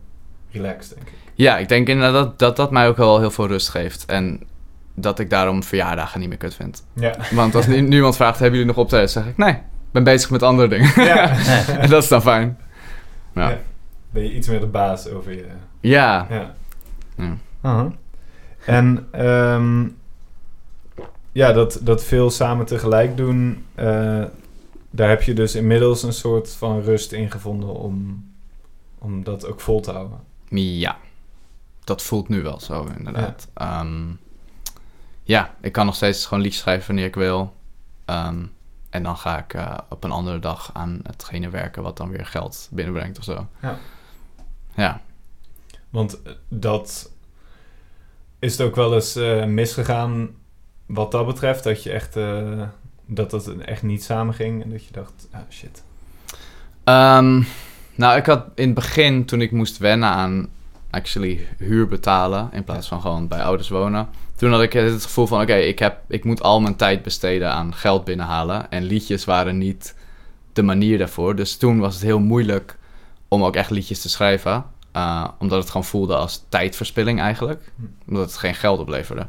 relaxed, 0.55 0.95
denk 0.95 1.07
ik. 1.07 1.13
ja, 1.33 1.57
ik 1.57 1.69
denk 1.69 1.87
inderdaad 1.87 2.13
dat, 2.13 2.39
dat 2.39 2.55
dat 2.55 2.71
mij 2.71 2.87
ook 2.87 2.97
wel 2.97 3.19
heel 3.19 3.31
veel 3.31 3.47
rust 3.47 3.69
geeft. 3.69 4.05
En 4.05 4.41
dat 4.95 5.19
ik 5.19 5.29
daarom 5.29 5.63
verjaardagen 5.63 6.19
niet 6.19 6.29
meer 6.29 6.37
kut 6.37 6.55
vind. 6.55 6.85
Ja. 6.93 7.15
Want 7.31 7.55
als 7.55 7.67
nu, 7.67 7.81
nu 7.89 7.95
iemand 7.95 8.15
vraagt, 8.15 8.39
hebben 8.39 8.59
jullie 8.59 8.73
nog 8.73 8.83
optreden? 8.83 9.09
zeg 9.09 9.25
ik, 9.25 9.37
nee, 9.37 9.53
ik 9.53 9.91
ben 9.91 10.03
bezig 10.03 10.29
met 10.29 10.43
andere 10.43 10.67
dingen. 10.67 11.03
ja. 11.03 11.29
en 11.79 11.89
dat 11.89 12.03
is 12.03 12.09
dan 12.09 12.21
fijn. 12.21 12.57
Ja. 13.33 13.49
Ja. 13.49 13.57
Ben 14.11 14.23
je 14.23 14.33
iets 14.33 14.47
meer 14.47 14.59
de 14.59 14.65
baas 14.65 15.09
over 15.09 15.31
je... 15.31 15.45
Ja. 15.79 16.27
Ja. 16.29 16.53
Ja. 17.17 17.37
Aha. 17.61 17.91
En 18.65 19.07
ehm, 19.11 19.87
ja, 21.31 21.51
dat, 21.51 21.79
dat 21.81 22.03
veel 22.03 22.29
samen 22.29 22.65
tegelijk 22.65 23.17
doen, 23.17 23.65
eh, 23.75 24.23
daar 24.89 25.09
heb 25.09 25.21
je 25.21 25.33
dus 25.33 25.55
inmiddels 25.55 26.03
een 26.03 26.13
soort 26.13 26.51
van 26.51 26.81
rust 26.81 27.11
in 27.11 27.31
gevonden 27.31 27.69
om, 27.69 28.25
om 28.99 29.23
dat 29.23 29.47
ook 29.47 29.61
vol 29.61 29.81
te 29.81 29.91
houden. 29.91 30.19
Ja, 30.49 30.97
dat 31.83 32.01
voelt 32.01 32.29
nu 32.29 32.41
wel 32.41 32.59
zo, 32.59 32.87
inderdaad. 32.97 33.47
Ja, 33.55 33.85
ja 35.23 35.55
ik 35.61 35.71
kan 35.71 35.85
nog 35.85 35.95
steeds 35.95 36.25
gewoon 36.25 36.43
liedjes 36.43 36.61
schrijven 36.61 36.87
wanneer 36.87 37.05
ik 37.05 37.15
wil. 37.15 37.55
Ehm, 38.05 38.45
en 38.95 39.03
dan 39.03 39.17
ga 39.17 39.37
ik 39.37 39.53
eh, 39.53 39.77
op 39.89 40.03
een 40.03 40.11
andere 40.11 40.39
dag 40.39 40.69
aan 40.73 40.99
hetgene 41.03 41.49
werken 41.49 41.83
wat 41.83 41.97
dan 41.97 42.09
weer 42.09 42.25
geld 42.25 42.69
binnenbrengt 42.71 43.17
of 43.17 43.23
zo. 43.23 43.47
Ja. 43.61 43.77
Ja. 44.75 45.01
Want 45.89 46.21
eh, 46.21 46.33
dat 46.47 47.11
is 48.39 48.57
het 48.57 48.67
ook 48.67 48.75
wel 48.75 48.93
eens 48.93 49.15
eh, 49.15 49.45
misgegaan 49.45 50.29
wat 50.85 51.11
dat 51.11 51.25
betreft, 51.25 51.63
dat 51.63 51.83
je 51.83 51.91
echt 51.91 52.13
dat 53.05 53.31
het 53.31 53.57
echt 53.57 53.83
niet 53.83 54.03
samenging 54.03 54.63
en 54.63 54.69
dat 54.69 54.85
je 54.85 54.91
dacht, 54.91 55.27
ah 55.31 55.41
shit. 55.49 55.83
Ehm, 56.83 57.43
nou, 57.95 58.17
ik 58.17 58.25
had 58.25 58.45
in 58.55 58.65
het 58.65 58.73
begin, 58.73 59.25
toen 59.25 59.41
ik 59.41 59.51
moest 59.51 59.77
wennen 59.77 60.09
aan 60.09 60.49
actually 60.89 61.47
huur 61.57 61.87
betalen 61.87 62.49
in 62.51 62.63
plaats 62.63 62.87
van 62.87 63.01
gewoon 63.01 63.27
bij 63.27 63.43
ouders 63.43 63.69
wonen. 63.69 64.07
Toen 64.35 64.51
had 64.51 64.61
ik 64.61 64.73
het 64.73 65.03
gevoel 65.03 65.27
van, 65.27 65.41
oké, 65.41 65.55
ik 65.55 65.79
ik, 65.79 65.93
ik 66.07 66.23
moet 66.23 66.41
al 66.41 66.61
mijn 66.61 66.75
tijd 66.75 67.03
besteden 67.03 67.51
aan 67.51 67.73
geld 67.73 68.05
binnenhalen. 68.05 68.71
En 68.71 68.83
liedjes 68.83 69.25
waren 69.25 69.57
niet 69.57 69.95
de 70.53 70.63
manier 70.63 70.97
daarvoor. 70.97 71.35
Dus 71.35 71.57
toen 71.57 71.79
was 71.79 71.93
het 71.93 72.03
heel 72.03 72.19
moeilijk 72.19 72.77
om 73.27 73.43
ook 73.43 73.55
echt 73.55 73.69
liedjes 73.69 74.01
te 74.01 74.09
schrijven. 74.09 74.65
Uh, 74.95 75.27
omdat 75.39 75.59
het 75.59 75.67
gewoon 75.67 75.85
voelde 75.85 76.15
als 76.15 76.45
tijdverspilling 76.49 77.19
eigenlijk. 77.19 77.71
Omdat 78.07 78.25
het 78.25 78.37
geen 78.37 78.55
geld 78.55 78.79
opleverde. 78.79 79.27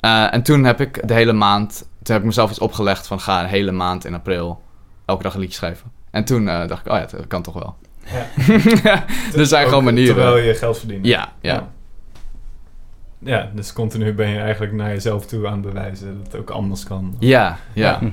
Uh, 0.00 0.34
en 0.34 0.42
toen 0.42 0.64
heb 0.64 0.80
ik 0.80 1.08
de 1.08 1.14
hele 1.14 1.32
maand, 1.32 1.78
toen 1.78 2.14
heb 2.14 2.18
ik 2.18 2.24
mezelf 2.24 2.50
iets 2.50 2.58
opgelegd 2.58 3.06
van 3.06 3.20
ga 3.20 3.42
een 3.42 3.48
hele 3.48 3.72
maand 3.72 4.04
in 4.04 4.14
april 4.14 4.62
elke 5.04 5.22
dag 5.22 5.34
een 5.34 5.40
liedje 5.40 5.56
schrijven. 5.56 5.92
En 6.10 6.24
toen 6.24 6.42
uh, 6.42 6.66
dacht 6.66 6.86
ik, 6.86 6.92
oh 6.92 6.98
ja, 6.98 7.06
dat 7.06 7.26
kan 7.26 7.42
toch 7.42 7.54
wel. 7.54 7.76
Ja. 8.12 9.04
er 9.40 9.46
zijn 9.46 9.68
gewoon 9.68 9.84
manieren. 9.84 10.14
Terwijl 10.14 10.36
je 10.36 10.54
geld 10.54 10.78
verdient. 10.78 11.06
Ja, 11.06 11.32
ja, 11.40 11.52
ja. 11.52 11.68
Ja, 13.18 13.50
dus 13.54 13.72
continu 13.72 14.14
ben 14.14 14.28
je 14.28 14.38
eigenlijk 14.38 14.72
naar 14.72 14.88
jezelf 14.88 15.26
toe 15.26 15.46
aan 15.46 15.52
het 15.52 15.62
bewijzen 15.62 16.16
dat 16.16 16.32
het 16.32 16.40
ook 16.40 16.50
anders 16.50 16.84
kan. 16.84 17.16
Ja, 17.18 17.58
ja. 17.72 17.98
ja. 18.00 18.10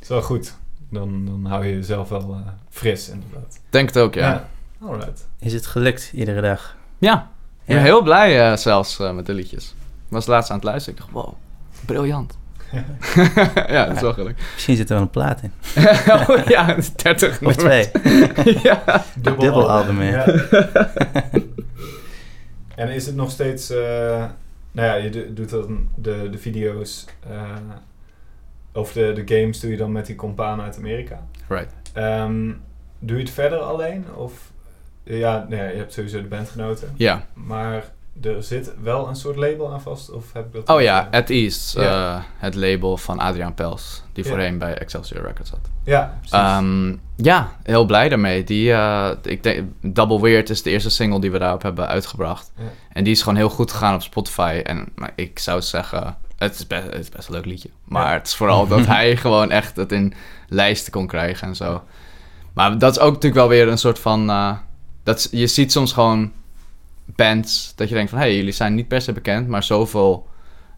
is 0.00 0.08
wel 0.08 0.22
goed. 0.22 0.56
Dan, 0.90 1.26
dan 1.26 1.44
hou 1.46 1.66
je 1.66 1.74
jezelf 1.74 2.08
wel 2.08 2.30
uh, 2.30 2.46
fris, 2.68 3.08
inderdaad. 3.08 3.60
Denk 3.70 3.88
het 3.88 3.98
ook, 3.98 4.14
ja. 4.14 4.30
ja. 4.30 4.48
Alright. 4.86 5.28
Is 5.38 5.52
het 5.52 5.66
gelukt 5.66 6.10
iedere 6.14 6.40
dag? 6.40 6.76
Ja. 6.98 7.30
Ik 7.64 7.74
ben 7.74 7.82
heel 7.82 8.02
blij 8.02 8.50
uh, 8.50 8.56
zelfs 8.56 9.00
uh, 9.00 9.12
met 9.12 9.26
de 9.26 9.34
liedjes. 9.34 9.74
Ik 10.06 10.12
was 10.12 10.26
laatst 10.26 10.50
aan 10.50 10.56
het 10.56 10.64
luisteren. 10.64 10.98
Ik 10.98 11.04
dacht, 11.04 11.14
wow, 11.14 11.34
briljant. 11.84 12.38
ja, 13.74 13.86
dat 13.86 13.96
is 13.96 14.00
wel 14.00 14.12
gelukt. 14.12 14.42
Misschien 14.52 14.76
zit 14.76 14.88
er 14.88 14.94
wel 14.94 15.02
een 15.02 15.10
plaat 15.10 15.42
in. 15.42 15.52
oh, 16.12 16.46
ja, 16.46 16.76
30 16.96 17.42
Of 17.42 17.56
twee. 17.56 17.90
ja. 18.62 19.04
Dubbel, 19.14 19.44
Dubbel 19.44 19.70
album, 19.70 20.02
ja. 20.02 20.26
en 22.74 22.88
is 22.88 23.06
het 23.06 23.14
nog 23.14 23.30
steeds... 23.30 23.70
Uh, 23.70 23.78
nou 24.72 24.88
ja, 24.88 24.94
je 24.94 25.32
doet 25.32 25.50
dan 25.50 25.88
de, 25.94 26.28
de 26.30 26.38
video's... 26.38 27.04
Uh, 27.30 27.56
of 28.72 28.92
de, 28.92 29.12
de 29.12 29.36
games 29.36 29.60
doe 29.60 29.70
je 29.70 29.76
dan 29.76 29.92
met 29.92 30.06
die 30.06 30.16
compaan 30.16 30.60
uit 30.60 30.76
Amerika. 30.76 31.26
Right. 31.48 31.72
Um, 31.94 32.60
doe 32.98 33.16
je 33.16 33.22
het 33.22 33.32
verder 33.32 33.58
alleen? 33.58 34.14
Of... 34.14 34.52
Ja, 35.02 35.46
nee, 35.48 35.72
je 35.72 35.78
hebt 35.78 35.92
sowieso 35.92 36.20
de 36.20 36.28
bandgenoten. 36.28 36.92
Ja. 36.96 37.26
Maar 37.34 37.84
er 38.22 38.42
zit 38.42 38.72
wel 38.82 39.08
een 39.08 39.16
soort 39.16 39.36
label 39.36 39.72
aan 39.72 39.80
vast? 39.80 40.10
Of 40.10 40.32
heb 40.32 40.46
ik 40.46 40.52
dat 40.52 40.76
oh 40.76 40.82
ja, 40.82 41.08
At 41.10 41.30
East. 41.30 41.76
Uh, 41.76 42.22
het 42.36 42.54
label 42.54 42.96
van 42.96 43.18
Adriaan 43.18 43.54
Pels. 43.54 44.02
Die 44.12 44.24
voorheen 44.24 44.58
bij 44.58 44.74
Excelsior 44.74 45.26
Records 45.26 45.50
zat. 45.50 45.70
Ja, 45.84 46.18
um, 46.58 47.00
ja, 47.16 47.56
heel 47.62 47.84
blij 47.84 48.08
daarmee. 48.08 48.44
Die, 48.44 48.68
uh, 48.68 49.10
ik 49.22 49.42
denk, 49.42 49.68
Double 49.80 50.20
Weird 50.20 50.50
is 50.50 50.62
de 50.62 50.70
eerste 50.70 50.90
single 50.90 51.20
die 51.20 51.30
we 51.30 51.38
daarop 51.38 51.62
hebben 51.62 51.88
uitgebracht. 51.88 52.52
En 52.92 53.04
die 53.04 53.12
is 53.12 53.22
gewoon 53.22 53.36
heel 53.36 53.48
goed 53.48 53.72
gegaan 53.72 53.94
op 53.94 54.02
Spotify. 54.02 54.60
En 54.64 54.88
maar 54.94 55.12
ik 55.14 55.38
zou 55.38 55.62
zeggen, 55.62 56.16
het 56.36 56.54
is, 56.54 56.66
best, 56.66 56.84
het 56.84 56.98
is 56.98 57.08
best 57.08 57.28
een 57.28 57.34
leuk 57.34 57.44
liedje. 57.44 57.70
Maar 57.84 58.12
het 58.12 58.26
is 58.26 58.34
vooral 58.34 58.66
dat 58.66 58.86
hij 58.96 59.16
gewoon 59.16 59.50
echt 59.50 59.76
het 59.76 59.92
in 59.92 60.14
lijsten 60.48 60.92
kon 60.92 61.06
krijgen 61.06 61.48
en 61.48 61.56
zo. 61.56 61.82
Maar 62.52 62.78
dat 62.78 62.90
is 62.90 62.98
ook 62.98 63.12
natuurlijk 63.12 63.34
wel 63.34 63.48
weer 63.48 63.68
een 63.68 63.78
soort 63.78 63.98
van... 63.98 64.30
Uh, 64.30 64.52
dat, 65.02 65.28
je 65.30 65.46
ziet 65.46 65.72
soms 65.72 65.92
gewoon 65.92 66.32
bands 67.06 67.72
dat 67.74 67.88
je 67.88 67.94
denkt 67.94 68.10
van... 68.10 68.18
hé, 68.18 68.24
hey, 68.24 68.36
jullie 68.36 68.52
zijn 68.52 68.74
niet 68.74 68.88
per 68.88 69.00
se 69.00 69.12
bekend, 69.12 69.48
maar 69.48 69.62
zoveel 69.62 70.28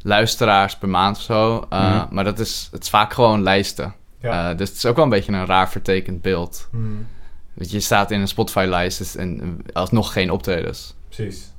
luisteraars 0.03 0.77
per 0.77 0.89
maand 0.89 1.17
of 1.17 1.23
zo. 1.23 1.67
Uh, 1.73 1.81
mm-hmm. 1.81 2.07
Maar 2.11 2.25
dat 2.25 2.39
is, 2.39 2.69
het 2.73 2.83
is 2.83 2.91
vaak 2.91 3.13
gewoon 3.13 3.43
lijsten. 3.43 3.95
Ja. 4.21 4.51
Uh, 4.51 4.57
dus 4.57 4.69
het 4.69 4.77
is 4.77 4.87
ook 4.87 4.97
wel 4.97 5.05
een 5.05 5.11
beetje 5.11 5.33
een 5.33 5.47
raar 5.47 5.71
vertekend 5.71 6.23
beeld. 6.23 6.69
Mm. 6.73 7.07
Dat 7.55 7.71
je 7.71 7.81
staat 7.81 8.11
in 8.11 8.21
een 8.21 8.29
Spotify-lijst 8.29 9.15
en 9.15 9.61
alsnog 9.73 10.13
geen 10.13 10.31
optredens. 10.31 10.95
Precies. 11.09 11.53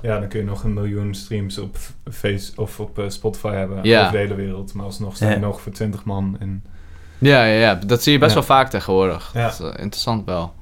Ja, 0.00 0.18
dan 0.18 0.28
kun 0.28 0.40
je 0.40 0.46
nog 0.46 0.64
een 0.64 0.72
miljoen 0.72 1.14
streams 1.14 1.58
op 1.58 1.76
Face 2.10 2.52
of 2.56 2.80
op 2.80 2.98
uh, 2.98 3.04
Spotify 3.08 3.50
hebben 3.50 3.78
ja. 3.82 4.00
over 4.00 4.12
de 4.12 4.18
hele 4.18 4.34
wereld. 4.34 4.74
Maar 4.74 4.84
alsnog 4.84 5.16
sta 5.16 5.28
je 5.28 5.34
ja. 5.34 5.40
nog 5.40 5.60
voor 5.60 5.72
20 5.72 6.04
man 6.04 6.36
in. 6.40 6.62
Ja, 7.18 7.44
ja, 7.44 7.58
ja, 7.58 7.74
dat 7.74 8.02
zie 8.02 8.12
je 8.12 8.18
best 8.18 8.34
wel 8.34 8.42
vaak 8.42 8.70
tegenwoordig. 8.70 9.30
Ja. 9.34 9.42
Dat 9.42 9.52
is 9.52 9.60
uh, 9.60 9.66
interessant 9.66 10.24
wel. 10.24 10.54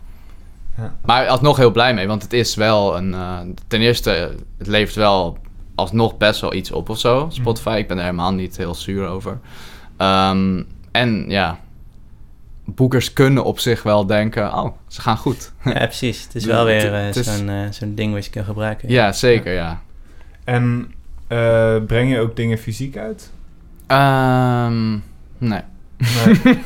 Ja. 0.81 0.95
Maar 1.05 1.27
alsnog 1.27 1.57
heel 1.57 1.71
blij 1.71 1.95
mee, 1.95 2.07
want 2.07 2.23
het 2.23 2.33
is 2.33 2.55
wel 2.55 2.97
een... 2.97 3.13
Uh, 3.13 3.39
ten 3.67 3.81
eerste, 3.81 4.35
het 4.59 4.67
levert 4.67 4.97
wel 4.97 5.39
alsnog 5.75 6.17
best 6.17 6.41
wel 6.41 6.55
iets 6.55 6.73
op 6.73 6.89
of 6.89 6.99
zo. 6.99 7.27
Spotify, 7.31 7.69
mm. 7.69 7.77
ik 7.77 7.89
ben 7.89 7.97
er 7.97 8.03
helemaal 8.03 8.33
niet 8.33 8.57
heel 8.57 8.75
zuur 8.75 9.07
over. 9.07 9.39
Um, 9.99 10.67
en 10.91 11.25
ja, 11.29 11.59
boekers 12.65 13.13
kunnen 13.13 13.45
op 13.45 13.59
zich 13.59 13.83
wel 13.83 14.07
denken, 14.07 14.55
oh, 14.55 14.77
ze 14.89 15.01
gaan 15.01 15.17
goed. 15.17 15.53
Ja, 15.65 15.87
precies. 15.95 16.23
Het 16.23 16.35
is 16.35 16.45
wel 16.45 16.65
weer 16.65 17.07
uh, 17.07 17.23
zo'n 17.23 17.49
uh, 17.49 17.67
zo'n 17.71 17.95
ding 17.95 18.13
wat 18.13 18.25
je 18.25 18.31
kan 18.31 18.45
gebruiken. 18.45 18.89
Ja, 18.89 19.13
zeker, 19.13 19.53
ja. 19.53 19.61
ja. 19.61 19.81
En 20.45 20.95
uh, 21.29 21.77
breng 21.87 22.11
je 22.11 22.19
ook 22.21 22.37
dingen 22.37 22.59
fysiek 22.59 22.97
uit? 22.97 23.31
Um, 23.89 25.05
nee. 25.39 25.61
Nee. 26.01 26.61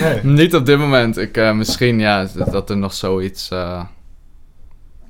nee. 0.00 0.24
Niet 0.40 0.54
op 0.54 0.66
dit 0.66 0.78
moment. 0.78 1.16
Ik, 1.16 1.36
uh, 1.36 1.52
misschien 1.52 1.98
ja, 1.98 2.28
dat 2.50 2.70
er 2.70 2.76
nog 2.76 2.92
zoiets 2.94 3.50
uh, 3.50 3.84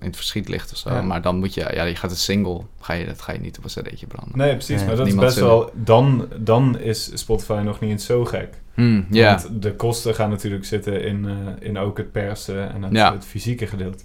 in 0.00 0.06
het 0.06 0.16
verschiet 0.16 0.48
ligt 0.48 0.72
of 0.72 0.78
zo. 0.78 0.90
Ja. 0.90 1.02
Maar 1.02 1.22
dan 1.22 1.38
moet 1.38 1.54
je, 1.54 1.70
ja, 1.74 1.82
je 1.82 1.96
gaat 1.96 2.10
een 2.10 2.16
single, 2.16 2.60
ga 2.80 2.92
je, 2.92 3.06
dat 3.06 3.20
ga 3.20 3.32
je 3.32 3.40
niet 3.40 3.58
op 3.58 3.64
een 3.64 3.70
cd'tje 3.70 4.06
branden. 4.06 4.38
Nee, 4.38 4.52
precies. 4.52 4.76
Nee. 4.76 4.86
Maar 4.86 4.96
dat 4.96 5.06
is 5.06 5.14
best 5.14 5.38
wel, 5.38 5.70
dan, 5.74 6.28
dan 6.36 6.78
is 6.78 7.10
Spotify 7.14 7.60
nog 7.64 7.80
niet 7.80 7.90
eens 7.90 8.04
zo 8.04 8.24
gek. 8.24 8.60
Mm, 8.74 9.06
yeah. 9.10 9.42
Want 9.42 9.62
de 9.62 9.74
kosten 9.74 10.14
gaan 10.14 10.30
natuurlijk 10.30 10.64
zitten 10.64 11.04
in, 11.04 11.24
uh, 11.24 11.68
in 11.68 11.78
ook 11.78 11.96
het 11.96 12.12
persen 12.12 12.72
en 12.72 12.82
het, 12.82 12.92
ja. 12.92 13.12
het, 13.12 13.24
fysieke 13.24 13.66
gedeelte. 13.66 14.04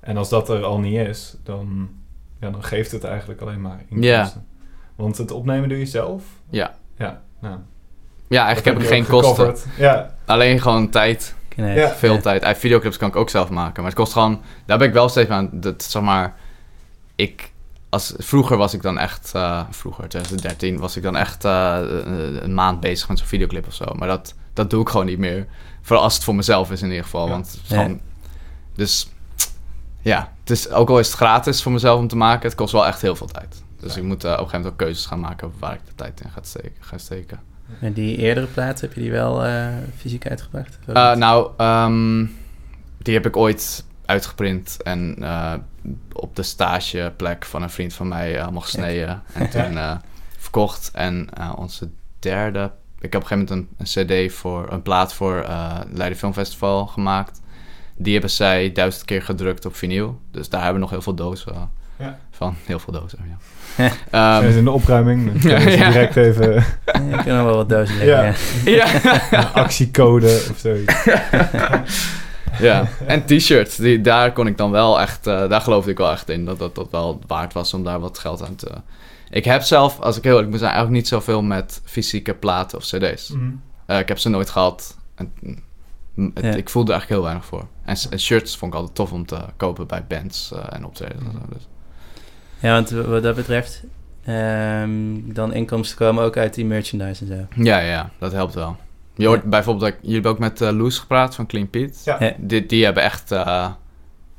En 0.00 0.16
als 0.16 0.28
dat 0.28 0.48
er 0.48 0.64
al 0.64 0.78
niet 0.78 0.98
is, 0.98 1.36
dan, 1.42 1.88
ja, 2.40 2.50
dan 2.50 2.64
geeft 2.64 2.92
het 2.92 3.04
eigenlijk 3.04 3.40
alleen 3.40 3.60
maar 3.60 3.80
inkomsten. 3.80 4.10
Ja. 4.10 4.44
Want 4.96 5.18
het 5.18 5.30
opnemen 5.30 5.68
doe 5.68 5.78
je 5.78 5.86
zelf? 5.86 6.24
Ja. 6.50 6.74
Ja, 6.98 7.22
nou, 7.40 7.58
Ja, 8.28 8.44
eigenlijk 8.46 8.76
heb 8.76 8.84
ik 8.84 8.90
geen 8.94 9.06
kosten. 9.06 9.56
Ja, 9.76 10.14
Alleen 10.26 10.60
gewoon 10.60 10.90
tijd. 10.90 11.34
Nee. 11.56 11.76
Ja. 11.78 11.88
Veel 11.94 12.20
tijd. 12.20 12.58
Videoclips 12.58 12.96
kan 12.96 13.08
ik 13.08 13.16
ook 13.16 13.30
zelf 13.30 13.50
maken. 13.50 13.82
Maar 13.82 13.90
het 13.90 14.00
kost 14.00 14.12
gewoon... 14.12 14.40
Daar 14.66 14.78
ben 14.78 14.86
ik 14.88 14.92
wel 14.92 15.08
steeds 15.08 15.30
aan... 15.30 15.48
Dat, 15.52 15.82
zeg 15.82 16.02
maar... 16.02 16.34
Ik... 17.14 17.52
Als, 17.88 18.14
vroeger 18.18 18.56
was 18.56 18.74
ik 18.74 18.82
dan 18.82 18.98
echt... 18.98 19.30
eh, 19.34 19.62
vroeger, 19.70 20.08
2013, 20.08 20.78
was 20.78 20.96
ik 20.96 21.02
dan 21.02 21.16
echt 21.16 21.44
eh, 21.44 21.78
een- 21.80 22.44
een 22.44 22.54
maand 22.54 22.80
bezig 22.80 23.08
met 23.08 23.18
zo'n 23.18 23.26
videoclip 23.26 23.66
of 23.66 23.74
zo. 23.74 23.84
Maar 23.96 24.08
dat, 24.08 24.34
dat 24.52 24.70
doe 24.70 24.80
ik 24.82 24.88
gewoon 24.88 25.06
niet 25.06 25.18
meer. 25.18 25.46
Vooral 25.82 26.04
als 26.04 26.14
het 26.14 26.24
voor 26.24 26.34
mezelf 26.34 26.70
is 26.70 26.82
in 26.82 26.88
ieder 26.88 27.04
geval. 27.04 27.24
Ja. 27.24 27.30
Want 27.30 27.46
het 27.46 27.60
is 27.62 27.68
Ja. 27.68 27.76
gewoon... 27.82 28.00
Dus... 28.74 29.08
Ja, 30.00 30.32
het 30.40 30.50
is, 30.50 30.70
ook 30.70 30.88
al 30.90 30.98
is 30.98 31.06
het 31.06 31.16
gratis 31.16 31.62
voor 31.62 31.72
mezelf 31.72 32.00
om 32.00 32.08
te 32.08 32.16
maken, 32.16 32.48
het 32.48 32.56
kost 32.56 32.72
wel 32.72 32.86
echt 32.86 33.00
heel 33.02 33.16
veel 33.16 33.26
tijd. 33.26 33.62
Dus 33.80 33.92
Ja. 33.94 34.00
ik 34.00 34.06
moet 34.06 34.24
eh, 34.24 34.30
op 34.30 34.36
een 34.38 34.44
gegeven 34.44 34.60
moment 34.60 34.72
ook 34.80 34.86
keuzes 34.86 35.06
gaan 35.06 35.20
maken 35.20 35.52
waar 35.58 35.72
ik 35.74 35.80
de 35.86 35.94
tijd 35.94 36.20
in 36.20 36.30
ga 36.30 36.40
steken. 36.42 36.72
Ga 36.80 36.98
steken. 36.98 37.40
En 37.80 37.92
die 37.92 38.16
eerdere 38.16 38.46
platen, 38.46 38.86
heb 38.86 38.94
je 38.96 39.00
die 39.00 39.10
wel 39.10 39.44
eh, 39.44 39.66
fysiek 39.96 40.26
uitgebracht? 40.26 40.78
Eh, 40.86 41.14
nou, 41.14 41.50
ehm, 41.56 42.26
die 42.98 43.14
heb 43.14 43.26
ik 43.26 43.36
ooit 43.36 43.84
uitgeprint 44.06 44.82
en 44.82 45.16
eh, 45.20 45.54
op 46.12 46.36
de 46.36 46.42
stageplek 46.42 47.44
van 47.44 47.62
een 47.62 47.70
vriend 47.70 47.94
van 47.94 48.08
mij 48.08 48.42
allemaal 48.42 48.60
gesneden 48.60 49.22
en 49.34 49.50
toen 49.50 50.00
verkocht. 50.38 50.90
En 50.92 51.28
onze 51.56 51.88
derde, 52.18 52.70
ik 52.98 53.12
heb 53.12 53.22
op 53.22 53.30
een 53.30 53.38
gegeven 53.38 53.54
moment 53.56 53.70
een, 53.78 54.04
een 54.06 54.26
cd 54.26 54.32
voor, 54.32 54.72
een 54.72 54.82
plaat 54.82 55.14
voor 55.14 55.46
Leiden 55.92 56.18
Filmfestival 56.18 56.86
gemaakt. 56.86 57.40
Die 57.96 58.12
hebben 58.12 58.30
zij 58.30 58.72
duizend 58.72 59.04
keer 59.04 59.22
gedrukt 59.22 59.64
op 59.64 59.76
vinyl. 59.76 60.20
Dus 60.30 60.48
daar 60.48 60.62
hebben 60.62 60.80
we 60.80 60.82
nog 60.82 60.90
heel 60.90 61.02
veel 61.02 61.14
dozen. 61.14 61.70
Van. 62.38 62.54
Heel 62.66 62.78
veel 62.78 62.92
dozen, 62.92 63.18
ja. 63.28 63.36
zijn 63.76 64.42
Ehm, 64.42 64.52
ze 64.52 64.58
in 64.58 64.64
de 64.64 64.70
opruiming. 64.70 65.32
Dan 65.32 65.40
kunnen 65.40 65.62
ze 65.62 65.70
Ja. 65.78 65.90
direct 65.90 66.16
even 66.16 66.56
ik 66.56 67.16
kan 67.24 67.44
wel 67.44 67.54
wat 67.56 67.68
dozen 67.68 67.96
leggen. 67.96 68.34
Ja. 68.64 68.88
Ja. 69.30 69.42
actiecode 69.54 70.26
of 70.50 70.54
zoiets. 70.56 70.94
Ja, 72.60 72.88
en 73.06 73.24
t-shirts, 73.24 73.76
die, 73.76 74.00
daar 74.00 74.32
kon 74.32 74.46
ik 74.46 74.56
dan 74.56 74.70
wel 74.70 75.00
echt, 75.00 75.26
eh, 75.26 75.48
daar 75.48 75.60
geloofde 75.60 75.90
ik 75.90 75.98
wel 75.98 76.10
echt 76.10 76.28
in, 76.28 76.44
dat 76.44 76.58
dat, 76.58 76.74
dat 76.74 76.88
wel 76.90 77.20
waard 77.26 77.52
was 77.52 77.74
om 77.74 77.84
daar 77.84 78.00
wat 78.00 78.18
geld 78.18 78.42
aan 78.46 78.54
te... 78.54 78.70
Ik 79.30 79.44
heb 79.44 79.62
zelf, 79.62 80.00
als 80.00 80.16
ik 80.16 80.22
heel 80.22 80.32
eerlijk 80.32 80.50
moet 80.50 80.58
zijn, 80.58 80.70
eigenlijk 80.72 81.00
niet 81.00 81.08
zoveel 81.10 81.42
met 81.42 81.80
fysieke 81.84 82.34
platen 82.34 82.78
of 82.78 82.84
cd's. 82.84 83.28
Mhm. 83.30 83.50
Eh, 83.86 83.98
ik 83.98 84.08
heb 84.08 84.18
ze 84.18 84.28
nooit 84.28 84.50
gehad. 84.50 84.96
En, 85.14 85.32
mm, 86.14 86.30
het- 86.34 86.44
Ja. 86.44 86.54
Ik 86.54 86.68
voelde 86.70 86.92
er 86.92 86.98
eigenlijk 86.98 87.08
heel 87.08 87.22
weinig 87.22 87.44
voor. 87.44 87.66
En, 87.84 88.18
shirts 88.20 88.56
vond 88.56 88.72
ik 88.72 88.78
altijd 88.78 88.96
tof 88.96 89.12
om 89.12 89.26
te 89.26 89.38
kopen 89.56 89.86
bij 89.86 90.04
bands 90.08 90.52
eh, 90.52 90.58
en 90.70 90.84
optredens 90.84 91.24
en 91.24 91.32
zo. 91.32 91.38
Dus. 91.54 91.68
Ja, 92.60 92.72
want 92.72 92.90
wat 92.90 93.22
dat 93.22 93.34
betreft, 93.36 93.82
ehm, 94.24 94.90
dan 95.24 95.52
inkomsten 95.52 95.96
komen 95.98 96.24
ook 96.24 96.36
uit 96.36 96.54
die 96.54 96.64
merchandise 96.66 97.24
en 97.24 97.48
zo. 97.56 97.62
Ja, 97.62 97.78
ja, 97.78 98.10
dat 98.18 98.32
helpt 98.32 98.54
wel. 98.54 98.76
Je 99.14 99.26
hoort 99.26 99.42
bijvoorbeeld, 99.42 99.90
dat 99.90 99.98
jullie 100.00 100.14
hebben 100.14 100.32
ook 100.32 100.38
met 100.38 100.60
eh 100.60 100.70
Loes 100.70 100.98
gepraat 100.98 101.34
van 101.34 101.46
Clean 101.46 101.70
Pete. 101.70 101.98
Ja. 102.04 102.16
Ja. 102.20 102.32
Die, 102.38 102.66
die 102.66 102.84
hebben 102.84 103.02
echt 103.02 103.32
uh, 103.32 103.68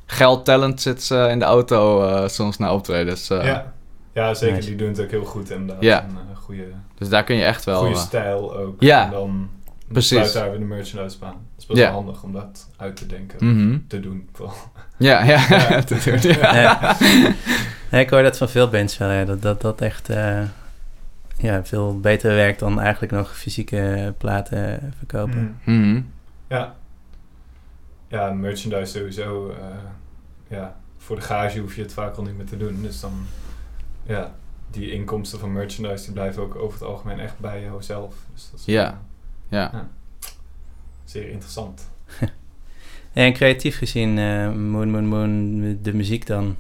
geldtalent 0.05 0.82
zitten 0.82 1.05
ze 1.05 1.27
in 1.32 1.39
de 1.39 1.45
auto 1.45 2.03
eh, 2.08 2.27
soms 2.27 2.58
naar 2.58 2.73
optredens. 2.73 3.29
eh. 3.29 3.45
ja. 3.45 3.73
ja, 4.13 4.34
zeker. 4.34 4.55
Nice. 4.55 4.67
Die 4.67 4.77
doen 4.77 4.88
het 4.88 5.01
ook 5.01 5.10
heel 5.12 5.25
goed. 5.25 5.51
En 5.51 5.69
Ja. 5.79 6.03
een 6.03 6.10
eh, 6.32 6.38
goede, 6.38 6.63
Dus 6.97 7.10
daar 7.10 7.23
kun 7.23 7.36
je 7.36 7.43
echt 7.43 7.63
wel... 7.63 7.79
goede 7.79 7.93
eh, 7.93 7.99
stijl 8.01 8.55
ook. 8.58 8.75
Ja. 8.82 9.05
En 9.05 9.12
dan 9.12 9.49
Precies. 9.91 10.10
sluit 10.10 10.34
daar 10.34 10.49
weer 10.49 10.60
de 10.60 10.65
merchandise 10.65 11.15
op 11.15 11.23
aan. 11.23 11.32
Dat 11.34 11.60
is 11.60 11.65
best 11.65 11.80
Ja. 11.80 11.86
wel 11.86 11.93
handig 11.93 12.23
om 12.23 12.34
dat 12.34 12.69
uit 12.78 12.95
te 12.95 13.06
denken. 13.06 13.38
mhm. 13.56 13.78
Te 13.88 13.99
doen. 13.99 14.30
vooral. 14.34 14.56
Ja, 14.97 15.23
ja. 15.23 15.45
Ja. 15.69 15.82
te 15.89 16.19
doen, 16.21 16.32
ja. 16.32 16.56
Ja. 16.56 16.97
Ja, 17.91 17.97
ik 17.97 18.10
hoor 18.10 18.21
dat 18.23 18.38
van 18.38 18.49
veel 18.49 18.69
bands 18.69 18.97
wel, 18.97 19.12
ja, 19.12 19.25
dat 19.25 19.41
dat, 19.41 19.62
dat 19.62 19.82
echt 19.82 20.10
eh, 20.10 20.41
ja, 21.38 21.65
veel 21.65 21.99
beter 21.99 22.36
werkt 22.36 22.60
dan 22.60 22.80
eigenlijk 22.80 23.12
nog 23.12 23.38
fysieke 23.38 24.13
platen 24.17 24.93
verkopen. 24.97 25.58
Mhm. 25.63 25.80
Mhm. 25.89 26.02
Ja. 26.49 26.75
Ja, 28.08 28.32
merchandise 28.32 28.97
sowieso. 28.97 29.49
eh, 29.49 29.65
ja, 30.47 30.75
voor 30.97 31.15
de 31.15 31.21
gage 31.21 31.60
hoef 31.60 31.75
je 31.75 31.82
het 31.82 31.93
vaak 31.93 32.15
al 32.15 32.23
niet 32.23 32.38
meer 32.38 32.45
te 32.45 32.58
doen. 32.58 32.82
Dus 32.82 32.99
dan, 32.99 33.13
ja, 34.04 34.32
die 34.71 34.91
inkomsten 34.91 35.39
van 35.39 35.54
merchandise 35.54 36.04
die 36.04 36.13
blijven 36.13 36.43
ook 36.43 36.56
over 36.56 36.80
het 36.80 36.88
algemeen 36.89 37.19
echt 37.19 37.39
bij 37.39 37.62
jouzelf. 37.62 38.15
Dus 38.34 38.49
dat 38.52 38.60
is 38.60 38.65
Ja. 38.65 39.02
Ja. 39.49 39.88
zeer 41.03 41.29
interessant. 41.29 41.89
En 43.13 43.33
creatief 43.33 43.77
gezien, 43.77 44.17
eh, 44.17 44.51
Moon 44.51 44.91
Moon 44.91 45.05
Moon, 45.05 45.59
de 45.81 45.93
muziek 45.93 46.25
dan, 46.25 46.57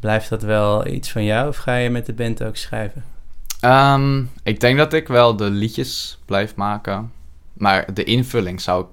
blijft 0.00 0.28
dat 0.28 0.42
wel 0.42 0.86
iets 0.86 1.12
van 1.12 1.24
jou 1.24 1.48
of 1.48 1.56
ga 1.56 1.76
je 1.76 1.90
met 1.90 2.06
de 2.06 2.12
band 2.12 2.42
ook 2.42 2.56
schrijven? 2.56 3.04
Ehm, 3.60 4.24
ik 4.42 4.60
denk 4.60 4.78
dat 4.78 4.92
ik 4.92 5.08
wel 5.08 5.36
de 5.36 5.50
liedjes 5.50 6.18
blijf 6.24 6.54
maken. 6.54 7.12
Maar 7.52 7.94
de 7.94 8.04
invulling 8.04 8.60
zou 8.60 8.82
ik 8.82 8.88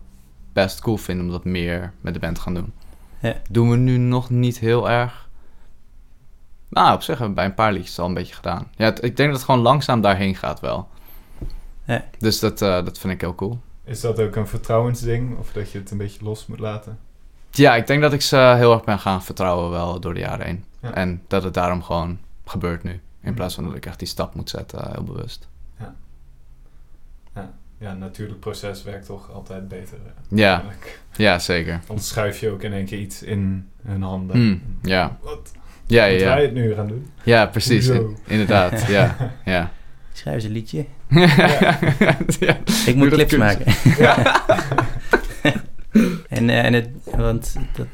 best 0.53 0.81
cool 0.81 0.97
vinden 0.97 1.25
om 1.25 1.31
dat 1.31 1.43
meer 1.43 1.93
met 2.01 2.13
de 2.13 2.19
band 2.19 2.35
te 2.35 2.41
gaan 2.41 2.53
doen. 2.53 2.73
Ja. 3.19 3.35
Doen 3.49 3.69
we 3.69 3.75
nu 3.75 3.97
nog 3.97 4.29
niet 4.29 4.59
heel 4.59 4.89
erg. 4.89 5.29
Nou, 6.69 6.93
op 6.93 7.01
zich 7.01 7.17
hebben 7.17 7.27
we 7.27 7.33
bij 7.33 7.45
een 7.45 7.53
paar 7.53 7.73
liedjes 7.73 7.99
al 7.99 8.07
een 8.07 8.13
beetje 8.13 8.35
gedaan. 8.35 8.67
Ja, 8.75 8.87
ik 8.87 9.17
denk 9.17 9.17
dat 9.17 9.31
het 9.31 9.43
gewoon 9.43 9.61
langzaam 9.61 10.01
daarheen 10.01 10.35
gaat 10.35 10.59
wel. 10.59 10.87
Ja. 11.85 12.05
Dus 12.19 12.39
dat, 12.39 12.61
eh, 12.61 12.85
dat 12.85 12.99
vind 12.99 13.13
ik 13.13 13.21
heel 13.21 13.35
cool. 13.35 13.59
Is 13.83 14.01
dat 14.01 14.19
ook 14.19 14.35
een 14.35 14.47
vertrouwensding? 14.47 15.37
Of 15.37 15.51
dat 15.51 15.71
je 15.71 15.77
het 15.79 15.91
een 15.91 15.97
beetje 15.97 16.23
los 16.23 16.45
moet 16.45 16.59
laten? 16.59 16.99
Ja, 17.51 17.75
ik 17.75 17.87
denk 17.87 18.01
dat 18.01 18.13
ik 18.13 18.21
ze 18.21 18.37
heel 18.37 18.73
erg 18.73 18.83
ben 18.83 18.99
gaan 18.99 19.23
vertrouwen 19.23 19.69
wel 19.69 19.99
door 19.99 20.13
de 20.13 20.19
jaren 20.19 20.45
heen. 20.45 20.63
Ja. 20.81 20.93
En 20.93 21.21
dat 21.27 21.43
het 21.43 21.53
daarom 21.53 21.83
gewoon 21.83 22.19
gebeurt 22.45 22.83
nu. 22.83 22.91
In 22.91 22.99
Mhm. 23.19 23.33
plaats 23.33 23.55
van 23.55 23.63
dat 23.63 23.75
ik 23.75 23.85
echt 23.85 23.99
die 23.99 24.07
stap 24.07 24.35
moet 24.35 24.49
zetten, 24.49 24.79
eh, 24.85 24.91
heel 24.93 25.03
bewust. 25.03 25.47
Ja, 27.79 27.91
een 27.91 27.97
natuurlijk 27.97 28.39
proces 28.39 28.83
werkt 28.83 29.05
toch 29.05 29.31
altijd 29.31 29.67
beter. 29.67 29.97
Ja, 30.27 30.53
eigenlijk. 30.53 30.99
ja 31.15 31.39
zeker. 31.39 31.79
Anders 31.87 32.07
schuif 32.07 32.39
je 32.39 32.49
ook 32.49 32.61
in 32.63 32.73
één 32.73 32.85
keer 32.85 32.99
iets 32.99 33.23
in 33.23 33.69
hun 33.85 34.01
handen. 34.01 34.35
Hmm, 34.35 34.61
ja. 34.81 35.17
Wat? 35.21 35.51
Ja, 35.85 36.03
ja, 36.05 36.09
Moeten 36.09 36.27
wij 36.27 36.37
ja. 36.41 36.45
het 36.45 36.53
nu 36.53 36.73
gaan 36.73 36.87
doen? 36.87 37.07
ja, 37.23 37.45
precies. 37.45 37.87
In- 37.87 38.17
inderdaad, 38.27 38.81
ja. 38.87 39.15
ja. 39.45 39.71
Schrijf 40.13 40.35
eens 40.35 40.43
een 40.43 40.51
liedje. 40.51 40.85
ja. 42.39 42.57
Ik 42.85 42.95
moet 42.95 43.09
clips 43.09 43.35
maken. 43.35 43.65
En, 46.29 46.49
eh, 46.49 46.65
en 46.65 46.73
het, 46.73 46.89
want 47.15 47.55
dat 47.75 47.87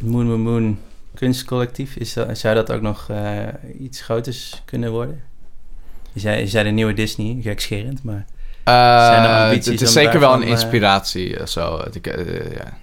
Moon 0.00 0.26
Moon 0.26 0.40
Moon 0.40 0.78
kunstcollectief, 1.14 1.96
is 1.96 2.12
dat, 2.12 2.38
zou 2.38 2.54
dat 2.54 2.72
ook 2.72 2.80
nog 2.80 3.08
eh, 3.10 3.38
iets 3.80 4.00
groters 4.00 4.62
kunnen 4.64 4.90
worden? 4.90 5.22
Je 6.12 6.20
zei, 6.20 6.40
je 6.40 6.46
zei 6.46 6.64
de 6.64 6.70
nieuwe 6.70 6.92
Disney, 6.92 7.38
gekscherend, 7.42 8.02
maar... 8.02 8.26
Zijn 8.64 9.22
er 9.22 9.30
Eh, 9.30 9.42
ambities 9.42 9.72
het 9.72 9.80
is 9.80 9.92
zeker 9.92 10.20
wel 10.20 10.32
een 10.32 10.42
inspiratie. 10.42 11.46
zo. 11.46 11.78
Het, 11.78 11.98
ja. 12.02 12.12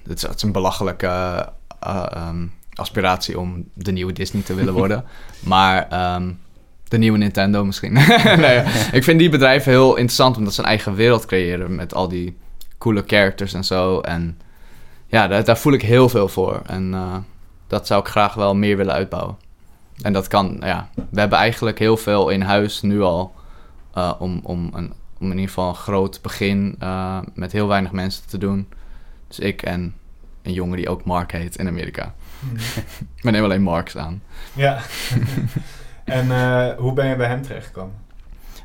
het, 0.07 0.17
is, 0.17 0.21
het 0.21 0.35
is 0.35 0.41
een 0.41 0.51
belachelijke 0.51 1.07
eh, 1.07 1.47
eh, 1.79 2.05
ehm, 2.11 2.45
aspiratie 2.73 3.39
om 3.39 3.69
de 3.73 3.91
nieuwe 3.91 4.13
Disney 4.13 4.41
te 4.41 4.53
willen 4.53 4.73
worden. 4.73 5.03
maar 5.53 5.87
ehm, 5.89 6.31
de 6.93 6.99
nieuwe 6.99 7.17
Nintendo 7.17 7.65
misschien. 7.65 7.93
nee, 8.45 8.63
ik 8.97 9.03
vind 9.03 9.19
die 9.19 9.29
bedrijven 9.29 9.71
heel 9.71 9.95
interessant 9.95 10.37
omdat 10.37 10.53
ze 10.53 10.59
een 10.59 10.67
eigen 10.67 10.95
wereld 10.95 11.25
creëren 11.25 11.75
met 11.75 11.93
al 11.93 12.07
die 12.07 12.37
coole 12.77 13.03
characters 13.07 13.53
en 13.53 13.63
zo. 13.63 13.99
En 13.99 14.39
ja, 15.07 15.27
daar, 15.27 15.43
daar 15.43 15.57
voel 15.57 15.73
ik 15.73 15.81
heel 15.81 16.09
veel 16.09 16.27
voor. 16.27 16.61
En 16.65 16.93
eh, 16.93 17.15
dat 17.67 17.87
zou 17.87 18.01
ik 18.01 18.07
graag 18.07 18.33
wel 18.33 18.55
meer 18.55 18.77
willen 18.77 18.93
uitbouwen. 18.93 19.37
En 20.01 20.13
dat 20.13 20.27
kan, 20.27 20.57
ja. 20.59 20.89
We 21.09 21.19
hebben 21.19 21.37
eigenlijk 21.37 21.79
heel 21.79 21.97
veel 21.97 22.29
in 22.29 22.41
huis 22.41 22.81
nu 22.81 23.01
al 23.01 23.33
eh, 23.93 24.13
om, 24.19 24.39
om, 24.43 24.69
een, 24.73 24.93
om 25.19 25.25
in 25.25 25.31
ieder 25.31 25.47
geval 25.47 25.69
een 25.69 25.75
groot 25.75 26.21
begin 26.21 26.75
eh, 26.79 27.19
met 27.33 27.51
heel 27.51 27.67
weinig 27.67 27.91
mensen 27.91 28.27
te 28.27 28.37
doen. 28.37 28.67
Dus 29.27 29.39
ik 29.39 29.61
en 29.61 29.95
een 30.41 30.53
jongen 30.53 30.77
die 30.77 30.89
ook 30.89 31.05
Mark 31.05 31.31
heet 31.31 31.55
in 31.55 31.67
Amerika. 31.67 32.13
Ik 33.23 33.31
neem 33.31 33.43
alleen 33.43 33.61
Marks 33.61 33.97
aan. 33.97 34.21
ja. 34.53 34.81
En 36.03 36.31
eh, 36.31 36.77
hoe 36.77 36.93
ben 36.93 37.07
je 37.07 37.15
bij 37.15 37.27
hem 37.27 37.41
terechtgekomen? 37.41 37.95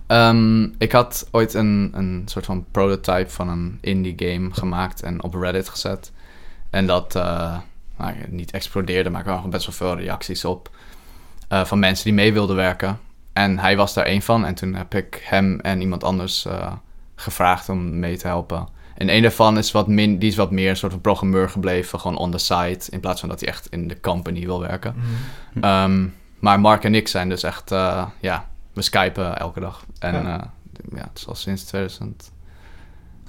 Ehm, 0.06 0.62
ik 0.78 0.92
had 0.92 1.28
ooit 1.30 1.54
een, 1.54 1.90
een 1.94 2.22
soort 2.24 2.44
van 2.44 2.64
prototype 2.70 3.30
van 3.30 3.48
een 3.48 3.78
indie 3.80 4.14
game 4.16 4.48
gemaakt 4.52 5.02
en 5.02 5.22
op 5.22 5.34
Reddit 5.34 5.68
gezet. 5.68 6.12
En 6.70 6.86
dat 6.86 7.14
eh, 7.14 7.58
nou, 7.98 8.14
niet 8.28 8.50
explodeerde, 8.50 9.10
maar 9.10 9.20
ik 9.20 9.26
had 9.26 9.50
best 9.50 9.66
wel 9.66 9.74
veel 9.74 10.02
reacties 10.02 10.44
op. 10.44 10.70
eh, 11.48 11.64
van 11.64 11.78
mensen 11.78 12.04
die 12.04 12.14
mee 12.14 12.32
wilden 12.32 12.56
werken. 12.56 12.98
En 13.32 13.58
hij 13.58 13.76
was 13.76 13.94
daar 13.94 14.04
één 14.04 14.22
van. 14.22 14.44
En 14.44 14.54
toen 14.54 14.74
heb 14.74 14.94
ik 14.94 15.22
hem 15.24 15.60
en 15.60 15.80
iemand 15.80 16.04
anders 16.04 16.46
gevraagd 17.14 17.68
om 17.68 17.98
mee 17.98 18.16
te 18.16 18.26
helpen. 18.26 18.68
En 18.98 19.14
een 19.14 19.22
daarvan 19.22 19.58
is 19.58 19.72
wat, 19.72 19.88
min, 19.88 20.18
die 20.18 20.28
is 20.28 20.36
wat 20.36 20.50
meer 20.50 20.70
een 20.70 20.76
soort 20.76 20.92
van 20.92 21.00
programmeur 21.00 21.48
gebleven, 21.48 22.00
gewoon 22.00 22.16
on 22.16 22.30
the 22.30 22.38
side. 22.38 22.78
In 22.90 23.00
plaats 23.00 23.20
van 23.20 23.28
dat 23.28 23.40
hij 23.40 23.48
echt 23.48 23.66
in 23.70 23.88
de 23.88 24.00
company 24.00 24.44
wil 24.44 24.60
werken. 24.60 24.94
Ehm, 25.60 26.06
maar 26.38 26.60
Mark 26.60 26.84
en 26.84 26.94
ik 26.94 27.08
zijn 27.08 27.28
dus 27.28 27.42
echt, 27.42 27.72
eh, 27.72 28.06
ja, 28.20 28.44
we 28.72 28.82
skypen 28.82 29.38
elke 29.38 29.60
dag. 29.60 29.84
En 29.98 30.14
Ja. 30.14 30.20
ja, 30.28 30.50
ja 30.94 31.00
het 31.08 31.18
is 31.18 31.26
al 31.26 31.34
sinds 31.34 31.64
2000, 31.64 32.32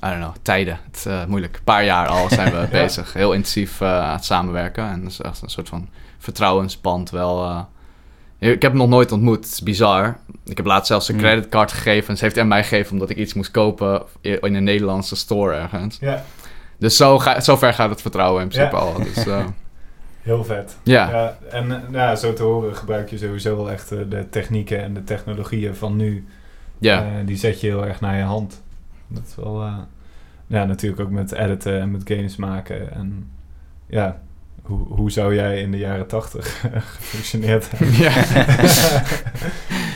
I 0.04 0.08
don't 0.08 0.16
know, 0.16 0.34
tijden. 0.42 0.80
Het 0.86 0.96
is 0.96 1.06
eh, 1.06 1.26
moeilijk. 1.26 1.56
Een 1.58 1.64
paar 1.64 1.84
jaar 1.86 2.08
al 2.08 2.30
zijn 2.30 2.52
we 2.54 2.68
bezig. 2.82 3.14
Heel 3.14 3.34
intensief 3.34 3.82
eh, 3.82 4.00
aan 4.02 4.14
het 4.16 4.26
samenwerken. 4.26 4.90
En 4.90 5.02
dat 5.04 5.12
is 5.12 5.22
echt 5.22 5.42
een 5.42 5.50
soort 5.50 5.70
van 5.70 5.90
vertrouwensband 6.18 7.10
wel, 7.10 7.44
eh, 7.46 7.62
Ik 8.52 8.62
heb 8.62 8.72
hem 8.72 8.78
nog 8.82 8.90
nooit 8.90 9.12
ontmoet. 9.12 9.36
Het 9.44 9.54
is 9.54 9.64
bizar. 9.64 10.18
Ik 10.46 10.58
heb 10.58 10.66
laatst 10.66 10.88
zelfs 10.88 11.08
een 11.08 11.16
Hmm. 11.16 11.24
creditcard 11.24 11.72
gegeven. 11.72 12.10
En 12.10 12.18
ze 12.18 12.24
heeft 12.24 12.38
aan 12.40 12.48
mij 12.48 12.64
gegeven 12.64 12.92
omdat 12.92 13.10
ik 13.10 13.18
iets 13.18 13.34
moest 13.34 13.52
kopen 13.52 14.04
in 14.22 14.56
een 14.56 14.64
Nederlandse 14.64 15.16
store 15.16 15.54
ergens. 15.56 15.98
Ja, 16.00 16.24
Dus 16.78 16.98
zo, 16.98 17.20
ga, 17.20 17.40
zo 17.40 17.56
ver 17.58 17.74
gaat 17.74 17.90
het 17.90 18.02
vertrouwen 18.02 18.42
in 18.42 18.48
principe 18.48 18.76
Ja. 18.76 18.82
al. 18.82 18.94
Dus, 19.04 19.26
eh, 19.28 19.46
heel 20.22 20.44
vet. 20.44 20.78
ja. 20.84 21.10
Ja, 21.10 21.38
en 21.52 21.84
nou, 21.90 22.16
zo 22.16 22.34
te 22.34 22.44
horen 22.44 22.76
gebruik 22.76 23.10
je 23.10 23.18
sowieso 23.18 23.56
wel 23.56 23.72
echt 23.72 23.92
eh, 23.92 24.00
de 24.10 24.30
technieken 24.30 24.82
en 24.84 24.94
de 24.94 25.04
technologieën 25.04 25.76
van 25.76 25.96
nu. 25.96 26.28
ja. 26.78 27.04
Eh, 27.04 27.10
die 27.26 27.38
zet 27.38 27.62
je 27.62 27.68
heel 27.68 27.86
erg 27.86 28.00
naar 28.02 28.18
je 28.18 28.24
hand. 28.24 28.62
Dat 29.08 29.24
is 29.28 29.36
wel... 29.36 29.62
eh, 29.64 29.78
ja, 30.48 30.66
natuurlijk 30.66 31.02
ook 31.02 31.10
met 31.10 31.32
editen 31.32 31.80
en 31.82 31.92
met 31.92 32.02
games 32.06 32.36
maken. 32.36 32.94
En 32.94 33.32
ja, 33.88 34.22
hoe, 34.64 34.88
hoe 34.88 35.12
zou 35.12 35.36
jij 35.36 35.62
in 35.62 35.72
de 35.72 35.78
jaren 35.78 36.08
tachtig 36.08 36.60
gefunctioneerd 36.98 37.72
hebben? 37.72 37.98
ja. 37.98 38.12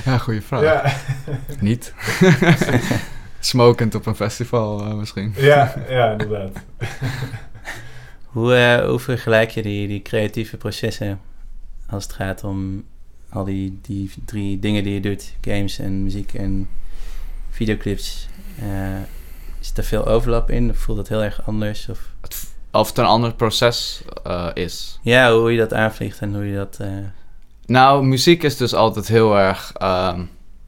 ja, 0.11 0.17
goede 0.17 0.41
vraag. 0.41 0.61
ja, 0.63 0.93
Niet. 1.59 1.93
Smokend 3.39 3.95
op 3.95 4.05
een 4.05 4.15
festival 4.15 4.95
misschien. 4.95 5.33
ja, 5.37 5.73
ja, 5.89 6.11
inderdaad. 6.11 6.51
Hoe, 8.33 8.55
eh, 8.55 8.87
hoe 8.87 8.99
vergelijk 8.99 9.49
je 9.49 9.61
die, 9.61 9.87
die 9.87 10.01
creatieve 10.01 10.57
processen 10.57 11.19
als 11.89 12.03
het 12.03 12.13
gaat 12.13 12.43
om 12.43 12.83
al 13.29 13.43
die, 13.43 13.79
die 13.81 14.11
drie 14.25 14.59
dingen 14.59 14.83
die 14.83 14.93
je 14.93 14.99
doet? 14.99 15.33
Games 15.41 15.79
en 15.79 16.03
muziek 16.03 16.33
en 16.33 16.69
videoclips. 17.49 18.27
Eh, 18.59 18.99
is 19.59 19.71
er 19.75 19.83
veel 19.83 20.05
overlap 20.05 20.49
in? 20.49 20.69
Of 20.69 20.77
voelt 20.77 20.97
dat 20.97 21.07
heel 21.07 21.23
erg 21.23 21.45
anders? 21.45 21.89
Of, 21.89 21.99
Of 22.71 22.87
het 22.87 22.97
een 22.97 23.05
ander 23.05 23.33
proces 23.33 24.03
eh, 24.23 24.47
is. 24.53 24.99
ja, 25.01 25.33
hoe 25.37 25.51
je 25.51 25.57
dat 25.57 25.73
aanvliegt 25.73 26.19
en 26.19 26.33
hoe 26.33 26.45
je 26.45 26.55
dat... 26.55 26.77
eh, 26.79 26.87
Nou, 27.65 28.05
muziek 28.05 28.43
is 28.43 28.57
dus 28.57 28.73
altijd 28.73 29.07
heel 29.07 29.37
erg... 29.39 29.71
ehm, 29.77 30.21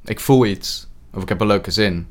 ik 0.06 0.20
voel 0.20 0.46
iets. 0.46 0.88
Of 1.14 1.22
ik 1.22 1.30
heb 1.30 1.40
een 1.42 1.48
leuke 1.48 1.72
zin. 1.72 2.08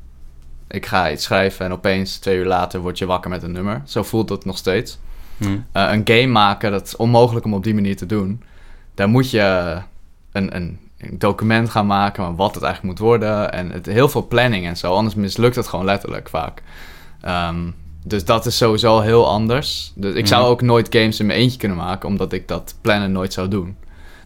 Ik 0.67 0.85
ga 0.85 1.11
iets 1.11 1.23
schrijven 1.23 1.65
en 1.65 1.71
opeens 1.71 2.17
twee 2.17 2.37
uur 2.37 2.45
later 2.45 2.79
word 2.79 2.97
je 2.97 3.05
wakker 3.05 3.29
met 3.29 3.43
een 3.43 3.51
nummer. 3.51 3.81
Zo 3.85 4.03
voelt 4.03 4.29
het 4.29 4.45
nog 4.45 4.57
steeds. 4.57 4.97
Hm. 5.37 5.57
Eh, 5.71 5.87
een 5.91 6.01
game 6.05 6.27
maken, 6.27 6.71
dat 6.71 6.85
is 6.87 6.95
onmogelijk 6.95 7.45
om 7.45 7.53
op 7.53 7.63
die 7.63 7.73
manier 7.73 7.95
te 7.97 8.05
doen. 8.05 8.43
Daar 8.95 9.09
moet 9.09 9.29
je 9.31 9.77
een, 10.31 10.55
een, 10.55 10.79
een 10.97 11.19
document 11.19 11.69
gaan 11.69 11.85
maken 11.87 12.23
van 12.23 12.35
wat 12.35 12.55
het 12.55 12.63
eigenlijk 12.63 12.99
moet 12.99 13.07
worden. 13.07 13.51
En 13.51 13.71
het, 13.71 13.85
heel 13.85 14.09
veel 14.09 14.27
planning 14.27 14.65
en 14.65 14.77
zo. 14.77 14.93
Anders 14.93 15.15
mislukt 15.15 15.55
het 15.55 15.67
gewoon 15.67 15.85
letterlijk 15.85 16.29
vaak. 16.29 16.61
Ehm, 17.21 17.69
dus 18.03 18.25
dat 18.25 18.45
is 18.45 18.57
sowieso 18.57 18.99
heel 18.99 19.27
anders. 19.27 19.91
Dus 19.95 20.15
ik 20.15 20.27
zou 20.27 20.41
Mhm. 20.41 20.51
ook 20.51 20.61
nooit 20.61 20.87
games 20.89 21.19
in 21.19 21.25
mijn 21.25 21.39
eentje 21.39 21.57
kunnen 21.57 21.77
maken, 21.77 22.09
omdat 22.09 22.33
ik 22.33 22.47
dat 22.47 22.75
plannen 22.81 23.11
nooit 23.11 23.33
zou 23.33 23.47
doen. 23.47 23.77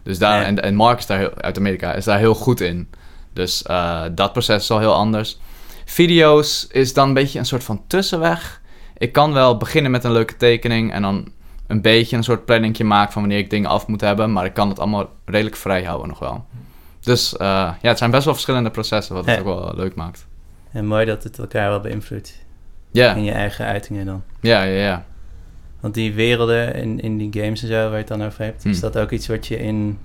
Dus 0.02 0.18
daar, 0.18 0.36
Nee. 0.38 0.46
en, 0.46 0.62
en 0.62 0.74
Mark 0.74 0.98
is 0.98 1.06
daar 1.06 1.18
heel, 1.18 1.34
uit 1.34 1.58
Amerika 1.58 1.92
is 1.92 2.04
daar 2.04 2.18
heel 2.18 2.34
goed 2.34 2.60
in. 2.60 2.88
Dus 3.32 3.62
eh, 3.62 4.02
dat 4.12 4.32
proces 4.32 4.62
is 4.62 4.70
al 4.70 4.78
heel 4.78 4.94
anders. 4.94 5.38
Video's 5.84 6.66
is 6.70 6.92
dan 6.94 7.08
een 7.08 7.14
beetje 7.14 7.38
een 7.38 7.46
soort 7.46 7.64
van 7.64 7.82
tussenweg. 7.86 8.59
Ik 9.00 9.12
kan 9.12 9.32
wel 9.32 9.56
beginnen 9.56 9.90
met 9.90 10.04
een 10.04 10.12
leuke 10.12 10.36
tekening 10.36 10.92
en 10.92 11.02
dan 11.02 11.28
een 11.66 11.80
beetje 11.82 12.16
een 12.16 12.22
soort 12.24 12.44
planningje 12.44 12.84
maken 12.84 13.12
van 13.12 13.22
wanneer 13.22 13.40
ik 13.40 13.50
dingen 13.50 13.70
af 13.70 13.86
moet 13.86 14.00
hebben. 14.00 14.32
Maar 14.32 14.44
ik 14.44 14.54
kan 14.54 14.68
het 14.68 14.78
allemaal 14.78 15.08
redelijk 15.24 15.56
vrij 15.56 15.84
houden 15.84 16.08
nog 16.08 16.18
wel. 16.18 16.44
Dus 17.00 17.36
eh, 17.36 17.46
ja, 17.82 17.88
het 17.88 17.98
zijn 17.98 18.10
best 18.10 18.24
wel 18.24 18.32
verschillende 18.34 18.70
processen, 18.70 19.14
wat 19.14 19.24
het 19.26 19.34
Ja. 19.34 19.40
ook 19.40 19.46
wel 19.46 19.72
leuk 19.76 19.94
maakt. 19.94 20.26
En 20.72 20.86
mooi 20.86 21.04
dat 21.06 21.22
het 21.22 21.38
elkaar 21.38 21.68
wel 21.68 21.80
beïnvloedt. 21.80 22.38
Ja, 22.90 23.14
In 23.14 23.24
je 23.24 23.30
eigen 23.32 23.64
uitingen 23.66 24.06
dan. 24.06 24.22
ja, 24.40 24.62
ja, 24.62 24.80
ja. 24.82 25.04
Want 25.80 25.94
die 25.94 26.12
werelden 26.12 26.74
in, 26.74 27.00
in 27.00 27.18
die 27.18 27.42
games 27.42 27.62
en 27.62 27.68
zo 27.68 27.74
waar 27.74 27.90
je 27.90 27.96
het 27.96 28.08
dan 28.08 28.24
over 28.24 28.44
hebt, 28.44 28.64
is 28.64 28.76
Hm. 28.76 28.82
dat 28.82 28.98
ook 28.98 29.10
iets 29.10 29.26
wat 29.26 29.46
je 29.46 29.58
in 29.58 29.98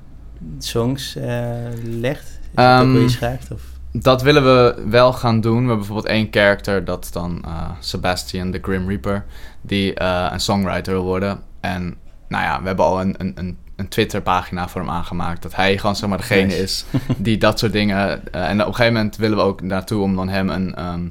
songs 0.59 1.15
eh, 1.15 1.45
legt? 1.83 2.27
Is 2.29 2.37
dat 2.53 2.65
ook 2.65 2.81
Ehm, 2.81 2.91
hoe 2.91 3.01
je 3.01 3.09
schrijft? 3.09 3.51
Of? 3.51 3.61
Dat 4.01 4.21
willen 4.21 4.43
we 4.43 4.83
wel 4.89 5.13
gaan 5.13 5.41
doen. 5.41 5.51
We 5.53 5.57
hebben 5.59 5.77
bijvoorbeeld 5.77 6.07
één 6.07 6.27
character, 6.31 6.85
dat 6.85 7.03
is 7.03 7.11
dan 7.11 7.41
eh, 7.45 7.69
Sebastian, 7.79 8.51
de 8.51 8.59
Grim 8.61 8.87
Reaper, 8.89 9.25
die 9.61 9.93
eh, 9.93 10.27
een 10.31 10.39
songwriter 10.39 10.93
wil 10.93 11.03
worden. 11.03 11.39
En 11.59 11.95
nou 12.27 12.43
ja, 12.43 12.61
we 12.61 12.67
hebben 12.67 12.85
al 12.85 13.01
een, 13.01 13.15
een, 13.17 13.31
een, 13.35 13.57
een 13.75 13.87
Twitter-pagina 13.87 14.67
voor 14.67 14.81
hem 14.81 14.89
aangemaakt. 14.89 15.41
Dat 15.41 15.55
hij 15.55 15.77
gewoon 15.77 15.95
zeg 15.95 16.09
maar 16.09 16.17
degene 16.17 16.45
Nice. 16.45 16.61
is 16.61 16.85
die 17.17 17.37
dat 17.37 17.59
soort 17.59 17.71
dingen... 17.71 18.31
eh, 18.33 18.49
en 18.49 18.61
op 18.61 18.67
een 18.67 18.73
gegeven 18.75 18.93
moment 18.93 19.15
willen 19.15 19.37
we 19.37 19.43
ook 19.43 19.61
naartoe 19.61 20.01
om 20.01 20.15
dan 20.15 20.29
hem 20.29 20.49
een 20.49 20.75
ehm, 20.75 21.07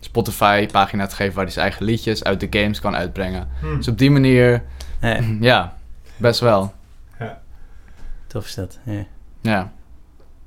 Spotify-pagina 0.00 1.06
te 1.06 1.14
geven... 1.14 1.34
waar 1.34 1.44
hij 1.44 1.52
zijn 1.52 1.66
eigen 1.66 1.84
liedjes 1.84 2.24
uit 2.24 2.40
de 2.40 2.46
games 2.60 2.80
kan 2.80 2.96
uitbrengen. 2.96 3.48
Hm. 3.60 3.76
Dus 3.76 3.88
op 3.88 3.98
die 3.98 4.10
manier, 4.10 4.62
Ja, 5.00 5.20
ja, 5.40 5.76
best 6.16 6.40
wel. 6.40 6.72
tof 8.26 8.44
is 8.44 8.54
dat. 8.54 8.78
Ja. 8.84 9.04
Ja. 9.40 9.72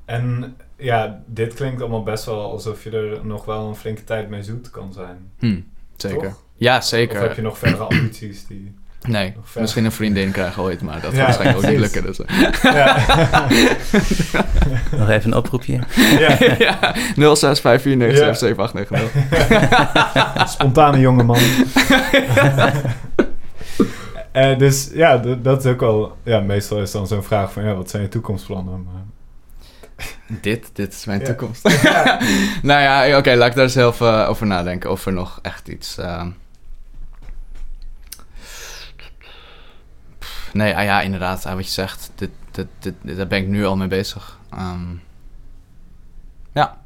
En 0.06 0.56
ja, 0.82 1.22
dit 1.26 1.54
klinkt 1.54 1.82
allemaal 1.82 2.04
best 2.04 2.26
wel 2.26 2.52
alsof 2.52 2.84
je 2.84 2.90
er 2.90 3.20
nog 3.26 3.46
wel 3.46 3.68
een 3.68 3.76
flinke 3.76 4.04
tijd 4.04 4.30
mee 4.30 4.44
zoet 4.44 4.70
kan 4.70 4.94
zijn. 4.94 5.32
Hm, 5.40 5.60
zeker. 5.96 6.22
Toch? 6.22 6.44
Ja, 6.56 6.82
zeker. 6.82 7.22
Of 7.22 7.28
heb 7.28 7.36
je 7.36 7.42
nog 7.42 7.58
verdere 7.58 7.84
ambities 7.84 8.48
die... 8.48 8.76
Nee, 9.08 9.34
misschien 9.60 9.86
een 9.86 9.92
vriendin 9.92 10.32
krijgen 10.32 10.64
ooit, 10.64 10.82
maar 10.82 11.02
dat 11.02 11.12
Ja, 11.12 11.18
gaat 11.18 11.26
waarschijnlijk 11.26 11.66
ook 11.66 11.72
niet 11.72 11.80
lukken. 11.80 12.04
Dus. 12.04 12.20
eh. 12.20 12.74
Ja. 12.74 12.98
Nog 14.98 15.10
even 15.10 15.32
een 15.32 15.38
oproepje. 15.38 15.80
ja. 16.20 16.38
ja, 16.58 16.96
0654977890. 17.16 17.20
Spontane 20.54 21.00
jongeman. 21.00 21.40
Eh, 24.32 24.58
dus 24.58 24.90
ja, 24.94 25.18
dat 25.42 25.66
is 25.66 25.72
ook 25.72 25.80
wel... 25.80 26.18
Ja, 26.24 26.40
meestal 26.40 26.82
is 26.82 26.92
dan 26.92 27.08
zo'n 27.08 27.24
vraag 27.24 27.52
van... 27.52 27.64
Ja, 27.64 27.76
wat 27.76 27.90
zijn 27.90 28.02
je 28.04 28.10
toekomstplannen? 28.10 28.84
Maar, 28.84 29.04
dit, 30.42 30.70
dit 30.74 30.94
is 30.94 31.06
mijn 31.06 31.20
Ja. 31.20 31.26
toekomst. 31.26 31.64
nou 32.70 32.82
ja, 32.82 33.18
oké, 33.18 33.34
laat 33.36 33.48
ik 33.50 33.54
daar 33.56 33.64
eens 33.64 33.74
zelf 33.74 34.02
eh, 34.02 34.26
over 34.30 34.48
nadenken. 34.48 34.92
Of 34.92 35.06
er 35.06 35.14
nog 35.14 35.40
echt 35.42 35.68
iets... 35.68 35.98
ehm, 35.98 36.30
pff, 40.20 40.50
Nee, 40.54 40.76
ah 40.78 40.84
ja, 40.84 41.02
inderdaad, 41.02 41.46
ah, 41.46 41.54
wat 41.56 41.66
je 41.66 41.72
zegt. 41.72 42.12
Dit, 42.16 42.30
dit, 42.52 42.68
dit, 42.80 42.94
daar 43.18 43.28
ben 43.28 43.40
ik 43.40 43.48
nu 43.48 43.66
al 43.66 43.78
mee 43.78 43.88
bezig. 43.88 44.40
Ehm, 44.52 44.80
ja. 46.54 46.78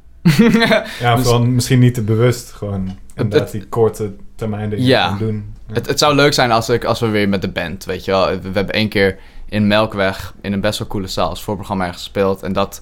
ja, 1.00 1.16
Dus- 1.16 1.24
vooral 1.24 1.46
misschien 1.46 1.80
niet 1.80 1.94
te 1.94 2.02
bewust. 2.02 2.52
Gewoon 2.52 2.98
inderdaad 3.16 3.40
het- 3.42 3.52
die 3.52 3.66
korte 3.70 4.14
termijn 4.36 4.70
dingen 4.70 4.86
Ja. 4.86 5.16
doen. 5.18 5.54
Ja. 5.68 5.74
Het, 5.74 5.88
het 5.88 6.00
zou 6.00 6.16
leuk 6.16 6.34
zijn 6.34 6.52
als, 6.52 6.70
ik, 6.70 6.84
als 6.84 7.00
we 7.00 7.08
weer 7.08 7.30
met 7.30 7.42
de 7.42 7.50
band, 7.50 7.86
weet 7.86 8.06
je 8.06 8.12
wel. 8.12 8.28
We, 8.30 8.40
we 8.42 8.52
hebben 8.54 8.74
één 8.76 8.90
keer 8.90 9.18
in 9.50 9.68
Melkweg 9.68 10.34
in 10.42 10.54
een 10.54 10.62
best 10.62 10.80
wel 10.80 10.88
coole 10.88 11.08
zaal 11.08 11.30
als 11.30 11.44
voorprogramma 11.44 11.92
gespeeld. 11.92 12.44
En 12.44 12.54
dat, 12.54 12.82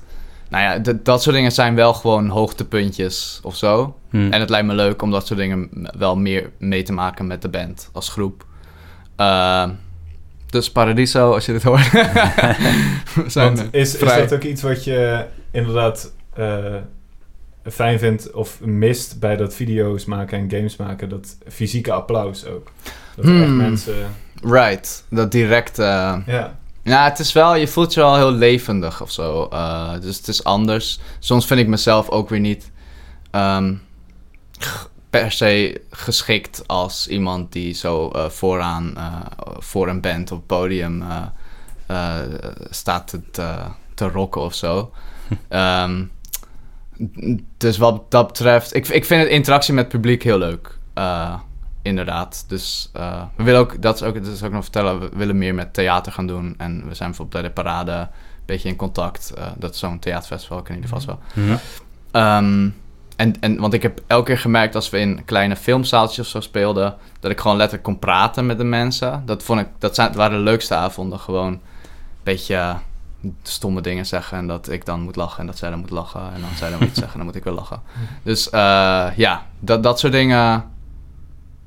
nou 0.54 0.64
ja, 0.64 0.82
d- 0.94 1.06
dat 1.06 1.24
soort 1.24 1.36
dingen 1.36 1.52
zijn 1.52 1.76
wel 1.76 1.94
gewoon 1.94 2.28
hoogtepuntjes 2.30 3.40
of 3.44 3.56
zo. 3.56 3.96
Hm. 4.10 4.32
En 4.32 4.40
het 4.40 4.50
lijkt 4.50 4.68
me 4.68 4.74
leuk 4.74 5.02
om 5.02 5.12
dat 5.12 5.28
soort 5.28 5.40
dingen 5.40 5.70
wel 5.98 6.16
meer 6.18 6.50
mee 6.58 6.84
te 6.84 6.94
maken 6.94 7.28
met 7.28 7.42
de 7.42 7.50
band 7.50 7.90
als 7.94 8.10
groep. 8.10 8.46
Eh, 9.16 9.70
dus 10.50 10.72
Paradiso, 10.72 11.34
als 11.34 11.46
je 11.46 11.52
dit 11.52 11.64
hoort. 11.64 11.90
zijn 13.32 13.68
is, 13.72 14.00
dat 14.00 14.34
ook 14.34 14.44
iets 14.44 14.62
wat 14.62 14.84
je 14.84 15.26
inderdaad 15.52 16.14
eh, 16.34 16.76
fijn 17.66 18.00
vindt 18.00 18.32
of 18.32 18.60
mist 18.62 19.20
bij 19.20 19.36
dat 19.38 19.54
video's 19.56 20.06
maken 20.06 20.38
en 20.40 20.50
games 20.52 20.76
maken? 20.76 21.10
Dat 21.10 21.38
fysieke 21.48 21.92
applaus 21.92 22.46
ook. 22.46 22.72
Dat 23.16 23.26
echt 23.26 23.34
Hmm. 23.36 23.58
mensen... 23.58 23.94
Right, 24.42 25.04
dat 25.10 25.32
direct... 25.32 25.80
eh, 25.80 26.18
Ja, 26.26 26.60
Ja, 26.84 27.04
het 27.04 27.20
is 27.20 27.34
wel, 27.34 27.56
je 27.56 27.68
voelt 27.68 27.94
je 27.94 28.00
wel 28.00 28.16
heel 28.16 28.32
levendig 28.32 29.02
of 29.02 29.12
zo. 29.12 29.48
Eh, 29.52 29.92
dus 30.02 30.18
het 30.18 30.28
is 30.28 30.44
anders. 30.44 31.00
Soms 31.20 31.46
vind 31.46 31.60
ik 31.60 31.68
mezelf 31.68 32.10
ook 32.10 32.30
weer 32.30 32.40
niet 32.40 32.72
ehm, 33.32 33.74
per 35.10 35.32
se 35.32 35.82
geschikt 35.90 36.68
als 36.68 37.08
iemand 37.08 37.52
die 37.52 37.74
zo 37.74 38.10
eh, 38.10 38.30
vooraan 38.30 38.98
eh, 38.98 39.20
voor 39.58 39.88
een 39.88 40.02
band 40.02 40.32
op 40.32 40.38
het 40.38 40.48
podium 40.48 41.04
staat 42.70 43.08
te, 43.08 43.22
te, 43.32 43.56
te 43.94 44.08
rocken 44.08 44.42
of 44.42 44.54
zo. 44.54 44.92
Ehm, 45.48 46.06
dus 47.58 47.78
wat 47.78 48.12
dat 48.12 48.28
betreft, 48.28 48.76
ik, 48.76 48.88
ik 48.88 49.06
vind 49.06 49.22
het 49.22 49.32
interactie 49.32 49.74
met 49.74 49.84
het 49.84 49.94
publiek 49.94 50.24
heel 50.24 50.38
leuk. 50.38 50.78
Inderdaad. 51.84 52.46
Dus 52.48 52.90
eh, 52.94 53.22
we 53.36 53.44
willen 53.44 53.60
ook, 53.60 53.82
dat 53.82 53.96
is 53.96 54.04
ook, 54.04 54.14
dat 54.14 54.34
is 54.34 54.44
ook 54.44 54.52
nog 54.52 54.64
vertellen, 54.64 55.00
we 55.00 55.10
willen 55.14 55.38
meer 55.38 55.56
met 55.56 55.74
theater 55.74 56.12
gaan 56.12 56.28
doen. 56.28 56.56
En 56.58 56.88
we 56.88 56.94
zijn 56.94 57.10
bijvoorbeeld 57.10 57.42
bij 57.42 57.52
de 57.52 57.62
parade 57.62 57.92
een 57.92 58.08
beetje 58.46 58.70
in 58.70 58.76
contact. 58.76 59.34
Eh, 59.38 59.46
dat 59.58 59.74
is 59.74 59.80
zo'n 59.80 60.00
theaterfestival, 60.00 60.62
ken 60.62 60.76
je 60.76 60.82
die 60.82 60.90
vast 60.90 61.06
wel. 61.06 61.20
Hm. 61.34 61.56
Ehm, 62.12 62.70
en, 63.16 63.40
en, 63.40 63.60
want 63.60 63.74
ik 63.74 63.82
heb 63.82 64.02
elke 64.08 64.26
keer 64.26 64.38
gemerkt 64.38 64.76
als 64.76 64.90
we 64.90 65.00
in 65.00 65.26
kleine 65.26 65.56
filmzaaltjes 65.56 66.26
of 66.26 66.32
zo 66.32 66.40
speelden, 66.40 66.96
dat 67.20 67.32
ik 67.32 67.40
gewoon 67.40 67.58
letterlijk 67.58 67.88
kon 67.88 68.00
praten 68.00 68.46
met 68.46 68.58
de 68.58 68.64
mensen. 68.64 69.24
Dat, 69.26 69.44
vond 69.44 69.60
ik, 69.60 69.68
dat 69.78 69.96
zijn, 69.96 70.14
waren 70.14 70.38
de 70.38 70.44
leukste 70.44 70.76
avonden. 70.76 71.20
Gewoon 71.20 71.54
een 71.54 71.62
beetje 72.24 72.56
eh, 72.56 72.76
stomme 73.42 73.82
dingen 73.82 74.06
zeggen 74.06 74.38
en 74.38 74.48
dat 74.48 74.70
ik 74.70 74.86
dan 74.86 75.02
moet 75.02 75.16
lachen 75.16 75.40
en 75.40 75.46
dat 75.46 75.58
zij 75.58 75.70
dan 75.70 75.80
moet 75.80 75.90
lachen. 75.90 76.34
En 76.34 76.42
dan 76.42 76.50
zij 76.56 76.70
dan 76.70 76.80
moet 76.80 76.96
zeggen 77.02 77.12
en 77.12 77.18
dan 77.18 77.26
moet 77.26 77.36
ik 77.36 77.44
weer 77.44 77.54
lachen. 77.54 77.82
Dus 78.24 78.48
ja, 79.16 79.46
dat, 79.60 79.84
dat 79.84 80.00
soort 80.00 80.14
dingen, 80.14 80.72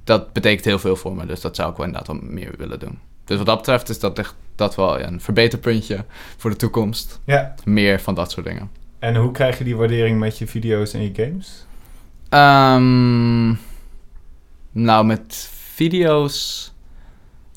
dat 0.06 0.32
betekent 0.32 0.64
heel 0.64 0.78
veel 0.78 0.96
voor 0.96 1.14
me. 1.16 1.26
Dus 1.26 1.40
dat 1.40 1.56
zou 1.56 1.70
ik 1.70 1.76
wel 1.76 1.86
inderdaad 1.86 2.12
wel 2.16 2.20
meer 2.30 2.54
willen 2.58 2.78
doen. 2.78 2.98
Dus 3.24 3.36
wat 3.36 3.46
dat 3.46 3.56
betreft 3.56 3.88
is 3.88 3.98
dat 3.98 4.18
echt 4.18 4.34
dat 4.54 4.74
wel 4.74 5.00
een 5.00 5.20
verbeterpuntje 5.20 6.04
voor 6.36 6.50
de 6.50 6.56
toekomst. 6.56 7.20
Ja. 7.24 7.54
Meer 7.64 8.00
van 8.00 8.14
dat 8.14 8.30
soort 8.30 8.46
dingen. 8.46 8.70
En 8.98 9.16
hoe 9.16 9.30
krijg 9.32 9.58
je 9.58 9.64
die 9.64 9.76
waardering 9.76 10.18
met 10.18 10.38
je 10.38 10.46
video's 10.46 10.92
en 10.92 11.02
je 11.02 11.10
games? 11.16 11.66
Ehm, 12.28 13.48
nou, 14.72 15.04
met 15.06 15.50
video's 15.74 16.72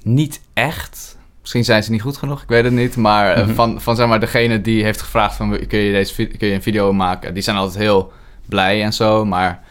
niet 0.04 0.41
echt. 0.54 1.18
Misschien 1.41 1.64
zijn 1.64 1.84
ze 1.84 1.91
niet 1.91 2.02
goed 2.02 2.18
genoeg, 2.18 2.41
ik 2.41 2.47
weet 2.47 2.64
het 2.64 2.74
niet. 2.74 2.95
Maar 2.97 3.34
eh, 3.34 3.45
Mhm. 3.45 3.54
van, 3.56 3.82
van 3.82 3.95
zeg 3.95 4.08
maar 4.08 4.20
degene 4.20 4.62
die 4.62 4.84
heeft 4.84 5.02
gevraagd 5.02 5.36
van... 5.36 5.68
kun 5.68 5.80
je, 5.80 5.91
deze, 5.91 6.26
kun 6.28 6.47
je 6.47 6.54
een 6.54 6.62
video 6.62 6.93
maken? 6.93 7.34
Die 7.34 7.43
zijn 7.43 7.56
altijd 7.58 7.78
heel 7.78 8.12
blij 8.45 8.84
en 8.84 8.93
zo. 8.93 9.26
Maar 9.26 9.64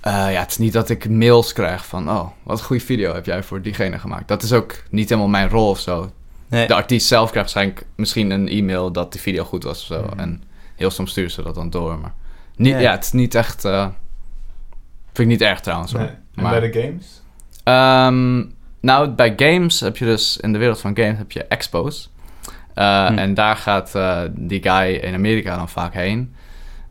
eh, 0.00 0.12
ja, 0.32 0.40
het 0.40 0.50
is 0.50 0.58
niet 0.58 0.72
dat 0.72 0.88
ik 0.88 1.08
mails 1.08 1.52
krijg 1.52 1.86
van... 1.86 2.10
oh, 2.10 2.28
wat 2.42 2.58
een 2.58 2.64
goede 2.64 2.84
video 2.84 3.14
heb 3.14 3.26
jij 3.26 3.42
voor 3.42 3.62
diegene 3.62 3.98
gemaakt. 3.98 4.28
Dat 4.28 4.42
is 4.42 4.52
ook 4.52 4.82
niet 4.90 5.08
helemaal 5.08 5.30
mijn 5.30 5.48
rol 5.48 5.68
of 5.70 5.78
zo. 5.80 6.10
Nee. 6.48 6.66
De 6.66 6.74
artiest 6.74 7.06
zelf 7.06 7.30
krijgt 7.30 7.52
waarschijnlijk 7.52 7.86
misschien 7.96 8.30
een 8.30 8.48
e-mail... 8.48 8.92
dat 8.92 9.12
die 9.12 9.20
video 9.20 9.44
goed 9.44 9.62
was 9.62 9.80
of 9.80 9.86
zo. 9.86 10.02
Mhm. 10.10 10.18
En 10.18 10.42
heel 10.76 10.90
soms 10.90 11.10
sturen 11.10 11.30
ze 11.30 11.42
dat 11.42 11.54
dan 11.54 11.70
door. 11.70 11.98
Maar 11.98 12.14
niet, 12.56 12.72
Ja. 12.72 12.78
ja, 12.78 12.90
het 12.90 13.04
is 13.04 13.12
niet 13.12 13.34
echt... 13.34 13.64
eh, 13.64 13.86
vind 15.12 15.18
ik 15.18 15.26
niet 15.26 15.40
erg 15.48 15.60
trouwens 15.60 15.92
hoor. 15.92 16.00
Nee. 16.00 16.10
En 16.10 16.42
Maar- 16.42 16.60
bij 16.60 16.70
de 16.70 16.80
games? 16.80 17.22
Ehm, 17.64 18.44
nou, 18.80 19.08
bij 19.08 19.32
games 19.36 19.80
heb 19.80 19.96
je 19.96 20.04
dus 20.04 20.36
in 20.36 20.52
de 20.52 20.58
wereld 20.58 20.80
van 20.80 20.96
games 20.96 21.18
heb 21.18 21.32
je 21.32 21.44
expos. 21.44 22.10
Eh, 22.74 23.06
Hm. 23.06 23.18
En 23.18 23.34
daar 23.34 23.56
gaat 23.56 23.94
eh, 23.94 24.20
die 24.30 24.62
guy 24.62 24.94
in 24.94 25.14
Amerika 25.14 25.56
dan 25.56 25.68
vaak 25.68 25.94
heen. 25.94 26.34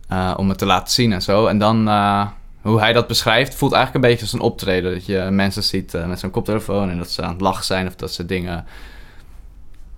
eh, 0.08 0.34
om 0.38 0.50
het 0.50 0.58
te 0.58 0.66
laten 0.66 0.94
zien 0.94 1.14
en 1.14 1.22
zo. 1.22 1.46
En 1.48 1.58
dan, 1.58 1.88
eh, 1.88 2.28
hoe 2.62 2.80
hij 2.80 2.94
dat 2.94 3.08
beschrijft, 3.08 3.56
voelt 3.56 3.74
eigenlijk 3.74 4.06
een 4.06 4.12
beetje 4.12 4.26
als 4.26 4.34
een 4.34 4.48
optreden. 4.48 4.94
Dat 4.94 5.06
je 5.06 5.28
mensen 5.32 5.64
ziet 5.64 5.94
eh, 5.94 6.06
met 6.06 6.20
zo'n 6.20 6.30
koptelefoon 6.30 6.90
en 6.90 6.98
dat 6.98 7.12
ze 7.12 7.22
aan 7.22 7.32
het 7.32 7.42
lachen 7.42 7.66
zijn. 7.66 7.88
Of 7.88 7.96
dat 7.96 8.14
ze 8.14 8.26
dingen, 8.26 8.66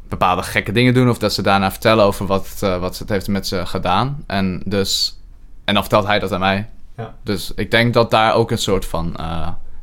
bepaalde 0.10 0.44
gekke 0.44 0.72
dingen 0.72 0.94
doen. 0.94 1.10
Of 1.10 1.18
dat 1.18 1.34
ze 1.34 1.42
daarna 1.42 1.72
vertellen 1.72 2.06
over 2.06 2.26
wat, 2.26 2.60
eh, 2.62 2.80
wat 2.80 2.98
het 2.98 3.10
heeft 3.10 3.28
met 3.28 3.48
ze 3.48 3.66
gedaan. 3.66 4.24
En 4.28 4.62
dus, 4.66 5.20
en 5.64 5.74
dan 5.74 5.84
vertelt 5.84 6.06
hij 6.06 6.20
dat 6.20 6.32
aan 6.32 6.40
mij. 6.40 6.70
Ja. 6.98 7.16
Dus 7.24 7.52
ik 7.56 7.72
denk 7.72 7.94
dat 7.94 8.12
daar 8.12 8.34
ook 8.34 8.52
een 8.52 8.58
soort 8.58 8.86
van... 8.86 9.16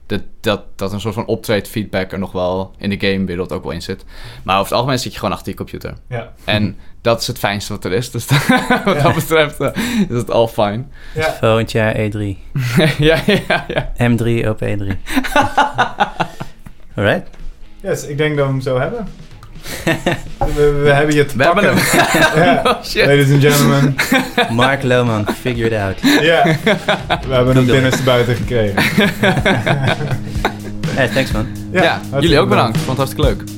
dat, 0.08 0.22
dat, 0.40 0.62
dat 0.76 0.92
een 0.92 1.00
soort 1.00 1.14
van 1.14 1.26
optreed 1.26 1.68
feedback 1.68 2.12
er 2.12 2.18
nog 2.18 2.32
wel 2.32 2.74
in 2.78 2.90
de 2.90 3.00
gamewereld 3.08 3.52
ook 3.52 3.62
wel 3.62 3.72
in 3.72 3.82
zit. 3.82 4.04
Maar 4.42 4.54
over 4.54 4.66
het 4.68 4.74
algemeen 4.78 4.98
zit 4.98 5.12
je 5.12 5.18
gewoon 5.18 5.34
achter 5.34 5.50
je 5.50 5.56
computer. 5.56 5.92
Ja. 6.08 6.32
En 6.44 6.76
dat 7.00 7.20
is 7.20 7.26
het 7.26 7.38
fijnste 7.38 7.72
wat 7.72 7.84
er 7.84 7.92
is. 7.92 8.10
Dus 8.10 8.26
wat 8.84 8.96
Ja. 8.96 9.02
dat 9.02 9.14
betreft 9.14 9.60
eh, 9.60 9.70
is 10.08 10.16
het 10.16 10.30
al 10.30 10.48
fijn. 10.48 10.92
Ja. 11.14 11.36
Volgend 11.40 11.72
jaar 11.72 11.94
E3. 11.94 12.18
ja, 12.98 13.18
ja, 13.26 13.64
ja. 13.68 13.92
M3 14.10 14.48
op 14.48 14.60
E3. 14.64 14.96
Alright. 16.94 17.28
Yes, 17.82 18.06
ik 18.06 18.16
denk 18.18 18.36
dat 18.36 18.46
we 18.46 18.52
hem 18.52 18.60
zo 18.60 18.78
hebben. 18.78 19.06
We, 20.54 20.80
we 20.82 20.90
hebben 20.90 21.14
je 21.14 21.24
te 21.24 21.36
We 21.36 21.44
hebben 21.44 21.64
hem. 21.64 21.76
Ja. 22.36 22.60
Oh, 22.70 22.84
shit. 22.84 23.06
Ladies 23.06 23.30
and 23.30 23.40
gentlemen. 23.42 23.94
Mark 24.50 24.82
Lohman, 24.82 25.26
figure 25.40 25.66
it 25.66 25.72
out. 25.80 26.22
Ja. 26.22 26.42
We 27.28 27.34
hebben 27.34 27.56
hem 27.56 27.66
binnenste 27.66 28.02
buiten 28.02 28.36
gekregen. 28.36 28.82
Hey, 30.94 31.08
thanks 31.08 31.30
man. 31.30 31.46
Ja, 31.72 32.00
jullie 32.20 32.38
ook 32.38 32.48
bedankt. 32.48 32.76
Vond 32.78 32.88
het 32.88 32.96
hartstikke 32.96 33.28
leuk. 33.28 33.57